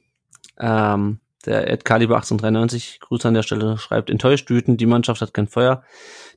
[0.59, 5.33] Ähm, der Ed Kaliber 1893, Grüße an der Stelle, schreibt, enttäuscht, wütend, die Mannschaft hat
[5.33, 5.83] kein Feuer.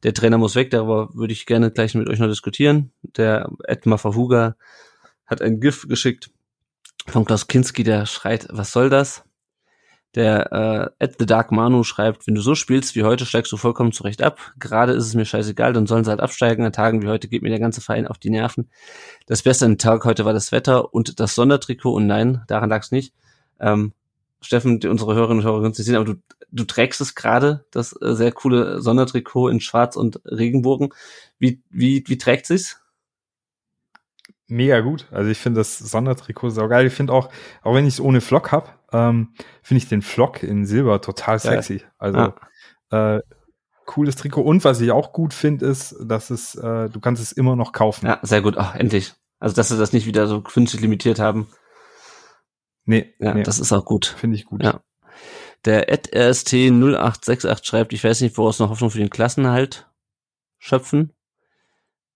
[0.03, 2.93] Der Trainer muss weg, darüber würde ich gerne gleich mit euch noch diskutieren.
[3.01, 4.55] Der Ed Mafahuga
[5.25, 6.29] hat ein GIF geschickt
[7.07, 9.25] von Klaus Kinski, der schreit, was soll das?
[10.15, 13.57] Der äh, at the Dark Manu schreibt, wenn du so spielst wie heute, steigst du
[13.57, 14.39] vollkommen zurecht ab.
[14.59, 16.65] Gerade ist es mir scheißegal, dann sollen sie halt absteigen.
[16.65, 18.69] An Tagen wie heute geht mir der ganze Verein auf die Nerven.
[19.25, 21.93] Das Beste an dem Tag heute war das Wetter und das Sondertrikot.
[21.93, 23.13] Und nein, daran lag es nicht.
[23.59, 23.93] Ähm,
[24.41, 26.15] Steffen, die, unsere Hörerinnen und Hörer können es sehen, aber du,
[26.51, 30.89] du trägst es gerade, das äh, sehr coole Sondertrikot in Schwarz und Regenbogen.
[31.39, 32.82] Wie, wie, wie trägt sich's?
[34.47, 35.07] Mega gut.
[35.11, 36.85] Also ich finde das Sondertrikot sau geil.
[36.87, 37.29] Ich finde auch,
[37.61, 41.39] auch wenn ich es ohne Flock hab, ähm, finde ich den Flock in Silber total
[41.39, 41.77] sexy.
[41.77, 41.87] Ja.
[41.97, 42.33] Also
[42.91, 43.15] ja.
[43.15, 43.21] äh,
[43.85, 44.41] cooles Trikot.
[44.41, 47.71] Und was ich auch gut finde, ist, dass es, äh, du kannst es immer noch
[47.71, 48.05] kaufen.
[48.05, 48.57] Ja, sehr gut.
[48.57, 49.13] Ach, endlich.
[49.39, 51.47] Also dass sie das nicht wieder so künstlich limitiert haben.
[52.85, 53.43] Nee, ja, nee.
[53.43, 54.05] das ist auch gut.
[54.05, 54.63] Finde ich gut.
[54.63, 54.81] Ja.
[55.65, 59.89] Der RST0868 schreibt, ich weiß nicht, woraus noch Hoffnung für den Klassenhalt
[60.59, 61.13] schöpfen.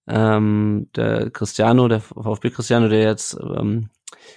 [0.07, 3.89] Ähm, der Cristiano, der VfB Cristiano, der jetzt ähm,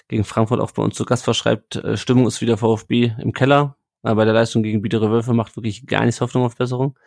[0.08, 3.76] gegen Frankfurt auch bei uns zu Gast verschreibt, äh, Stimmung ist wieder VfB im Keller.
[4.02, 6.98] Aber bei der Leistung gegen Biedere Wölfe macht wirklich gar nichts Hoffnung auf Besserung.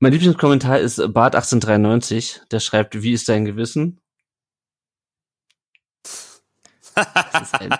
[0.00, 4.00] Mein Lieblingskommentar ist Bart 1893, der schreibt, wie ist dein Gewissen?
[6.94, 7.70] Das ist ein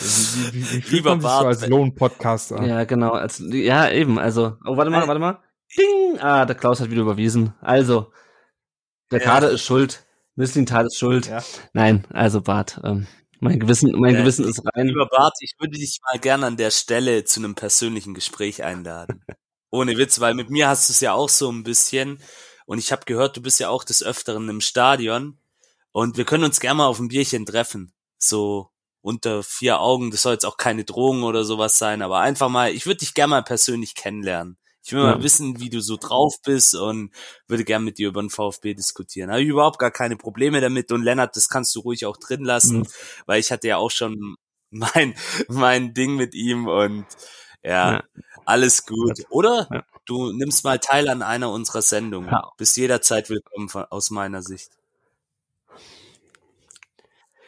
[0.00, 1.42] wie, wie, wie Lieber Bart.
[1.42, 2.62] So als Lohn-Podcaster.
[2.64, 3.12] Ja, genau.
[3.12, 4.18] Als, ja, eben.
[4.18, 5.38] Also, oh, warte mal, warte mal.
[5.76, 6.18] Ding!
[6.20, 7.54] Ah, der Klaus hat wieder überwiesen.
[7.60, 8.12] Also,
[9.10, 9.24] der ja.
[9.24, 10.04] Kader ist schuld.
[10.34, 11.26] Misslintal ist schuld.
[11.26, 11.42] Ja.
[11.72, 13.06] Nein, also Bart, ähm,
[13.40, 14.86] mein Gewissen, mein äh, Gewissen ist rein.
[14.86, 19.24] Lieber Bart, ich würde dich mal gerne an der Stelle zu einem persönlichen Gespräch einladen.
[19.70, 22.18] Ohne Witz, weil mit mir hast du es ja auch so ein bisschen.
[22.66, 25.38] Und ich habe gehört, du bist ja auch des Öfteren im Stadion.
[25.92, 27.92] Und wir können uns gerne mal auf ein Bierchen treffen.
[28.18, 28.70] So
[29.06, 30.10] unter vier Augen.
[30.10, 33.14] Das soll jetzt auch keine Drohung oder sowas sein, aber einfach mal, ich würde dich
[33.14, 34.58] gerne mal persönlich kennenlernen.
[34.86, 35.16] Ich will ja.
[35.16, 37.10] mal wissen, wie du so drauf bist und
[37.48, 39.32] würde gern mit dir über den VfB diskutieren.
[39.32, 42.44] Habe ich überhaupt gar keine Probleme damit und Lennart, das kannst du ruhig auch drin
[42.44, 42.86] lassen, mhm.
[43.26, 44.36] weil ich hatte ja auch schon
[44.70, 45.16] mein,
[45.48, 47.04] mein Ding mit ihm und
[47.64, 48.04] ja, ja.
[48.44, 49.24] alles gut.
[49.28, 49.84] Oder ja.
[50.04, 52.30] du nimmst mal teil an einer unserer Sendungen.
[52.30, 52.52] Ja.
[52.56, 54.70] Bist jederzeit willkommen aus meiner Sicht.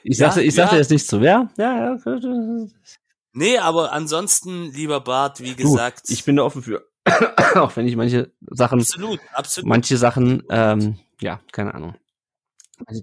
[0.03, 0.81] Ich ja, sagte, ich sagte ja.
[0.81, 1.49] jetzt nicht zu wer.
[1.57, 2.67] Ja, ja.
[3.33, 6.09] Nee, aber ansonsten, lieber Bart, wie gesagt.
[6.09, 6.89] Du, ich bin da offen für.
[7.55, 8.81] auch wenn ich manche Sachen.
[8.81, 9.69] Absolut, absolut.
[9.69, 11.95] Manche Sachen, ähm, ja, keine Ahnung.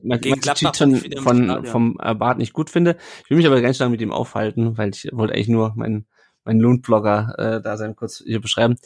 [0.04, 2.98] Man, Gegen manche von, von vom äh, Bart nicht gut finde.
[3.24, 6.08] Ich will mich aber ganz stark mit ihm aufhalten, weil ich wollte eigentlich nur meinen
[6.46, 8.78] meinen Lohnblogger äh, da sein kurz hier beschreiben.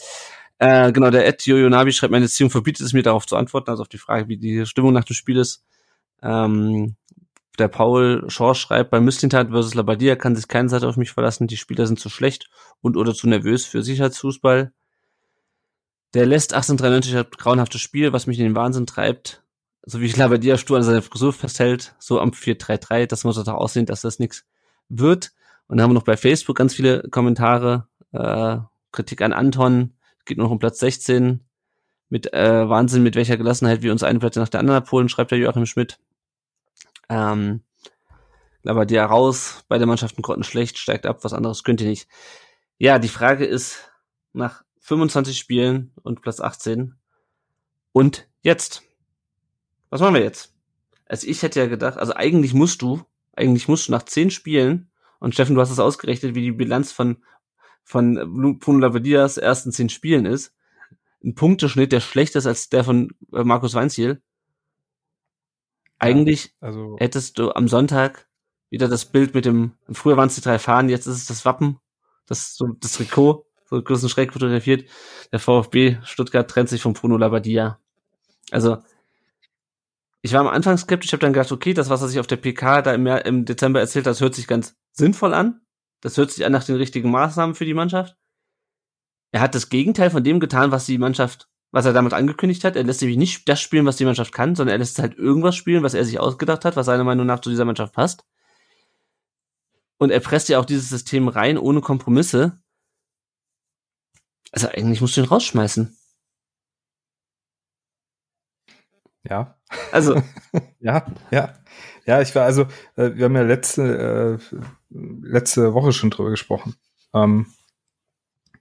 [0.57, 3.70] Äh, genau, der Ed Jojo Nabi schreibt, meine Beziehung verbietet es mir darauf zu antworten,
[3.70, 5.63] also auf die Frage, wie die Stimmung nach dem Spiel ist.
[6.22, 6.95] Ähm,
[7.59, 11.47] der Paul Shaw schreibt, bei Müslintat versus Labadia kann sich keine Seite auf mich verlassen.
[11.47, 12.49] Die Spieler sind zu schlecht
[12.82, 14.72] und oder zu nervös für Sicherheitsfußball.
[16.14, 19.43] Der lässt 1893 hat grauenhaftes Spiel, was mich in den Wahnsinn treibt.
[19.84, 23.86] So wie Labadia stur an seiner Frisur festhält, so am 433, das muss doch aussehen,
[23.86, 24.45] dass das nichts
[24.89, 25.32] wird.
[25.68, 28.57] Und dann haben wir noch bei Facebook ganz viele Kommentare, äh,
[28.91, 29.93] Kritik an Anton,
[30.26, 31.45] geht noch um Platz 16,
[32.10, 35.32] mit äh, Wahnsinn, mit welcher Gelassenheit wir uns eine Platte nach der anderen abholen, schreibt
[35.32, 35.99] der Joachim Schmidt.
[37.07, 37.62] Ähm,
[38.64, 42.07] Labadia raus, beide Mannschaften konnten schlecht, steigt ab, was anderes könnt ihr nicht.
[42.78, 43.91] Ja, die Frage ist,
[44.34, 46.95] nach 25 Spielen und Platz 18
[47.91, 48.81] und jetzt?
[49.91, 50.55] Was machen wir jetzt?
[51.05, 54.89] Also ich hätte ja gedacht, also eigentlich musst du, eigentlich musst du nach 10 Spielen,
[55.19, 57.23] und Steffen, du hast es ausgerechnet, wie die Bilanz von,
[57.83, 58.15] von
[58.59, 60.55] Bruno Labadias ersten 10 Spielen ist,
[61.23, 64.23] ein Punkteschnitt, der schlechter ist als der von äh, Markus Weinziel,
[65.99, 68.27] eigentlich ja, also hättest du am Sonntag
[68.69, 71.45] wieder das Bild mit dem, früher waren es die drei Fahnen, jetzt ist es das
[71.45, 71.77] Wappen,
[72.25, 74.89] das, so, das Trikot, so großen Schreck fotografiert.
[75.32, 77.80] Der VfB Stuttgart trennt sich von Bruno Labbadia.
[78.51, 78.78] Also,
[80.22, 82.38] ich war am Anfang skeptisch, habe dann gedacht, okay, das, was er sich auf der
[82.38, 85.61] PK da im, im Dezember erzählt hat, das hört sich ganz sinnvoll an.
[86.01, 88.17] Das hört sich an nach den richtigen Maßnahmen für die Mannschaft.
[89.32, 92.76] Er hat das Gegenteil von dem getan, was die Mannschaft was er damit angekündigt hat.
[92.76, 95.55] Er lässt nämlich nicht das spielen, was die Mannschaft kann, sondern er lässt halt irgendwas
[95.55, 98.26] spielen, was er sich ausgedacht hat, was seiner Meinung nach zu dieser Mannschaft passt.
[99.97, 102.57] Und er presst ja auch dieses System rein, ohne Kompromisse.
[104.52, 105.95] Also eigentlich musst du ihn rausschmeißen.
[109.24, 109.60] Ja.
[109.91, 110.22] Also.
[110.80, 111.54] ja, ja.
[112.06, 112.64] Ja, ich war also,
[112.95, 114.56] äh, wir haben ja letzte, äh,
[114.89, 116.76] letzte Woche schon drüber gesprochen,
[117.14, 117.45] ähm,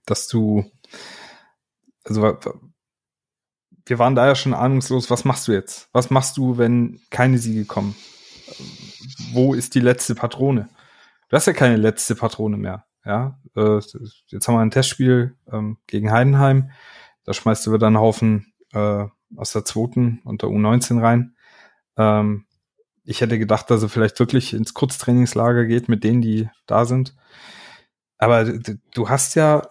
[0.05, 0.71] dass du,
[2.03, 2.37] also
[3.85, 5.89] wir waren da ja schon ahnungslos, was machst du jetzt?
[5.93, 7.95] Was machst du, wenn keine Siege kommen?
[9.33, 10.69] Wo ist die letzte Patrone?
[11.29, 12.85] Du hast ja keine letzte Patrone mehr.
[13.05, 13.79] Ja, äh,
[14.27, 16.71] jetzt haben wir ein Testspiel ähm, gegen Heidenheim.
[17.23, 21.35] Da schmeißt du wieder einen Haufen äh, aus der zweiten und der U19 rein.
[21.97, 22.45] Ähm,
[23.03, 27.15] ich hätte gedacht, dass er vielleicht wirklich ins Kurztrainingslager geht mit denen, die da sind.
[28.17, 29.67] Aber du hast ja,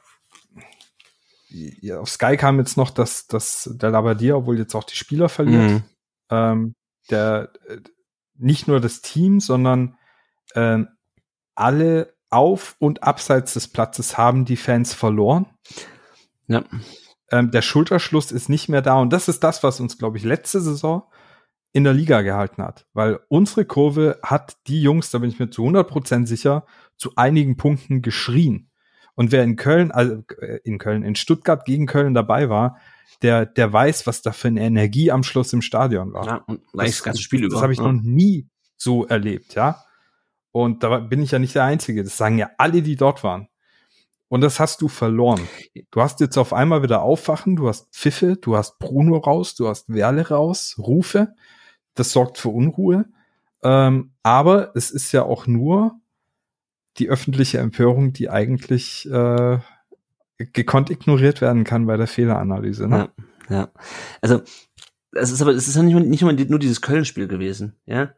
[1.48, 5.28] ja auf Sky kam jetzt noch, dass, dass der Labadier, obwohl jetzt auch die Spieler
[5.28, 5.82] verliert, mhm.
[6.30, 6.74] ähm,
[7.10, 7.52] der
[8.36, 9.96] nicht nur das Team, sondern
[10.54, 10.78] äh,
[11.54, 15.46] alle auf und abseits des Platzes haben die Fans verloren.
[16.46, 16.64] Ja.
[17.30, 20.24] Ähm, der Schulterschluss ist nicht mehr da und das ist das, was uns, glaube ich,
[20.24, 21.04] letzte Saison
[21.72, 25.50] in der Liga gehalten hat, weil unsere Kurve hat die Jungs, da bin ich mir
[25.50, 26.66] zu 100% sicher,
[26.96, 28.70] zu einigen Punkten geschrien.
[29.14, 32.78] Und wer in Köln, also äh, in Köln, in Stuttgart gegen Köln dabei war,
[33.22, 36.26] der, der weiß, was da für eine Energie am Schluss im Stadion war.
[36.26, 37.54] Ja, und das, das ganze Spiel über.
[37.54, 37.90] Das habe ich ja.
[37.90, 39.82] noch nie so erlebt, ja.
[40.52, 42.04] Und da bin ich ja nicht der Einzige.
[42.04, 43.48] Das sagen ja alle, die dort waren.
[44.28, 45.40] Und das hast du verloren.
[45.90, 49.68] Du hast jetzt auf einmal wieder Aufwachen, du hast Pfiffe, du hast Bruno raus, du
[49.68, 51.34] hast Werle raus, Rufe.
[51.94, 53.06] Das sorgt für Unruhe.
[53.62, 55.98] Ähm, aber es ist ja auch nur
[56.98, 59.58] die öffentliche Empörung, die eigentlich äh,
[60.36, 62.86] gekonnt ignoriert werden kann bei der Fehleranalyse.
[62.86, 63.10] Ne?
[63.48, 63.68] Ja, ja.
[64.20, 64.42] Also
[65.12, 68.10] es ist aber es ist ja nicht, nicht nur dieses Köln-Spiel gewesen, ja.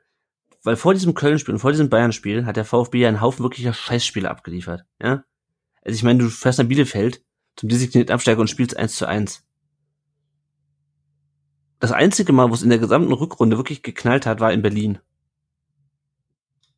[0.62, 3.72] Weil vor diesem Köln-Spiel und vor diesem Bayern-Spiel hat der VfB ja einen Haufen wirklicher
[3.72, 5.24] Scheißspiele abgeliefert, ja.
[5.82, 7.24] Also ich meine, du fährst nach Bielefeld
[7.56, 9.46] zum designierten Absteiger und spielst eins zu eins.
[11.78, 14.98] Das einzige Mal, wo es in der gesamten Rückrunde wirklich geknallt hat, war in Berlin.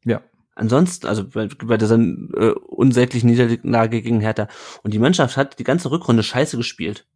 [0.04, 0.22] Ja.
[0.54, 4.48] Ansonsten, also bei, bei dieser äh, unsäglichen Niederlage gegen Hertha.
[4.82, 7.06] Und die Mannschaft hat die ganze Rückrunde scheiße gespielt.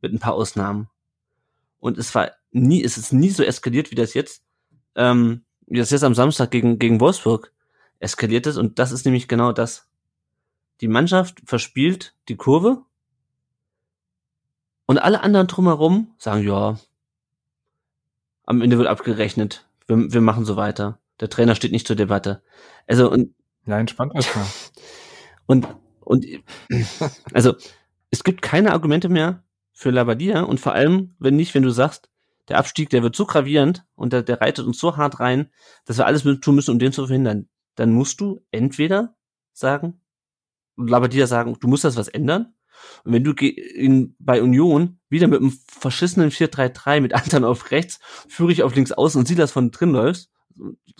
[0.00, 0.88] Mit ein paar Ausnahmen.
[1.78, 4.42] Und es war nie, es ist nie so eskaliert, wie das jetzt,
[4.96, 7.52] ähm, das jetzt am Samstag gegen, gegen Wolfsburg
[7.98, 8.56] eskaliert ist.
[8.56, 9.88] Und das ist nämlich genau das.
[10.80, 12.82] Die Mannschaft verspielt die Kurve
[14.86, 16.78] und alle anderen drumherum sagen, ja,
[18.44, 19.66] am Ende wird abgerechnet.
[19.86, 20.98] Wir, wir machen so weiter.
[21.20, 22.42] Der Trainer steht nicht zur Debatte.
[22.86, 23.34] Also und
[23.66, 24.46] ja, entspannt euch mal.
[25.48, 25.68] Und
[26.00, 26.24] und
[27.32, 27.54] also
[28.10, 32.08] es gibt keine Argumente mehr für Labadia und vor allem, wenn nicht, wenn du sagst,
[32.48, 35.50] der Abstieg, der wird so gravierend und der, der reitet uns so hart rein,
[35.84, 39.16] dass wir alles tun müssen, um den zu verhindern, dann musst du entweder
[39.52, 40.00] sagen,
[40.76, 42.54] Labadia sagen, du musst das was ändern.
[43.04, 47.98] Und wenn du in, bei Union wieder mit einem verschissenen 4-3-3 mit Anton auf rechts,
[48.28, 50.30] Führig auf links außen und Silas von drin läufst,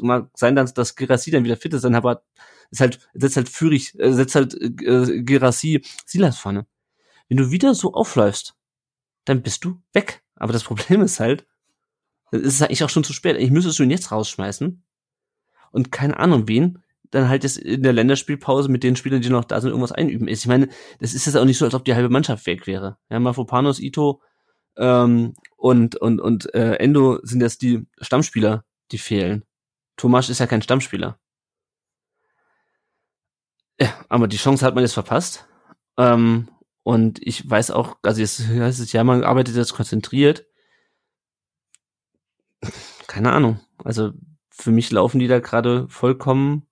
[0.01, 2.23] mag sein dann, dass Gerassi dann wieder fit ist, dann aber
[2.71, 6.67] ist halt, setzt halt Führig, äh, setzt halt äh, Gerassi Silas vorne.
[7.29, 8.55] Wenn du wieder so aufläufst,
[9.25, 10.23] dann bist du weg.
[10.37, 11.47] Aber das Problem ist halt,
[12.31, 13.37] es ist eigentlich auch schon zu spät.
[13.37, 14.83] Ich müsstest du ihn jetzt rausschmeißen
[15.73, 19.45] und keine Ahnung wen, dann halt jetzt in der Länderspielpause mit den Spielern, die noch
[19.45, 20.41] da sind, irgendwas einüben ist.
[20.41, 20.69] Ich meine,
[20.99, 22.99] das ist jetzt auch nicht so, als ob die halbe Mannschaft weg wäre.
[23.09, 24.21] Ja, Mafopanos, Ito
[24.77, 29.45] ähm, und und und äh, Endo sind jetzt die Stammspieler, die fehlen.
[29.97, 31.19] Tomasch ist ja kein Stammspieler.
[33.81, 35.47] Ja, aber die Chance hat man jetzt verpasst.
[35.99, 36.49] Ähm,
[36.87, 40.47] und ich weiß auch, also jetzt heißt es ja, man arbeitet jetzt konzentriert.
[43.09, 43.59] Keine Ahnung.
[43.83, 44.13] Also
[44.51, 46.69] für mich laufen die da gerade vollkommen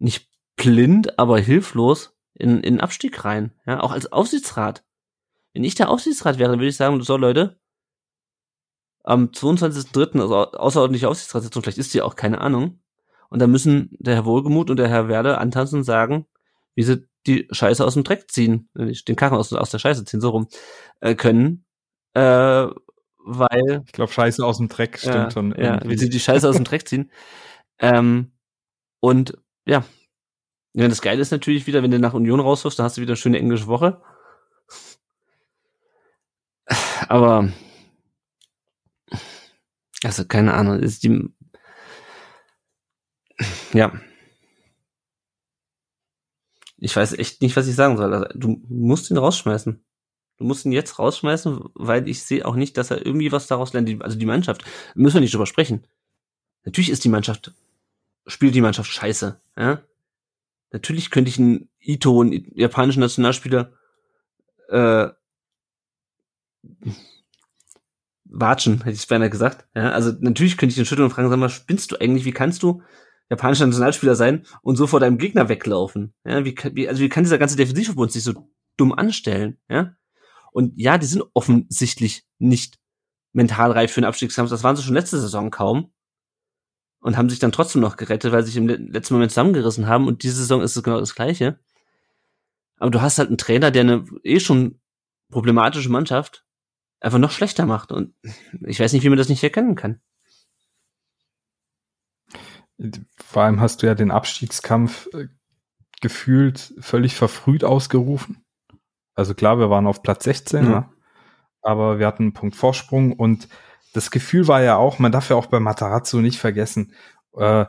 [0.00, 3.52] nicht blind, aber hilflos in, in Abstieg rein.
[3.64, 4.84] Ja, auch als Aufsichtsrat.
[5.52, 7.60] Wenn ich der Aufsichtsrat wäre, würde ich sagen, so Leute,
[9.04, 12.80] am 22.03., also außerordentliche Aufsichtsratssitzung, vielleicht ist die auch, keine Ahnung.
[13.30, 16.26] Und da müssen der Herr Wohlgemuth und der Herr Werder antanzen und sagen,
[16.74, 20.04] wie sie die Scheiße aus dem Dreck ziehen, äh, den Karren aus, aus der Scheiße
[20.04, 20.48] ziehen, so rum,
[21.00, 21.64] äh, können,
[22.14, 22.66] äh,
[23.18, 23.82] weil...
[23.86, 25.54] Ich glaube, Scheiße aus dem Dreck stimmt ja, schon.
[25.56, 27.10] Ja, wie sie die Scheiße aus dem Dreck ziehen.
[27.78, 28.30] Ähm,
[29.00, 29.84] und ja.
[30.74, 33.12] Ja, das Geile ist natürlich wieder, wenn du nach Union rauswirfst, dann hast du wieder
[33.12, 34.00] eine schöne englische Woche.
[37.08, 37.48] Aber
[40.04, 41.28] also keine Ahnung, ist die
[43.72, 43.92] ja.
[46.82, 48.12] Ich weiß echt nicht, was ich sagen soll.
[48.12, 49.82] Also, du musst ihn rausschmeißen.
[50.38, 53.72] Du musst ihn jetzt rausschmeißen, weil ich sehe auch nicht, dass er irgendwie was daraus
[53.72, 54.02] lernt.
[54.02, 54.64] Also die Mannschaft,
[54.94, 55.86] müssen wir nicht drüber sprechen.
[56.64, 57.52] Natürlich ist die Mannschaft
[58.26, 59.40] spielt die Mannschaft scheiße.
[59.56, 59.82] Ja?
[60.70, 63.72] Natürlich könnte ich einen Ito, einen japanischen Nationalspieler,
[64.68, 65.08] äh,
[68.24, 69.66] watschen, hätte ich beinahe gesagt.
[69.74, 72.24] Ja, also natürlich könnte ich den schütteln und fragen, sag mal, spinnst du eigentlich?
[72.24, 72.82] Wie kannst du
[73.32, 76.14] japanischer Nationalspieler sein und so vor deinem Gegner weglaufen?
[76.24, 78.34] Ja, wie, wie, also wie kann dieser ganze Defensivverbund sich so
[78.76, 79.58] dumm anstellen?
[79.68, 79.96] Ja,
[80.52, 82.78] und ja, die sind offensichtlich nicht
[83.32, 84.50] mental reif für einen Abstiegskampf.
[84.50, 85.92] Das waren sie schon letzte Saison kaum
[87.00, 90.06] und haben sich dann trotzdem noch gerettet, weil sie sich im letzten Moment zusammengerissen haben.
[90.06, 91.58] Und diese Saison ist es genau das Gleiche.
[92.76, 94.78] Aber du hast halt einen Trainer, der eine eh schon
[95.30, 96.44] problematische Mannschaft
[97.00, 97.90] einfach noch schlechter macht.
[97.90, 98.14] Und
[98.60, 100.02] ich weiß nicht, wie man das nicht erkennen kann.
[103.24, 105.28] Vor allem hast du ja den Abstiegskampf äh,
[106.00, 108.44] gefühlt völlig verfrüht ausgerufen.
[109.14, 110.90] Also klar, wir waren auf Platz 16, ja.
[111.60, 113.48] aber wir hatten einen Punkt Vorsprung und
[113.92, 116.92] das Gefühl war ja auch, man darf ja auch bei Matarazzo nicht vergessen,
[117.36, 117.66] äh,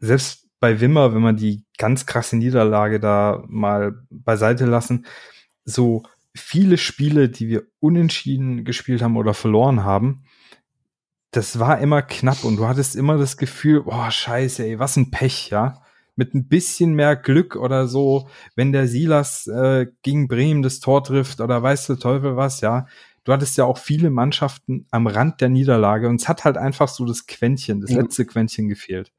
[0.00, 5.06] selbst bei Wimmer, wenn man die ganz krasse Niederlage da mal beiseite lassen,
[5.64, 6.02] so
[6.34, 10.24] viele Spiele, die wir unentschieden gespielt haben oder verloren haben,
[11.30, 15.10] das war immer knapp und du hattest immer das Gefühl, boah, scheiße, ey, was ein
[15.10, 15.82] Pech, ja.
[16.16, 21.02] Mit ein bisschen mehr Glück oder so, wenn der Silas äh, gegen Bremen das Tor
[21.02, 22.86] trifft oder weiß der Teufel was, ja.
[23.24, 26.88] Du hattest ja auch viele Mannschaften am Rand der Niederlage und es hat halt einfach
[26.88, 29.12] so das Quäntchen, das letzte Quäntchen gefehlt.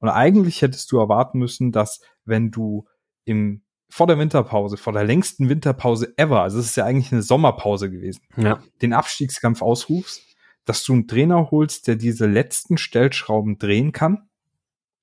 [0.00, 2.86] Und eigentlich hättest du erwarten müssen, dass wenn du
[3.24, 7.22] im vor der Winterpause, vor der längsten Winterpause ever, also es ist ja eigentlich eine
[7.22, 8.60] Sommerpause gewesen, ja.
[8.82, 10.33] den Abstiegskampf ausrufst,
[10.64, 14.28] dass du einen Trainer holst, der diese letzten Stellschrauben drehen kann.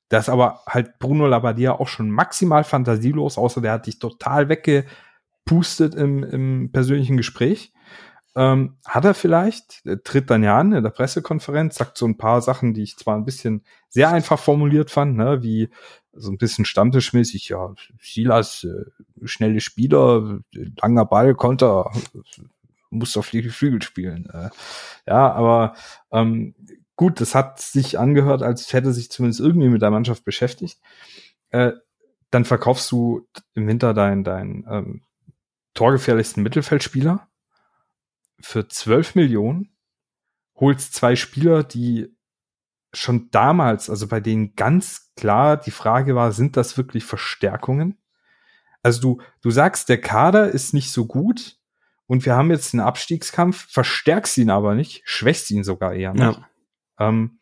[0.10, 4.50] Da ist aber halt Bruno Labbadia auch schon maximal fantasielos, außer der hat dich total
[4.50, 7.72] weggepustet im, im persönlichen Gespräch.
[8.36, 12.18] Ähm, hat er vielleicht, er tritt dann ja an in der Pressekonferenz, sagt so ein
[12.18, 15.70] paar Sachen, die ich zwar ein bisschen sehr einfach formuliert fand, ne, wie
[16.14, 20.40] so ein bisschen stammtischmäßig, ja, Silas, äh, schnelle Spieler,
[20.82, 21.92] langer Ball, Konter,
[22.92, 24.30] muss auf die Flügel spielen.
[24.30, 24.50] Äh,
[25.08, 25.76] ja, aber
[26.12, 26.56] ähm,
[26.96, 30.80] gut, das hat sich angehört, als hätte sich zumindest irgendwie mit der Mannschaft beschäftigt.
[31.50, 31.72] Äh,
[32.30, 35.02] dann verkaufst du im Winter deinen dein, ähm,
[35.74, 37.28] torgefährlichsten Mittelfeldspieler
[38.40, 39.70] für 12 Millionen,
[40.56, 42.16] holst zwei Spieler, die
[42.94, 47.98] schon damals, also bei denen ganz klar die Frage war, sind das wirklich Verstärkungen?
[48.84, 51.58] Also du, du sagst, der Kader ist nicht so gut
[52.12, 56.40] und wir haben jetzt einen Abstiegskampf, verstärkst ihn aber nicht, schwächst ihn sogar eher noch.
[57.00, 57.08] Ja.
[57.08, 57.40] Ähm,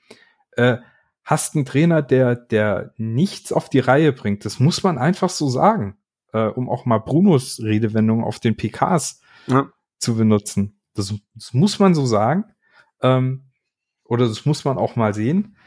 [0.51, 0.77] äh,
[1.23, 4.45] hast einen Trainer, der, der nichts auf die Reihe bringt.
[4.45, 5.97] Das muss man einfach so sagen,
[6.33, 9.71] äh, um auch mal Brunos Redewendung auf den PKs ja.
[9.97, 10.79] zu benutzen.
[10.93, 12.45] Das, das muss man so sagen.
[13.01, 13.49] Ähm,
[14.03, 15.57] oder das muss man auch mal sehen.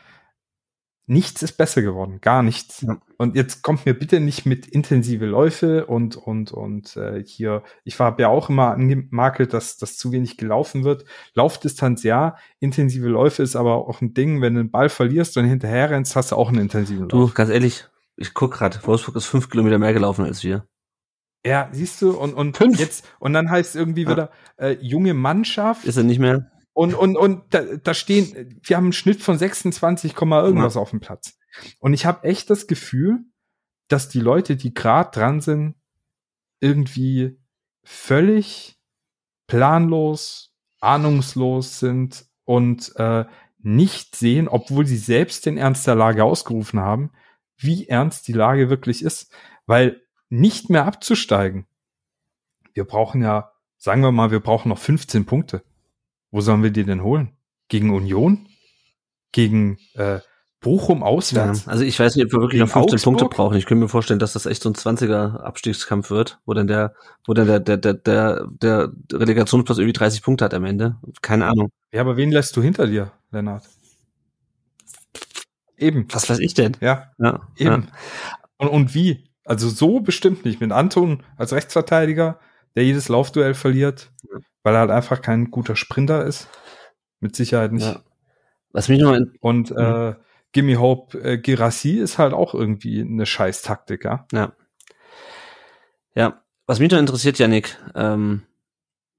[1.06, 2.82] Nichts ist besser geworden, gar nichts.
[2.82, 2.98] Ja.
[3.18, 7.64] Und jetzt kommt mir bitte nicht mit intensive Läufe und und und äh, hier.
[7.82, 11.04] Ich habe ja auch immer angemakelt, dass das zu wenig gelaufen wird.
[11.34, 14.40] Laufdistanz ja, intensive Läufe ist aber auch ein Ding.
[14.40, 17.30] Wenn du einen Ball verlierst und hinterher rennst, hast du auch einen intensiven Lauf.
[17.30, 18.78] Du, ganz ehrlich, ich guck gerade.
[18.84, 20.66] Wolfsburg ist fünf Kilometer mehr gelaufen als wir.
[21.44, 22.78] Ja, siehst du, und, und Fünf.
[22.78, 25.84] jetzt, und dann heißt irgendwie wieder, äh, junge Mannschaft.
[25.84, 26.51] Ist er nicht mehr?
[26.72, 30.80] Und, und, und da, da stehen, wir haben einen Schnitt von 26, irgendwas ja.
[30.80, 31.38] auf dem Platz.
[31.78, 33.24] Und ich habe echt das Gefühl,
[33.88, 35.74] dass die Leute, die gerade dran sind,
[36.60, 37.38] irgendwie
[37.84, 38.78] völlig
[39.46, 43.26] planlos, ahnungslos sind und äh,
[43.58, 47.12] nicht sehen, obwohl sie selbst den Ernst der Lage ausgerufen haben,
[47.56, 49.32] wie ernst die Lage wirklich ist.
[49.66, 51.66] Weil nicht mehr abzusteigen.
[52.72, 55.62] Wir brauchen ja, sagen wir mal, wir brauchen noch 15 Punkte.
[56.32, 57.30] Wo sollen wir die denn holen?
[57.68, 58.48] Gegen Union?
[59.30, 60.18] Gegen äh,
[60.60, 61.66] Bochum auswärts?
[61.66, 63.02] Ja, also ich weiß nicht, ob wir wirklich noch 15 Augsburg?
[63.04, 63.56] Punkte brauchen.
[63.56, 66.94] Ich könnte mir vorstellen, dass das echt so ein 20er Abstiegskampf wird, wo dann der,
[67.26, 70.96] wo dann der, der, der, der, der Relegationsplatz irgendwie 30 Punkte hat am Ende.
[71.20, 71.70] Keine Ahnung.
[71.92, 73.68] Ja, aber wen lässt du hinter dir, Lennart?
[75.76, 76.06] Eben.
[76.12, 76.76] Was weiß ich denn?
[76.80, 77.12] Ja.
[77.18, 77.82] ja eben.
[77.82, 77.88] Ja.
[78.56, 79.28] Und, und wie?
[79.44, 80.60] Also so bestimmt nicht.
[80.60, 82.38] Mit Anton als Rechtsverteidiger,
[82.74, 84.38] der jedes Laufduell verliert, ja.
[84.62, 86.48] weil er halt einfach kein guter Sprinter ist.
[87.20, 87.86] Mit Sicherheit nicht.
[87.86, 88.02] Ja.
[88.72, 89.76] Was mich noch Und mhm.
[89.76, 90.14] äh,
[90.52, 94.26] Gimme Hope äh, Girassi ist halt auch irgendwie eine scheiß Taktik, ja.
[94.32, 94.52] Ja.
[96.14, 96.42] Ja.
[96.66, 98.42] Was mich noch interessiert, Janik, ähm,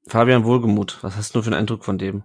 [0.08, 2.24] Fabian Wohlgemuth, was hast du für einen Eindruck von dem?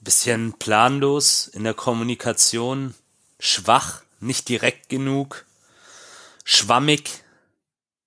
[0.00, 2.94] Bisschen planlos in der Kommunikation,
[3.38, 5.46] schwach, nicht direkt genug,
[6.44, 7.23] schwammig.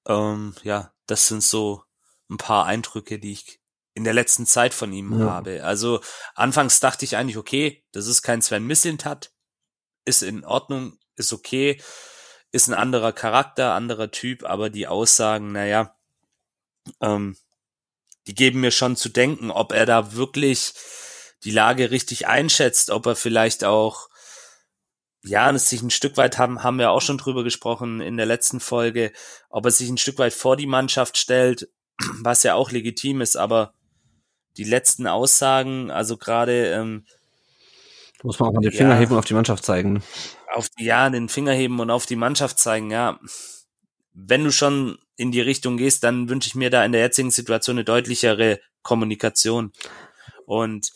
[0.08, 1.84] Ähm, ja, das sind so
[2.30, 3.60] ein paar Eindrücke, die ich
[3.94, 5.26] in der letzten Zeit von ihm ja.
[5.26, 5.64] habe.
[5.64, 6.02] Also
[6.36, 9.32] anfangs dachte ich eigentlich, okay, das ist kein Sven Mislintat,
[10.06, 11.82] ist in Ordnung, ist okay,
[12.52, 15.98] ist ein anderer Charakter, anderer Typ, aber die Aussagen, naja,
[17.02, 17.38] ähm,
[18.28, 20.74] die geben mir schon zu denken, ob er da wirklich
[21.44, 24.10] die Lage richtig einschätzt, ob er vielleicht auch
[25.28, 28.26] ja, es sich ein Stück weit haben, haben wir auch schon drüber gesprochen in der
[28.26, 29.12] letzten Folge,
[29.50, 31.70] ob er sich ein Stück weit vor die Mannschaft stellt,
[32.22, 33.74] was ja auch legitim ist, aber
[34.58, 37.06] die letzten Aussagen, also gerade ähm,
[38.24, 40.02] muss man auch mal den Finger ja, heben und auf die Mannschaft zeigen.
[40.54, 43.20] Auf die, ja, den Finger heben und auf die Mannschaft zeigen, ja.
[44.14, 47.30] Wenn du schon in die Richtung gehst, dann wünsche ich mir da in der jetzigen
[47.30, 49.72] Situation eine deutlichere Kommunikation.
[50.46, 50.92] Und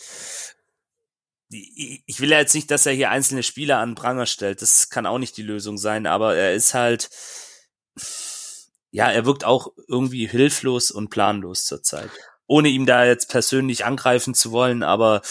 [1.51, 4.61] ich will ja jetzt nicht, dass er hier einzelne Spieler an Pranger stellt.
[4.61, 7.09] Das kann auch nicht die Lösung sein, aber er ist halt,
[8.91, 12.09] ja, er wirkt auch irgendwie hilflos und planlos zurzeit.
[12.47, 15.21] Ohne ihm da jetzt persönlich angreifen zu wollen, aber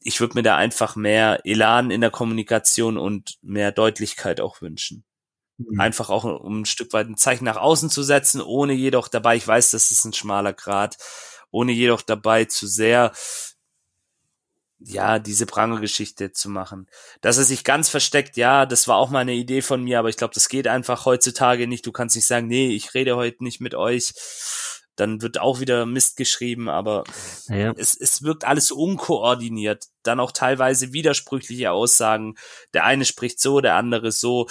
[0.00, 5.04] ich würde mir da einfach mehr Elan in der Kommunikation und mehr Deutlichkeit auch wünschen.
[5.58, 5.80] Mhm.
[5.80, 9.36] Einfach auch, um ein Stück weit ein Zeichen nach außen zu setzen, ohne jedoch dabei,
[9.36, 10.96] ich weiß, das ist ein schmaler Grad,
[11.50, 13.12] ohne jedoch dabei zu sehr
[14.78, 16.86] ja, diese Pranger-Geschichte zu machen.
[17.20, 20.08] Dass er sich ganz versteckt, ja, das war auch mal eine Idee von mir, aber
[20.08, 21.86] ich glaube, das geht einfach heutzutage nicht.
[21.86, 24.12] Du kannst nicht sagen, nee, ich rede heute nicht mit euch.
[24.94, 27.04] Dann wird auch wieder Mist geschrieben, aber
[27.48, 27.72] ja.
[27.76, 29.86] es, es wirkt alles unkoordiniert.
[30.02, 32.34] Dann auch teilweise widersprüchliche Aussagen.
[32.72, 34.46] Der eine spricht so, der andere so.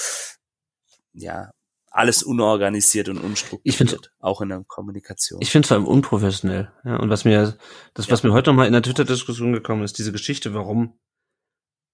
[1.14, 1.52] Ja,
[1.96, 5.40] alles unorganisiert und unstrukturiert, ich finde auch in der Kommunikation.
[5.42, 6.72] Ich finde es vor allem unprofessionell.
[6.84, 7.58] Ja, und was mir,
[7.94, 8.12] das, ja.
[8.12, 11.00] was mir heute nochmal in der Twitter-Diskussion gekommen ist, diese Geschichte, warum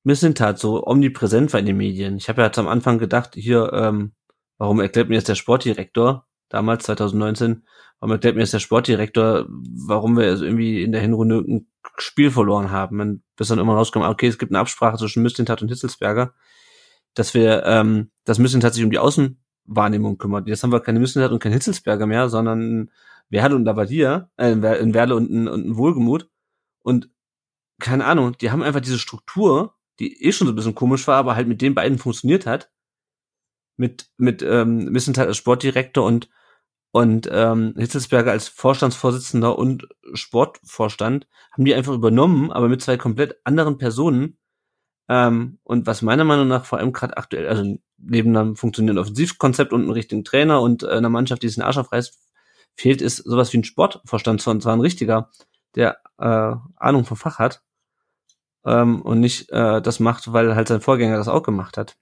[0.03, 2.17] Missentat so omnipräsent war in den Medien.
[2.17, 4.13] Ich habe ja jetzt am Anfang gedacht, hier, ähm,
[4.57, 7.67] warum erklärt mir jetzt der Sportdirektor, damals 2019,
[7.99, 12.31] warum erklärt mir jetzt der Sportdirektor, warum wir also irgendwie in der Hinrunde ein Spiel
[12.31, 12.99] verloren haben.
[12.99, 16.33] Und bis dann immer rauskommt, okay, es gibt eine Absprache zwischen Missentat und Hitzelsberger,
[17.13, 20.47] dass wir, ähm, dass Missentat sich um die Außen Wahrnehmung kümmert.
[20.47, 22.89] Jetzt haben wir keine Missentat und kein Hitzelsberger mehr, sondern
[23.29, 26.29] Werle und Lavadia, äh, in Werle und und ein Wohlgemut.
[26.83, 27.09] Und
[27.79, 31.17] keine Ahnung, die haben einfach diese Struktur, die eh schon so ein bisschen komisch war,
[31.17, 32.71] aber halt mit den beiden funktioniert hat.
[33.77, 36.29] Mit, mit ähm, Missentat als Sportdirektor und,
[36.91, 43.39] und ähm, Hitzelsberger als Vorstandsvorsitzender und Sportvorstand, haben die einfach übernommen, aber mit zwei komplett
[43.43, 44.37] anderen Personen.
[45.11, 49.73] Ähm, und was meiner Meinung nach vor allem gerade aktuell, also neben einem funktionierenden Offensivkonzept
[49.73, 52.17] und einem richtigen Trainer und äh, einer Mannschaft, die es in Arsch aufreißt,
[52.77, 55.29] fehlt, ist sowas wie ein Sportvorstand, und zwar ein richtiger,
[55.75, 57.61] der äh, Ahnung vom Fach hat
[58.65, 61.97] ähm, und nicht äh, das macht, weil halt sein Vorgänger das auch gemacht hat.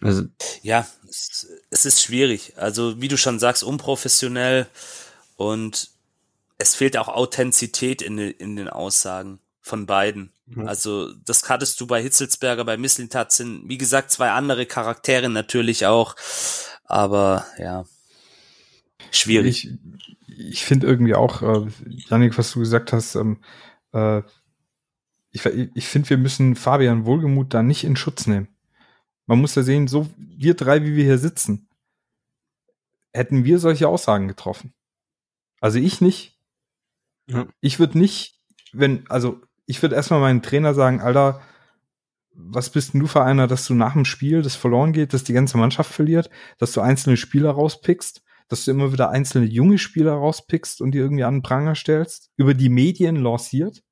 [0.00, 0.26] Also,
[0.62, 2.52] ja, es, es ist schwierig.
[2.56, 4.68] Also wie du schon sagst, unprofessionell
[5.34, 5.90] und
[6.56, 10.32] es fehlt auch Authentizität in, in den Aussagen von beiden.
[10.46, 10.66] Mhm.
[10.66, 15.86] Also das hattest du bei Hitzelsberger, bei Misslintat sind, wie gesagt, zwei andere Charaktere natürlich
[15.86, 16.16] auch,
[16.84, 17.84] aber ja,
[19.10, 19.68] schwierig.
[20.26, 23.42] Ich, ich finde irgendwie auch, äh, Janik, was du gesagt hast, ähm,
[23.92, 24.22] äh,
[25.30, 28.48] ich, ich finde, wir müssen Fabian Wohlgemuth da nicht in Schutz nehmen.
[29.26, 31.68] Man muss ja sehen, so wir drei, wie wir hier sitzen,
[33.12, 34.72] hätten wir solche Aussagen getroffen.
[35.60, 36.38] Also ich nicht.
[37.26, 37.46] Ja.
[37.60, 38.40] Ich würde nicht,
[38.72, 41.42] wenn, also ich würde erstmal meinen Trainer sagen, Alter,
[42.32, 45.24] was bist denn du für einer, dass du nach dem Spiel das verloren geht, dass
[45.24, 49.76] die ganze Mannschaft verliert, dass du einzelne Spieler rauspickst, dass du immer wieder einzelne junge
[49.76, 53.82] Spieler rauspickst und die irgendwie an den Pranger stellst, über die Medien lanciert?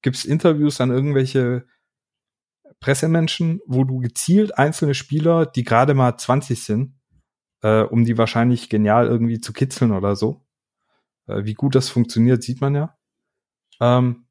[0.00, 1.66] Gibt's Interviews an irgendwelche
[2.78, 7.00] Pressemenschen, wo du gezielt einzelne Spieler, die gerade mal 20 sind,
[7.62, 10.46] äh, um die wahrscheinlich genial irgendwie zu kitzeln oder so.
[11.26, 12.96] Äh, wie gut das funktioniert, sieht man ja.
[13.80, 14.24] Ähm,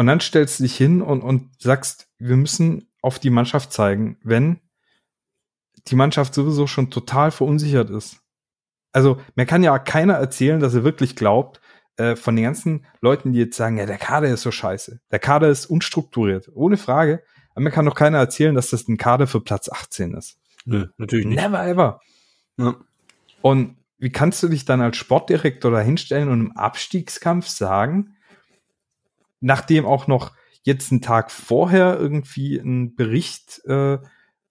[0.00, 4.16] und dann stellst du dich hin und, und sagst, wir müssen auf die Mannschaft zeigen,
[4.22, 4.60] wenn
[5.88, 8.22] die Mannschaft sowieso schon total verunsichert ist.
[8.92, 11.60] Also mir kann ja keiner erzählen, dass er wirklich glaubt,
[11.98, 15.02] äh, von den ganzen Leuten, die jetzt sagen, ja, der Kader ist so scheiße.
[15.10, 17.22] Der Kader ist unstrukturiert, ohne Frage.
[17.50, 20.38] Aber mir kann doch keiner erzählen, dass das ein Kader für Platz 18 ist.
[20.64, 21.38] Nö, natürlich nicht.
[21.38, 22.00] Never ever.
[22.56, 22.74] Ja.
[23.42, 28.16] Und wie kannst du dich dann als Sportdirektor da hinstellen und im Abstiegskampf sagen,
[29.40, 30.32] nachdem auch noch
[30.62, 33.98] jetzt einen Tag vorher irgendwie ein Bericht äh,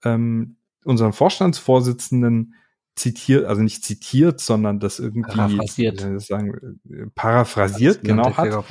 [0.04, 2.56] ähm, unseren Vorstandsvorsitzenden
[3.00, 8.66] zitiert, also nicht zitiert, sondern das irgendwie paraphrasiert, äh, sagen, äh, paraphrasiert genau hat,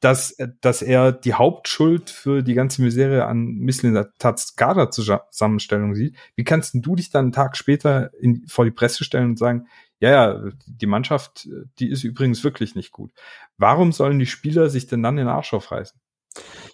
[0.00, 6.16] dass, dass er die Hauptschuld für die ganze Misere an Misslintats Kaderzusammenstellung sieht.
[6.36, 9.66] Wie kannst du dich dann einen Tag später in, vor die Presse stellen und sagen,
[10.04, 11.48] ja, ja, die Mannschaft,
[11.78, 13.10] die ist übrigens wirklich nicht gut.
[13.56, 15.98] Warum sollen die Spieler sich denn dann den Arsch aufreißen?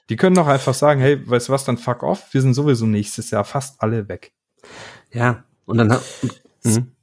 [0.08, 2.86] Die können doch einfach sagen, hey, weißt du was, dann fuck off, wir sind sowieso
[2.86, 4.32] nächstes Jahr fast alle weg.
[5.12, 6.00] Ja, und dann
[6.64, 6.96] mhm.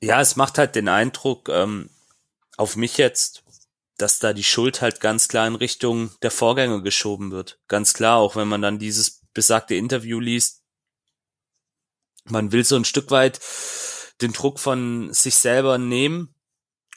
[0.00, 1.90] Ja, es macht halt den Eindruck, ähm,
[2.56, 3.42] auf mich jetzt,
[3.98, 7.60] dass da die Schuld halt ganz klar in Richtung der Vorgänger geschoben wird.
[7.68, 10.62] Ganz klar, auch wenn man dann dieses besagte Interview liest.
[12.24, 13.38] Man will so ein Stück weit
[14.20, 16.34] den Druck von sich selber nehmen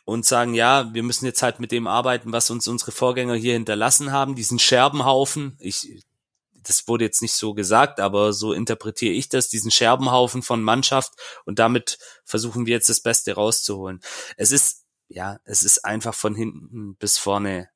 [0.06, 3.54] und sagen, ja, wir müssen jetzt halt mit dem arbeiten, was uns unsere Vorgänger hier
[3.54, 5.58] hinterlassen haben, diesen Scherbenhaufen.
[5.60, 6.06] Ich,
[6.54, 11.14] das wurde jetzt nicht so gesagt, aber so interpretiere ich das, diesen Scherbenhaufen von Mannschaft
[11.46, 14.00] und damit versuchen wir jetzt das Beste rauszuholen.
[14.38, 17.70] Es ist, ja, es ist einfach von hinten bis vorne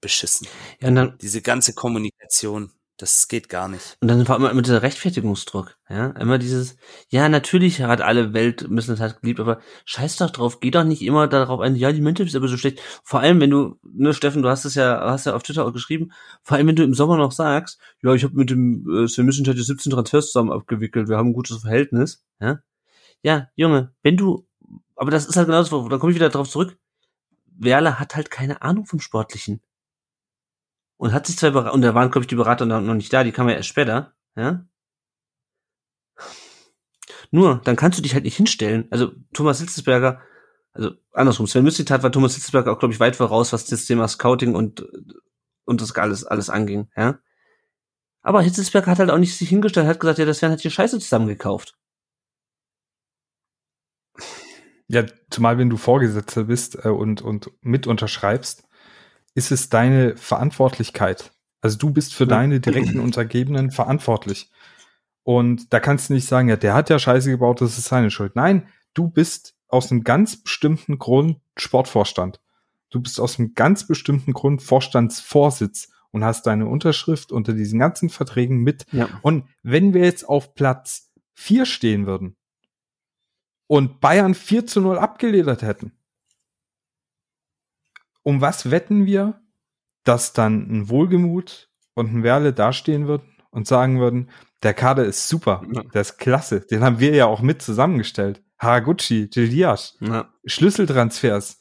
[0.00, 0.46] beschissen.
[0.80, 2.72] Ja, dann, Diese ganze Kommunikation.
[2.98, 3.98] Das geht gar nicht.
[4.00, 6.78] Und dann war immer, immer dieser Rechtfertigungsdruck, ja, immer dieses,
[7.10, 10.84] ja, natürlich hat alle Welt müssen es halt geliebt, aber scheiß doch drauf, geh doch
[10.84, 12.80] nicht immer darauf ein, ja, die Menschheit ist aber so schlecht.
[13.04, 15.74] Vor allem, wenn du, ne, Steffen, du hast es ja, hast ja auf Twitter auch
[15.74, 19.08] geschrieben, vor allem, wenn du im Sommer noch sagst, ja, ich habe mit dem äh,
[19.08, 22.60] Sven Missentat 17 Transfers zusammen abgewickelt, wir haben ein gutes Verhältnis, ja.
[23.22, 24.46] Ja, Junge, wenn du,
[24.94, 26.78] aber das ist halt genau das, da komme ich wieder drauf zurück,
[27.58, 29.60] Werle hat halt keine Ahnung vom Sportlichen
[30.96, 33.24] und hat sich zwei Berater, und da waren, glaube ich, die Berater noch nicht da,
[33.24, 34.66] die kamen ja erst später, ja.
[37.30, 38.86] Nur, dann kannst du dich halt nicht hinstellen.
[38.90, 40.20] Also Thomas Hitzelsberger,
[40.72, 44.06] also andersrum, Sven Mislitat war Thomas Hitzelsberger auch, glaube ich, weit voraus, was das Thema
[44.08, 44.86] Scouting und,
[45.64, 47.18] und das alles, alles anging, ja.
[48.22, 50.70] Aber Hitzelsberger hat halt auch nicht sich hingestellt, hat gesagt, ja, das werden halt hier
[50.70, 51.76] Scheiße zusammengekauft.
[54.88, 58.65] Ja, zumal wenn du Vorgesetzter bist äh, und, und mit unterschreibst,
[59.36, 61.30] ist es deine Verantwortlichkeit.
[61.60, 64.50] Also du bist für deine direkten Untergebenen verantwortlich.
[65.24, 68.10] Und da kannst du nicht sagen, ja, der hat ja Scheiße gebaut, das ist seine
[68.10, 68.34] Schuld.
[68.34, 72.40] Nein, du bist aus einem ganz bestimmten Grund Sportvorstand.
[72.88, 78.08] Du bist aus einem ganz bestimmten Grund Vorstandsvorsitz und hast deine Unterschrift unter diesen ganzen
[78.08, 78.86] Verträgen mit.
[78.90, 79.08] Ja.
[79.20, 82.36] Und wenn wir jetzt auf Platz vier stehen würden
[83.66, 85.92] und Bayern 4 zu 0 abgeledert hätten,
[88.26, 89.40] um was wetten wir,
[90.02, 94.30] dass dann ein Wohlgemut und ein Werle dastehen würden und sagen würden,
[94.64, 95.84] der Kader ist super, ja.
[95.94, 98.42] der ist klasse, den haben wir ja auch mit zusammengestellt.
[98.58, 100.28] Haraguchi, Gildias, ja.
[100.44, 101.60] Schlüsseltransfers.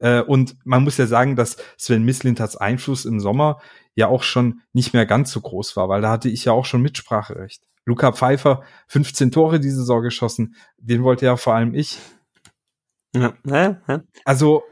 [0.00, 3.62] Äh, und man muss ja sagen, dass Sven Mislintats Einfluss im Sommer
[3.94, 6.66] ja auch schon nicht mehr ganz so groß war, weil da hatte ich ja auch
[6.66, 7.62] schon Mitspracherecht.
[7.86, 11.98] Luca Pfeiffer, 15 Tore diese Saison geschossen, den wollte ja vor allem ich.
[13.14, 13.32] Ja.
[14.26, 14.62] Also,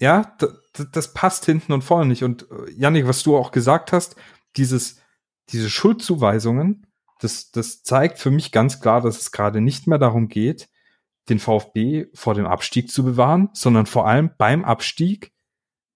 [0.00, 0.34] ja,
[0.72, 2.24] das passt hinten und vorne nicht.
[2.24, 4.16] Und äh, Yannick, was du auch gesagt hast,
[4.56, 5.00] dieses,
[5.48, 6.86] diese Schuldzuweisungen,
[7.20, 10.68] das, das zeigt für mich ganz klar, dass es gerade nicht mehr darum geht,
[11.28, 15.32] den VfB vor dem Abstieg zu bewahren, sondern vor allem beim Abstieg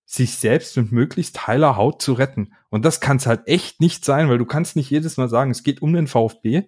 [0.04, 2.52] sich selbst mit möglichst heiler Haut zu retten.
[2.68, 5.50] Und das kann es halt echt nicht sein, weil du kannst nicht jedes Mal sagen,
[5.50, 6.64] es geht um den VfB.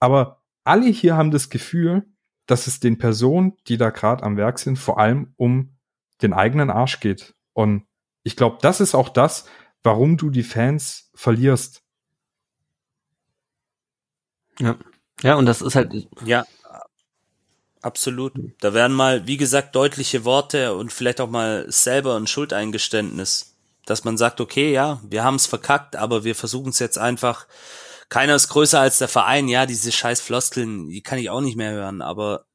[0.00, 2.06] Aber alle hier haben das Gefühl,
[2.46, 5.73] dass es den Personen, die da gerade am Werk sind, vor allem um
[6.24, 7.34] den eigenen Arsch geht.
[7.52, 7.86] Und
[8.24, 9.44] ich glaube, das ist auch das,
[9.82, 11.82] warum du die Fans verlierst.
[14.58, 14.76] Ja.
[15.22, 16.08] Ja, und das ist halt.
[16.24, 16.44] Ja,
[17.80, 18.32] absolut.
[18.60, 23.52] Da werden mal, wie gesagt, deutliche Worte und vielleicht auch mal selber ein Schuldeingeständnis.
[23.86, 27.46] Dass man sagt, okay, ja, wir haben es verkackt, aber wir versuchen es jetzt einfach.
[28.08, 29.46] Keiner ist größer als der Verein.
[29.46, 32.46] Ja, diese scheiß Floskeln, die kann ich auch nicht mehr hören, aber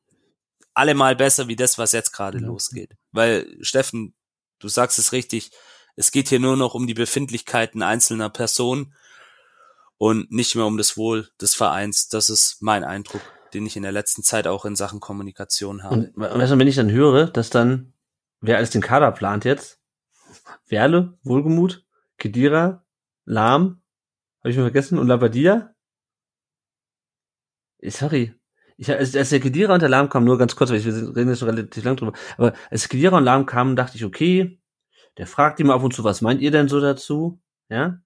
[0.80, 2.47] allemal besser wie das, was jetzt gerade ja.
[2.47, 2.95] losgeht.
[3.11, 4.15] Weil, Steffen,
[4.59, 5.51] du sagst es richtig,
[5.95, 8.95] es geht hier nur noch um die Befindlichkeiten einzelner Personen
[9.97, 12.07] und nicht mehr um das Wohl des Vereins.
[12.07, 13.21] Das ist mein Eindruck,
[13.53, 15.95] den ich in der letzten Zeit auch in Sachen Kommunikation habe.
[15.95, 17.93] Und weißt du, wenn ich dann höre, dass dann,
[18.39, 19.82] wer alles den Kader plant jetzt,
[20.67, 21.86] Werle, Wohlgemut,
[22.17, 22.86] Kedira,
[23.25, 23.82] Lahm,
[24.39, 25.75] habe ich mir vergessen, und Labadia?
[27.82, 28.39] Sorry,
[28.80, 31.30] ich, als, als der Kedira und der Lahm kam, nur ganz kurz, weil wir reden
[31.30, 34.61] jetzt schon relativ lang drüber, aber als Kedira und Lahm kamen, dachte ich, okay,
[35.17, 37.41] der fragt immer ab und zu, was meint ihr denn so dazu?
[37.67, 37.99] Ja?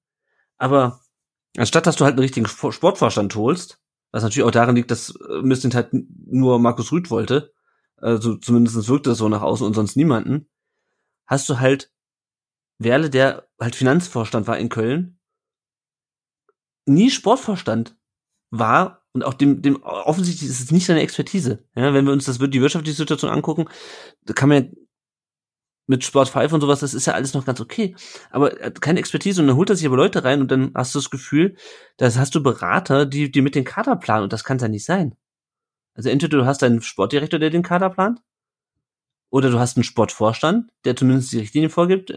[0.57, 0.99] Aber
[1.57, 5.41] anstatt dass du halt einen richtigen Sportvorstand holst, was natürlich auch darin liegt, dass äh,
[5.43, 7.53] Missint halt nur Markus Rüd wollte,
[7.97, 10.49] also zumindest wirkte das so nach außen und sonst niemanden,
[11.27, 11.91] hast du halt
[12.79, 15.19] Werle, der halt Finanzvorstand war in Köln,
[16.85, 17.95] nie Sportvorstand
[18.49, 21.63] war und auch dem, dem offensichtlich ist es nicht seine Expertise.
[21.75, 23.65] Ja, wenn wir uns das die wirtschaftliche Situation angucken,
[24.25, 24.69] da kann man ja
[25.85, 27.95] mit Sport 5 und sowas, das ist ja alles noch ganz okay.
[28.31, 30.71] Aber er hat keine Expertise und dann holt er sich aber Leute rein und dann
[30.75, 31.55] hast du das Gefühl,
[31.97, 34.85] dass hast du Berater, die, die mit den Kader planen und das kann ja nicht
[34.85, 35.15] sein.
[35.93, 38.21] Also entweder du hast einen Sportdirektor, der den Kader plant,
[39.29, 42.13] oder du hast einen Sportvorstand, der zumindest die Richtlinien vorgibt.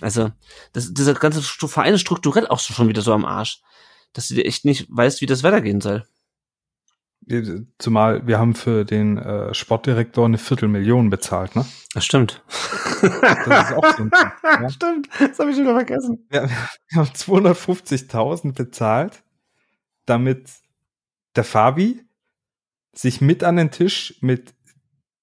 [0.00, 0.32] Also,
[0.72, 3.62] das, dieser ganze Verein ist strukturell auch schon wieder so am Arsch,
[4.12, 6.04] dass du dir echt nicht weißt, wie das weitergehen soll.
[7.78, 11.64] Zumal wir haben für den äh, Sportdirektor eine Viertelmillion bezahlt, ne?
[11.94, 12.42] Das stimmt.
[13.00, 14.10] Das ist auch so ein
[14.42, 14.68] ja?
[14.68, 16.26] Stimmt, das habe ich schon wieder vergessen.
[16.32, 19.22] Ja, wir haben 250.000 bezahlt,
[20.04, 20.50] damit
[21.36, 22.04] der Fabi
[22.92, 24.52] sich mit an den Tisch mit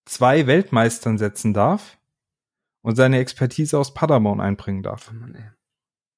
[0.05, 1.97] zwei Weltmeistern setzen darf
[2.81, 5.11] und seine Expertise aus Paderborn einbringen darf.
[5.13, 5.25] Oh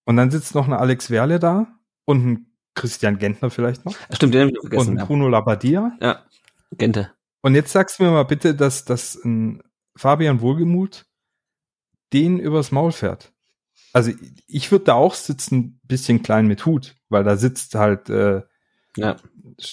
[0.05, 1.67] und dann sitzt noch ein Alex Werle da
[2.05, 3.95] und ein Christian Gentner vielleicht noch.
[4.11, 4.91] Stimmt, den habe ich vergessen.
[4.91, 5.05] Und ja.
[5.05, 5.97] Bruno Labbadia.
[6.01, 6.25] Ja,
[6.77, 7.11] Gente.
[7.41, 9.61] Und jetzt sagst du mir mal bitte, dass, dass ein
[9.95, 11.05] Fabian Wohlgemuth
[12.13, 13.33] den übers Maul fährt.
[13.93, 14.11] also
[14.47, 18.41] ich würde da auch sitzen, bisschen klein mit Hut, weil da sitzt halt, äh,
[18.97, 19.15] ja.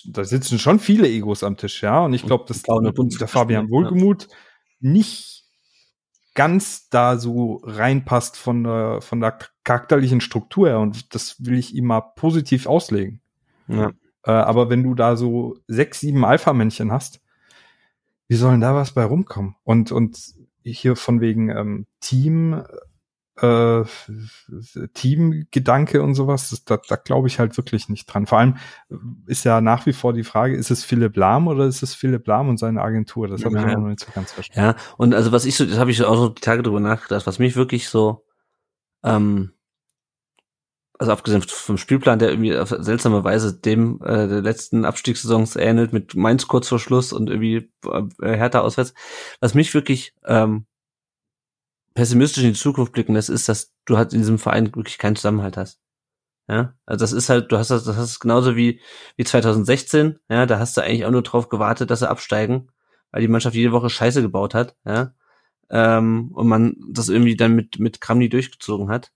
[0.06, 2.04] da sitzen schon viele Egos am Tisch, ja.
[2.04, 4.36] Und ich glaube, dass der Fabian Wohlgemuth ja.
[4.80, 5.37] nicht
[6.38, 10.78] ganz da so reinpasst von der, von der charakterlichen Struktur her.
[10.78, 13.20] Und das will ich ihm mal positiv auslegen.
[13.66, 13.90] Ja.
[14.22, 17.20] Äh, aber wenn du da so sechs, sieben Alpha-Männchen hast,
[18.28, 19.56] wie sollen da was bei rumkommen?
[19.64, 20.16] Und, und
[20.62, 22.62] hier von wegen ähm, Team,
[23.40, 23.84] äh,
[24.94, 28.26] Teamgedanke und sowas, das, da, da glaube ich halt wirklich nicht dran.
[28.26, 28.56] Vor allem
[29.26, 32.26] ist ja nach wie vor die Frage, ist es Philipp Lahm oder ist es Philipp
[32.26, 33.28] Lahm und seine Agentur?
[33.28, 34.76] Das habe ja, ich auch noch nicht so ganz verstanden.
[34.76, 37.26] Ja, und also was ich so, das habe ich auch so die Tage drüber nachgedacht,
[37.26, 38.24] was mich wirklich so
[39.04, 39.52] ähm,
[40.98, 45.92] also abgesehen vom Spielplan, der irgendwie auf seltsame Weise dem äh, der letzten Abstiegssaisons ähnelt,
[45.92, 48.94] mit Mainz kurz vor Schluss und irgendwie äh, härter auswärts.
[49.40, 50.66] Was mich wirklich ähm,
[51.94, 55.16] pessimistisch in die Zukunft blicken lässt, ist, dass du halt in diesem Verein wirklich keinen
[55.16, 55.80] Zusammenhalt hast.
[56.48, 58.80] Ja, also das ist halt, du hast das, das ist genauso wie,
[59.16, 62.68] wie 2016, ja, da hast du eigentlich auch nur drauf gewartet, dass sie absteigen,
[63.10, 65.12] weil die Mannschaft jede Woche Scheiße gebaut hat, ja,
[65.70, 69.12] ähm, und man das irgendwie dann mit, mit Kramni durchgezogen hat.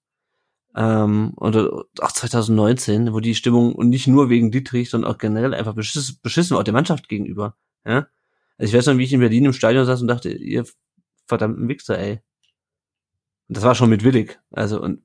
[0.75, 5.55] Ähm, oder auch 2019, wo die Stimmung und nicht nur wegen Dietrich, sondern auch generell
[5.55, 7.57] einfach beschissen, beschissen war auch der Mannschaft gegenüber.
[7.87, 8.07] Ja?
[8.59, 10.65] Also ich weiß noch, wie ich in Berlin im Stadion saß und dachte, ihr
[11.27, 12.21] verdammten Wichser, ey.
[13.53, 14.41] Und das war schon mit Willig.
[14.51, 15.03] Also und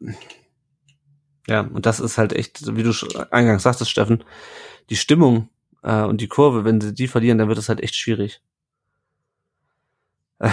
[1.50, 2.94] ja, und das ist halt echt, wie du
[3.30, 4.24] eingangs sagtest, Steffen,
[4.90, 5.50] die Stimmung
[5.84, 8.42] äh, und die Kurve, wenn sie die verlieren, dann wird es halt echt schwierig.
[10.40, 10.50] Äh,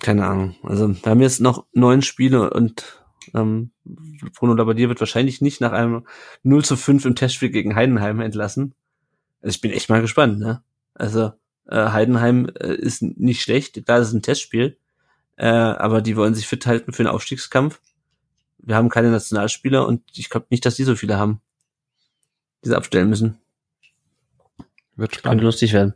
[0.00, 0.56] keine Ahnung.
[0.62, 3.04] Also wir haben jetzt noch neun Spiele und
[3.34, 6.06] ähm, Bruno Labbadia wird wahrscheinlich nicht nach einem
[6.44, 8.74] 0 zu 5 im Testspiel gegen Heidenheim entlassen.
[9.42, 10.62] Also ich bin echt mal gespannt, ne?
[10.94, 11.32] Also
[11.68, 14.78] äh, Heidenheim äh, ist nicht schlecht, klar, das ist ein Testspiel,
[15.36, 17.80] äh, aber die wollen sich fit halten für den Aufstiegskampf.
[18.58, 21.40] Wir haben keine Nationalspieler und ich glaube nicht, dass die so viele haben,
[22.64, 23.38] die sie abstellen müssen.
[24.96, 25.40] Wird spannend.
[25.40, 25.94] Könnte lustig werden.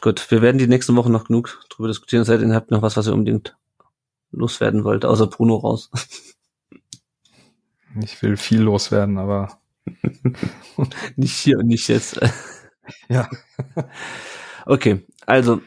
[0.00, 2.24] Gut, wir werden die nächsten Wochen noch genug drüber diskutieren.
[2.24, 3.56] Seid ihr habt noch was, was ihr unbedingt
[4.30, 5.90] loswerden wollt, außer Bruno raus.
[8.02, 9.60] Ich will viel loswerden, aber
[11.16, 12.20] nicht hier und nicht jetzt.
[13.08, 13.28] ja.
[14.66, 15.62] Okay, also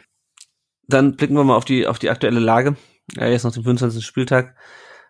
[0.94, 2.76] dann blicken wir mal auf die auf die aktuelle Lage.
[3.16, 4.06] Ja, jetzt noch den 25.
[4.06, 4.56] Spieltag.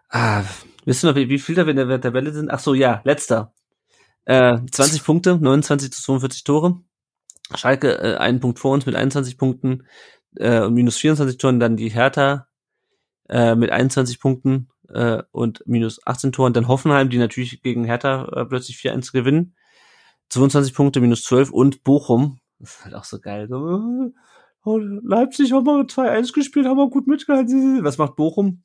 [0.09, 0.43] Ah,
[0.85, 2.51] wisst ihr noch, wie, wie viel da wir in der Tabelle sind?
[2.51, 3.53] Ach so, ja, letzter.
[4.25, 6.81] Äh, 20 Punkte, 29 zu 42 Tore.
[7.55, 9.87] Schalke äh, einen Punkt vor uns mit 21 Punkten
[10.35, 11.59] äh, und minus 24 Toren.
[11.59, 12.47] Dann die Hertha
[13.29, 16.53] äh, mit 21 Punkten äh, und minus 18 Toren.
[16.53, 19.55] Dann Hoffenheim, die natürlich gegen Hertha äh, plötzlich 4-1 gewinnen.
[20.29, 22.39] 22 Punkte, minus 12 und Bochum.
[22.59, 23.47] Das ist halt auch so geil.
[23.49, 24.13] So,
[24.63, 27.83] oh, Leipzig haben wir 2-1 gespielt, haben wir gut mitgehalten.
[27.83, 28.63] Was macht Bochum?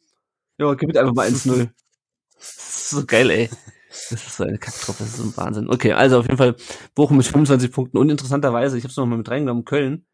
[0.58, 1.68] Ja, gewinnt einfach mal 1-0.
[2.38, 3.50] so geil, ey.
[3.88, 5.70] Das ist so eine Kacktruppe, das ist so ein Wahnsinn.
[5.70, 6.56] Okay, also auf jeden Fall
[6.94, 10.04] Bochum mit 25 Punkten und interessanterweise, ich habe es noch mal mit reingenommen, Köln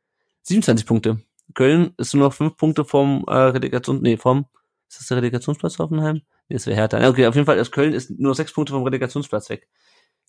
[0.43, 1.21] 27 Punkte.
[1.55, 4.47] Köln ist nur noch fünf Punkte vom äh, Relegation, nee, vom,
[4.89, 6.23] ist das der Relegationsplatz Hoffenheim?
[6.49, 7.09] Nee, das wäre härter.
[7.09, 9.69] Okay, auf jeden Fall ist Köln ist nur noch sechs Punkte vom Relegationsplatz weg.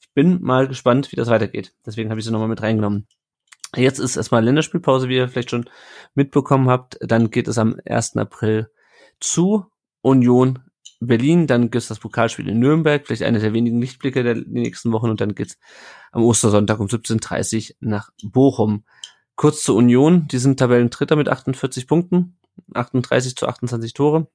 [0.02, 1.74] Ich bin mal gespannt, wie das weitergeht.
[1.86, 3.08] Deswegen habe ich sie nochmal mit reingenommen.
[3.76, 5.70] Jetzt ist erstmal Länderspielpause, wie ihr vielleicht schon
[6.14, 6.98] mitbekommen habt.
[7.02, 8.18] Dann geht es am 1.
[8.18, 8.70] April
[9.20, 9.66] zu
[10.02, 10.60] Union
[11.08, 14.92] Berlin, dann gibt es das Pokalspiel in Nürnberg, vielleicht einer der wenigen Lichtblicke der nächsten
[14.92, 15.58] Wochen und dann geht's
[16.12, 18.86] am Ostersonntag um 17.30 Uhr nach Bochum.
[19.36, 22.38] Kurz zur Union, die sind Tabellendritter mit 48 Punkten,
[22.74, 24.28] 38 zu 28 Tore,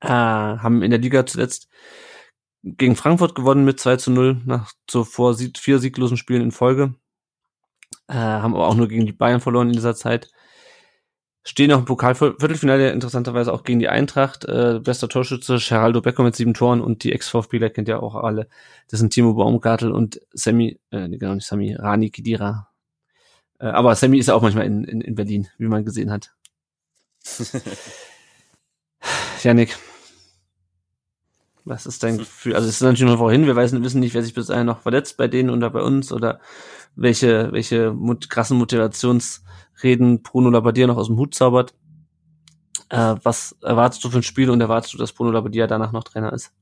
[0.00, 1.68] äh, haben in der Liga zuletzt
[2.62, 6.94] gegen Frankfurt gewonnen mit 2 zu 0 nach zuvor vier sieglosen Spielen in Folge,
[8.08, 10.30] äh, haben aber auch nur gegen die Bayern verloren in dieser Zeit.
[11.44, 14.44] Stehen noch im Pokalviertelfinale interessanterweise auch gegen die Eintracht.
[14.44, 18.48] Äh, bester Torschütze Geraldo Becker mit sieben Toren und die Ex-VfBler kennt ja auch alle.
[18.88, 22.72] Das sind Timo Baumgartel und Sammy, äh, genau nicht Sammy, Rani Kidira
[23.62, 26.34] äh, aber Sammy ist ja auch manchmal in, in, in Berlin, wie man gesehen hat.
[29.42, 29.78] Janik.
[31.64, 32.54] Was ist dein Gefühl?
[32.54, 34.80] Also es ist natürlich noch vorhin, wir wissen, wissen nicht, wer sich bis dahin noch
[34.80, 36.40] verletzt bei denen oder bei uns oder
[36.96, 41.74] welche, welche mut krassen Motivationsreden Bruno Labbadia noch aus dem Hut zaubert.
[42.88, 46.04] Äh, was erwartest du für ein Spiel und erwartest du, dass Bruno Labbadia danach noch
[46.04, 46.52] Trainer ist?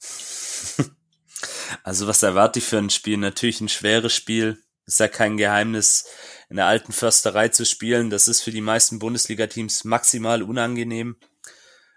[1.82, 3.16] Also was erwarte ich für ein Spiel?
[3.16, 4.58] Natürlich ein schweres Spiel.
[4.86, 6.06] Ist ja kein Geheimnis,
[6.48, 8.10] in der alten Försterei zu spielen.
[8.10, 11.16] Das ist für die meisten Bundesliga-Teams maximal unangenehm,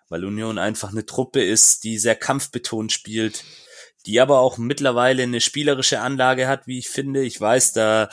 [0.10, 3.44] weil Union einfach eine Truppe ist, die sehr kampfbetont spielt,
[4.06, 7.22] die aber auch mittlerweile eine spielerische Anlage hat, wie ich finde.
[7.24, 8.10] Ich weiß, da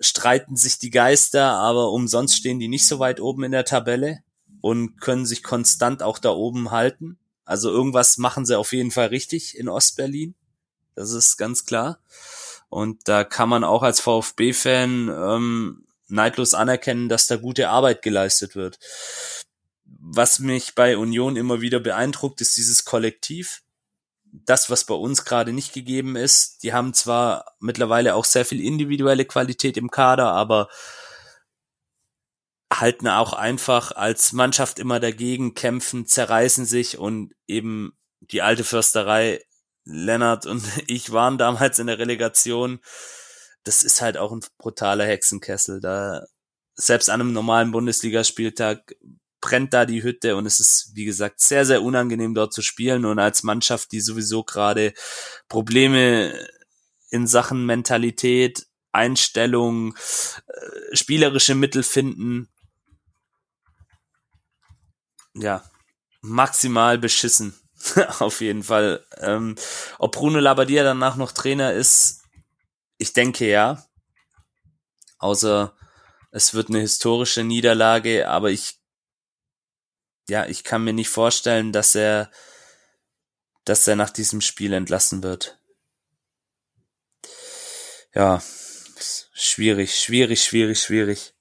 [0.00, 4.18] streiten sich die Geister, aber umsonst stehen die nicht so weit oben in der Tabelle
[4.60, 7.18] und können sich konstant auch da oben halten.
[7.44, 10.34] Also irgendwas machen sie auf jeden Fall richtig in Ostberlin.
[10.94, 12.00] Das ist ganz klar.
[12.68, 18.56] Und da kann man auch als VfB-Fan ähm, neidlos anerkennen, dass da gute Arbeit geleistet
[18.56, 18.78] wird.
[20.10, 23.62] Was mich bei Union immer wieder beeindruckt, ist dieses Kollektiv.
[24.24, 26.62] Das, was bei uns gerade nicht gegeben ist.
[26.62, 30.68] Die haben zwar mittlerweile auch sehr viel individuelle Qualität im Kader, aber
[32.72, 39.42] halten auch einfach als Mannschaft immer dagegen, kämpfen, zerreißen sich und eben die alte Försterei,
[39.84, 42.80] Lennart und ich waren damals in der Relegation.
[43.62, 45.82] Das ist halt auch ein brutaler Hexenkessel.
[45.82, 46.24] Da
[46.76, 48.94] selbst an einem normalen Bundesligaspieltag
[49.40, 53.04] brennt da die Hütte und es ist, wie gesagt, sehr, sehr unangenehm dort zu spielen
[53.04, 54.92] und als Mannschaft, die sowieso gerade
[55.48, 56.34] Probleme
[57.10, 59.94] in Sachen Mentalität, Einstellung,
[60.46, 62.48] äh, spielerische Mittel finden,
[65.34, 65.62] ja,
[66.20, 67.54] maximal beschissen.
[68.18, 69.04] Auf jeden Fall.
[69.18, 69.54] Ähm,
[69.98, 72.22] ob Bruno Labbadia danach noch Trainer ist,
[72.98, 73.84] ich denke ja.
[75.18, 75.74] Außer
[76.30, 78.77] es wird eine historische Niederlage, aber ich,
[80.28, 82.30] ja, ich kann mir nicht vorstellen, dass er,
[83.64, 85.58] dass er nach diesem Spiel entlassen wird.
[88.14, 88.42] Ja,
[89.32, 91.34] schwierig, schwierig, schwierig, schwierig.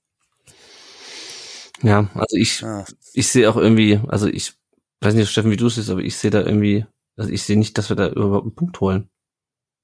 [1.82, 2.86] Ja, also ich, ah.
[3.14, 4.54] ich sehe auch irgendwie, also ich
[5.02, 6.86] weiß nicht, Steffen, wie du es siehst, aber ich sehe da irgendwie,
[7.16, 9.10] also ich sehe nicht, dass wir da überhaupt einen Punkt holen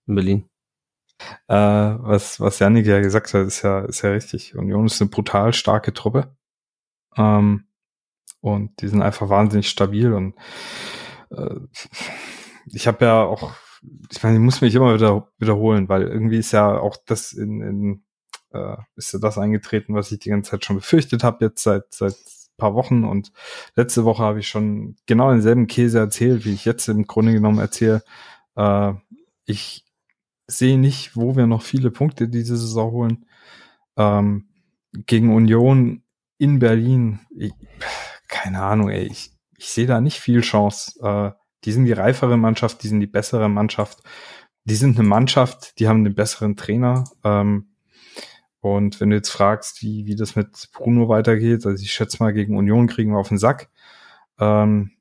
[0.07, 0.49] in Berlin.
[1.47, 4.55] Äh, was, was Janik ja gesagt hat, ist ja, ist ja richtig.
[4.55, 6.35] Union ist eine brutal starke Truppe.
[7.15, 7.67] Ähm,
[8.43, 10.35] und die sind einfach wahnsinnig stabil und
[11.31, 11.55] äh,
[12.67, 13.53] ich habe ja auch,
[14.11, 17.61] ich meine, ich muss mich immer wieder wiederholen, weil irgendwie ist ja auch das in,
[17.61, 18.03] in
[18.51, 21.93] äh, ist ja das eingetreten, was ich die ganze Zeit schon befürchtet habe, jetzt seit,
[21.93, 22.15] seit
[22.57, 23.03] paar Wochen.
[23.03, 23.31] Und
[23.75, 27.59] letzte Woche habe ich schon genau denselben Käse erzählt, wie ich jetzt im Grunde genommen
[27.59, 28.03] erzähle.
[28.55, 28.93] Äh,
[29.45, 29.85] ich
[30.47, 33.25] sehe nicht, wo wir noch viele Punkte diese Saison holen.
[33.97, 34.49] Ähm,
[35.05, 36.03] gegen Union
[36.37, 37.53] in Berlin, ich,
[38.43, 40.99] keine Ahnung, ey, ich, ich sehe da nicht viel Chance.
[41.01, 41.31] Äh,
[41.63, 44.03] die sind die reifere Mannschaft, die sind die bessere Mannschaft.
[44.65, 47.05] Die sind eine Mannschaft, die haben den besseren Trainer.
[47.23, 47.69] Ähm,
[48.59, 52.33] und wenn du jetzt fragst, wie, wie das mit Bruno weitergeht, also ich schätze mal,
[52.33, 53.69] gegen Union kriegen wir auf den Sack.
[54.39, 54.91] Ähm,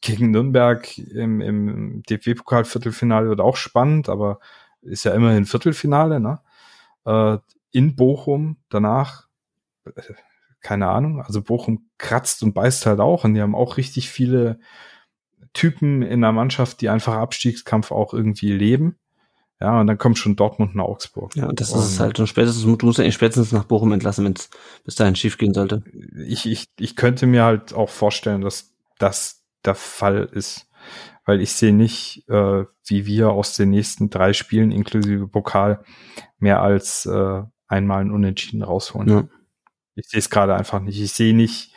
[0.00, 4.38] gegen Nürnberg im, im DFB-Pokal-Viertelfinale wird auch spannend, aber
[4.82, 6.40] ist ja immerhin Viertelfinale, ne?
[7.06, 7.38] Äh,
[7.72, 9.26] in Bochum danach,
[10.60, 14.60] keine Ahnung, also Bochum kratzt und beißt halt auch und die haben auch richtig viele
[15.52, 18.96] Typen in der Mannschaft, die einfach Abstiegskampf auch irgendwie leben.
[19.60, 21.36] Ja, und dann kommt schon Dortmund und Augsburg.
[21.36, 22.18] Ja, das und ist es halt.
[22.18, 24.48] Und spätestens, du musst eigentlich spätestens nach Bochum entlassen, wenn es
[24.84, 25.82] bis dahin schief gehen sollte.
[26.26, 30.66] Ich, ich, ich könnte mir halt auch vorstellen, dass das der Fall ist.
[31.26, 35.84] Weil ich sehe nicht, äh, wie wir aus den nächsten drei Spielen inklusive Pokal
[36.38, 39.08] mehr als äh, einmal ein Unentschieden rausholen.
[39.08, 39.28] Ja.
[39.94, 41.00] Ich sehe es gerade einfach nicht.
[41.00, 41.74] Ich sehe nicht,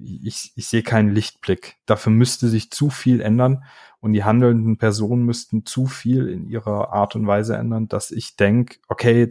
[0.00, 1.76] ich, ich sehe keinen Lichtblick.
[1.86, 3.64] Dafür müsste sich zu viel ändern
[4.00, 8.36] und die handelnden Personen müssten zu viel in ihrer Art und Weise ändern, dass ich
[8.36, 9.30] denke, okay,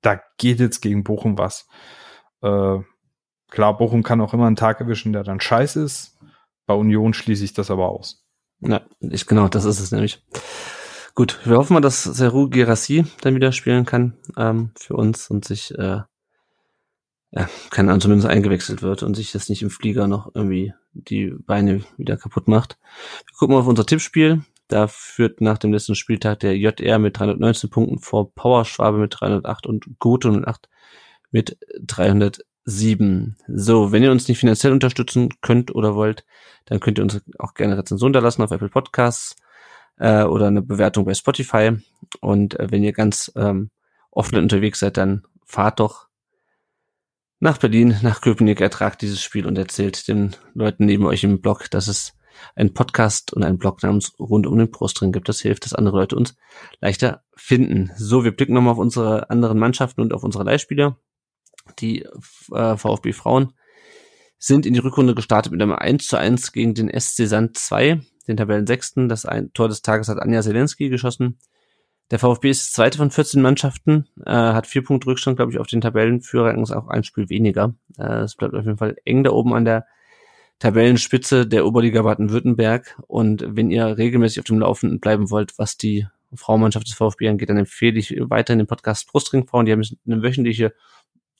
[0.00, 1.66] da geht jetzt gegen Bochum was.
[2.40, 2.78] Äh,
[3.48, 6.18] klar, Bochum kann auch immer einen Tag erwischen, der dann scheiße ist.
[6.66, 8.24] Bei Union schließe ich das aber aus.
[8.60, 10.24] Ja, ich, genau, das ist es nämlich.
[11.14, 15.44] Gut, wir hoffen mal, dass Seru Gerassi dann wieder spielen kann ähm, für uns und
[15.44, 16.00] sich äh,
[17.32, 21.32] ja, keine Ahnung, zumindest eingewechselt wird und sich das nicht im Flieger noch irgendwie die
[21.46, 22.78] Beine wieder kaputt macht.
[23.26, 24.42] Wir gucken auf unser Tippspiel.
[24.68, 29.14] Da führt nach dem letzten Spieltag der JR mit 319 Punkten vor Power Schwabe mit
[29.18, 30.68] 308 und Goto mit 8
[31.30, 33.36] mit 307.
[33.48, 36.24] So, wenn ihr uns nicht finanziell unterstützen könnt oder wollt,
[36.66, 39.36] dann könnt ihr uns auch gerne Rezension da lassen auf Apple Podcasts
[39.98, 41.72] äh, oder eine Bewertung bei Spotify.
[42.20, 43.70] Und äh, wenn ihr ganz ähm,
[44.10, 46.08] offen unterwegs seid, dann fahrt doch
[47.42, 51.68] nach Berlin, nach Köpenick, ertragt dieses Spiel und erzählt den Leuten neben euch im Blog,
[51.72, 52.12] dass es
[52.54, 55.28] einen Podcast und einen Blog namens Rund um den Brustring gibt.
[55.28, 56.36] Das hilft, dass andere Leute uns
[56.80, 57.90] leichter finden.
[57.96, 60.98] So, wir blicken nochmal auf unsere anderen Mannschaften und auf unsere Leihspieler.
[61.80, 62.02] Die
[62.52, 63.52] äh, VfB Frauen
[64.38, 68.02] sind in die Rückrunde gestartet mit einem 1 zu 1 gegen den SC Sand 2,
[68.28, 69.08] den Tabellensechsten.
[69.08, 71.40] Das Tor des Tages hat Anja Zelensky geschossen.
[72.12, 75.66] Der VfB ist zweite von 14 Mannschaften, äh, hat vier Punkte Rückstand, glaube ich, auf
[75.66, 77.74] den Tabellenführer und ist auch ein Spiel weniger.
[77.96, 79.86] Äh, es bleibt auf jeden Fall eng da oben an der
[80.58, 83.00] Tabellenspitze der Oberliga Baden-Württemberg.
[83.06, 87.48] Und wenn ihr regelmäßig auf dem Laufenden bleiben wollt, was die Frauenmannschaft des VfB angeht,
[87.48, 89.64] dann empfehle ich weiterhin den Podcast Brustring Frauen.
[89.64, 90.74] Die haben eine wöchentliche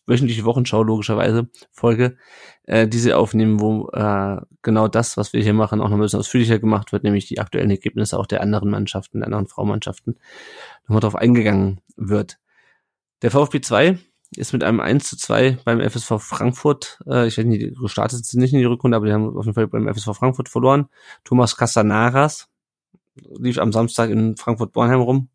[0.07, 2.17] wöchentliche Wochenschau logischerweise Folge,
[2.65, 6.01] äh, die sie aufnehmen, wo äh, genau das, was wir hier machen, auch noch ein
[6.01, 10.19] bisschen ausführlicher gemacht wird, nämlich die aktuellen Ergebnisse auch der anderen Mannschaften, der anderen Fraumannschaften,
[10.85, 12.39] nochmal drauf eingegangen wird.
[13.23, 13.99] Der VfB 2
[14.37, 18.41] ist mit einem 1 zu 2 beim FSV Frankfurt, äh, ich weiß nicht, gestartet sind
[18.41, 20.89] nicht in die Rückrunde, aber die haben auf jeden Fall beim FSV Frankfurt verloren.
[21.25, 22.49] Thomas Casanaras
[23.15, 25.29] lief am Samstag in Frankfurt-Bornheim rum,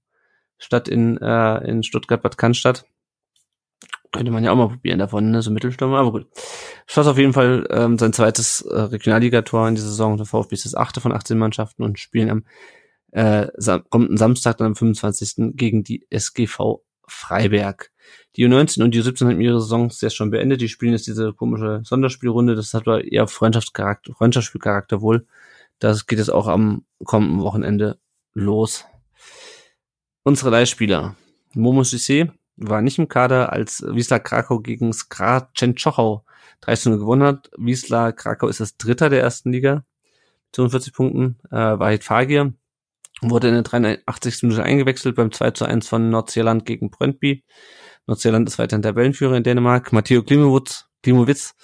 [0.58, 2.86] statt in, äh, in Stuttgart-Bad Cannstatt.
[4.18, 5.42] Könnte man ja auch mal probieren davon, ne?
[5.42, 6.28] so Mittelstürmer, aber gut.
[6.86, 10.18] Schoss auf jeden Fall ähm, sein zweites äh, Regionalligator in dieser Saison.
[10.18, 12.44] Der VfB ist das achte von 18 Mannschaften und spielen am
[13.12, 13.48] äh,
[13.90, 15.56] kommenden Samstag, dann am 25.
[15.56, 17.92] gegen die SGV Freiberg.
[18.36, 20.62] Die U19 und die U17 haben ihre Saisons ja schon beendet.
[20.62, 22.56] Die spielen jetzt diese komische Sonderspielrunde.
[22.56, 25.26] Das hat aber eher Freundschaftscharakter, Freundschaftsspielcharakter wohl.
[25.80, 28.00] Das geht jetzt auch am kommenden Wochenende
[28.34, 28.86] los.
[30.24, 31.16] Unsere Leihspieler.
[31.54, 36.26] Momo Sissé war nicht im Kader, als Wiesla Krakau gegen Skra Czenchochau
[36.62, 37.52] 13 gewonnen hat.
[37.58, 39.86] Wiesla Krakau ist das Dritter der ersten Liga.
[40.54, 41.38] 42 Punkten.
[41.52, 42.54] Äh, Wahid Fagir
[43.22, 44.44] wurde in der 83.
[44.44, 47.44] Minute eingewechselt beim 2 zu 1 von Nordzeeland gegen Brøndby.
[48.08, 49.92] Nordzeeland ist weiterhin Tabellenführer in Dänemark.
[49.92, 51.56] Matteo Klimowitz, Klimowitz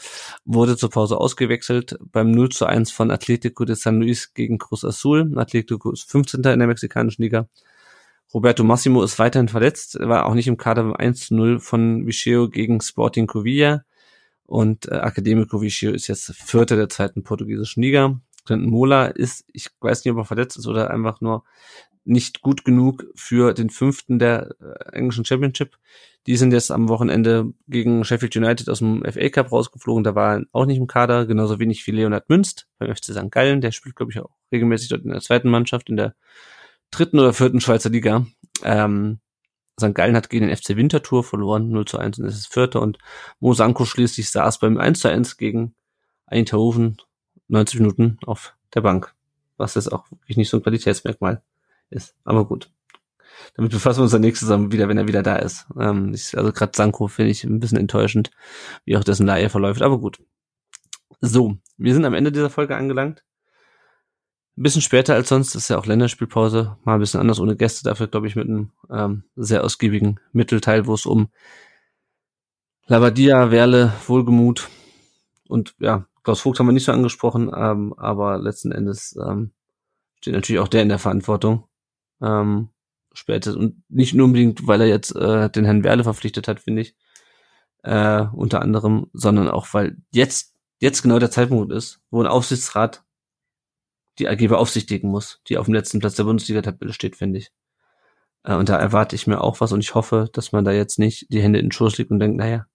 [0.45, 4.83] wurde zur Pause ausgewechselt beim 0 zu 1 von Atletico de San Luis gegen Cruz
[4.83, 5.37] Azul.
[5.37, 6.41] Atletico ist 15.
[6.43, 7.47] in der mexikanischen Liga.
[8.33, 12.07] Roberto Massimo ist weiterhin verletzt, war auch nicht im Kader beim 1 zu 0 von
[12.07, 13.83] Vicheo gegen Sporting Covilla.
[14.45, 18.19] Und äh, Academico Vicheo ist jetzt Vierter der zweiten portugiesischen Liga.
[18.45, 21.43] Clinton Mola ist, ich weiß nicht, ob er verletzt ist oder einfach nur
[22.05, 25.77] nicht gut genug für den fünften der äh, englischen Championship.
[26.27, 30.03] Die sind jetzt am Wochenende gegen Sheffield United aus dem FA Cup rausgeflogen.
[30.03, 33.31] Da war er auch nicht im Kader, genauso wenig wie Leonard Münst beim FC St.
[33.31, 33.61] Gallen.
[33.61, 36.15] Der spielt, glaube ich, auch regelmäßig dort in der zweiten Mannschaft, in der
[36.93, 38.25] dritten oder vierten Schweizer Liga.
[38.63, 39.19] Ähm,
[39.79, 39.95] St.
[39.95, 42.79] Gallen hat gegen den FC Winterthur verloren, 0 zu 1 und ist das vierte.
[42.79, 42.99] Und
[43.39, 45.75] Mo Sanko schließlich saß beim 1 zu 1 gegen
[46.25, 46.97] Eindhoven
[47.47, 49.13] 90 Minuten auf der Bank.
[49.57, 51.41] Was jetzt auch wirklich nicht so ein Qualitätsmerkmal
[51.89, 52.15] ist.
[52.23, 52.71] Aber gut.
[53.55, 55.65] Damit befassen wir uns dann nächstes Mal wieder, wenn er wieder da ist.
[55.79, 58.31] Ähm, also gerade Sanko finde ich ein bisschen enttäuschend,
[58.85, 59.81] wie auch dessen Leihe verläuft.
[59.81, 60.19] Aber gut.
[61.21, 63.23] So, wir sind am Ende dieser Folge angelangt.
[64.55, 67.83] Ein bisschen später als sonst, ist ja auch Länderspielpause, mal ein bisschen anders ohne Gäste,
[67.83, 71.29] dafür glaube ich mit einem ähm, sehr ausgiebigen Mittelteil, wo es um
[72.85, 74.69] Lavadia, Werle, Wohlgemut
[75.47, 79.51] und ja, Klaus Vogt haben wir nicht so angesprochen, ähm, aber letzten Endes ähm,
[80.19, 81.67] steht natürlich auch der in der Verantwortung.
[82.21, 82.69] Ähm,
[83.13, 86.83] später und nicht nur unbedingt, weil er jetzt äh, den Herrn Werle verpflichtet hat, finde
[86.83, 86.95] ich,
[87.83, 93.03] äh, unter anderem, sondern auch, weil jetzt jetzt genau der Zeitpunkt ist, wo ein Aufsichtsrat
[94.19, 97.51] die AG beaufsichtigen muss, die auf dem letzten Platz der Bundesliga-Tabelle steht, finde ich.
[98.43, 100.99] Äh, und da erwarte ich mir auch was und ich hoffe, dass man da jetzt
[100.99, 102.65] nicht die Hände in den Schoß legt und denkt, naja,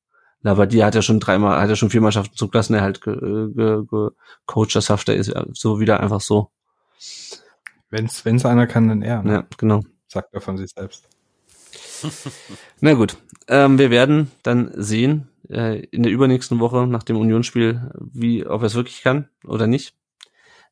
[0.43, 4.11] Labadia hat ja schon dreimal, hat ja schon vier Mannschaften zum Klassenerhalt ge, ge, ge
[4.47, 6.51] coacht, das schafft er ist so wieder einfach so.
[7.91, 9.23] Wenn's, wenn's einer kann, dann er.
[9.23, 9.33] Ne?
[9.33, 9.83] Ja, genau.
[10.07, 11.09] Sagt er von sich selbst.
[12.81, 13.17] Na gut,
[13.49, 18.63] ähm, wir werden dann sehen äh, in der übernächsten Woche nach dem Unionsspiel, wie ob
[18.63, 19.95] er es wirklich kann oder nicht.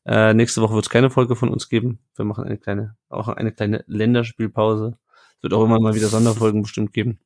[0.07, 1.99] Äh, nächste Woche wird es keine Folge von uns geben.
[2.15, 4.97] Wir machen eine kleine, auch eine kleine Länderspielpause.
[5.37, 7.19] Es wird auch immer mal wieder Sonderfolgen bestimmt geben.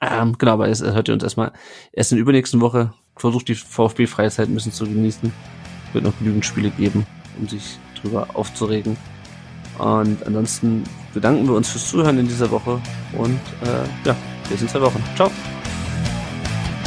[0.00, 1.52] Ähm, genau, aber es hört ihr uns erstmal
[1.92, 2.92] erst in der übernächsten Woche.
[3.16, 5.32] Versucht die VfB-Freizeit ein bisschen zu genießen.
[5.94, 7.06] Wird noch genügend Spiele geben,
[7.38, 8.96] um sich drüber aufzuregen.
[9.78, 10.84] Und ansonsten
[11.14, 12.80] bedanken wir uns fürs Zuhören in dieser Woche
[13.16, 14.14] und äh, ja,
[14.50, 15.02] bis in zwei Wochen.
[15.16, 15.30] Ciao.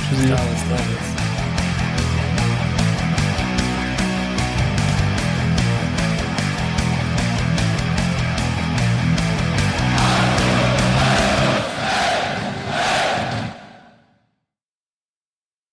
[0.08, 0.28] Tschüssi.
[0.28, 1.15] Ciao,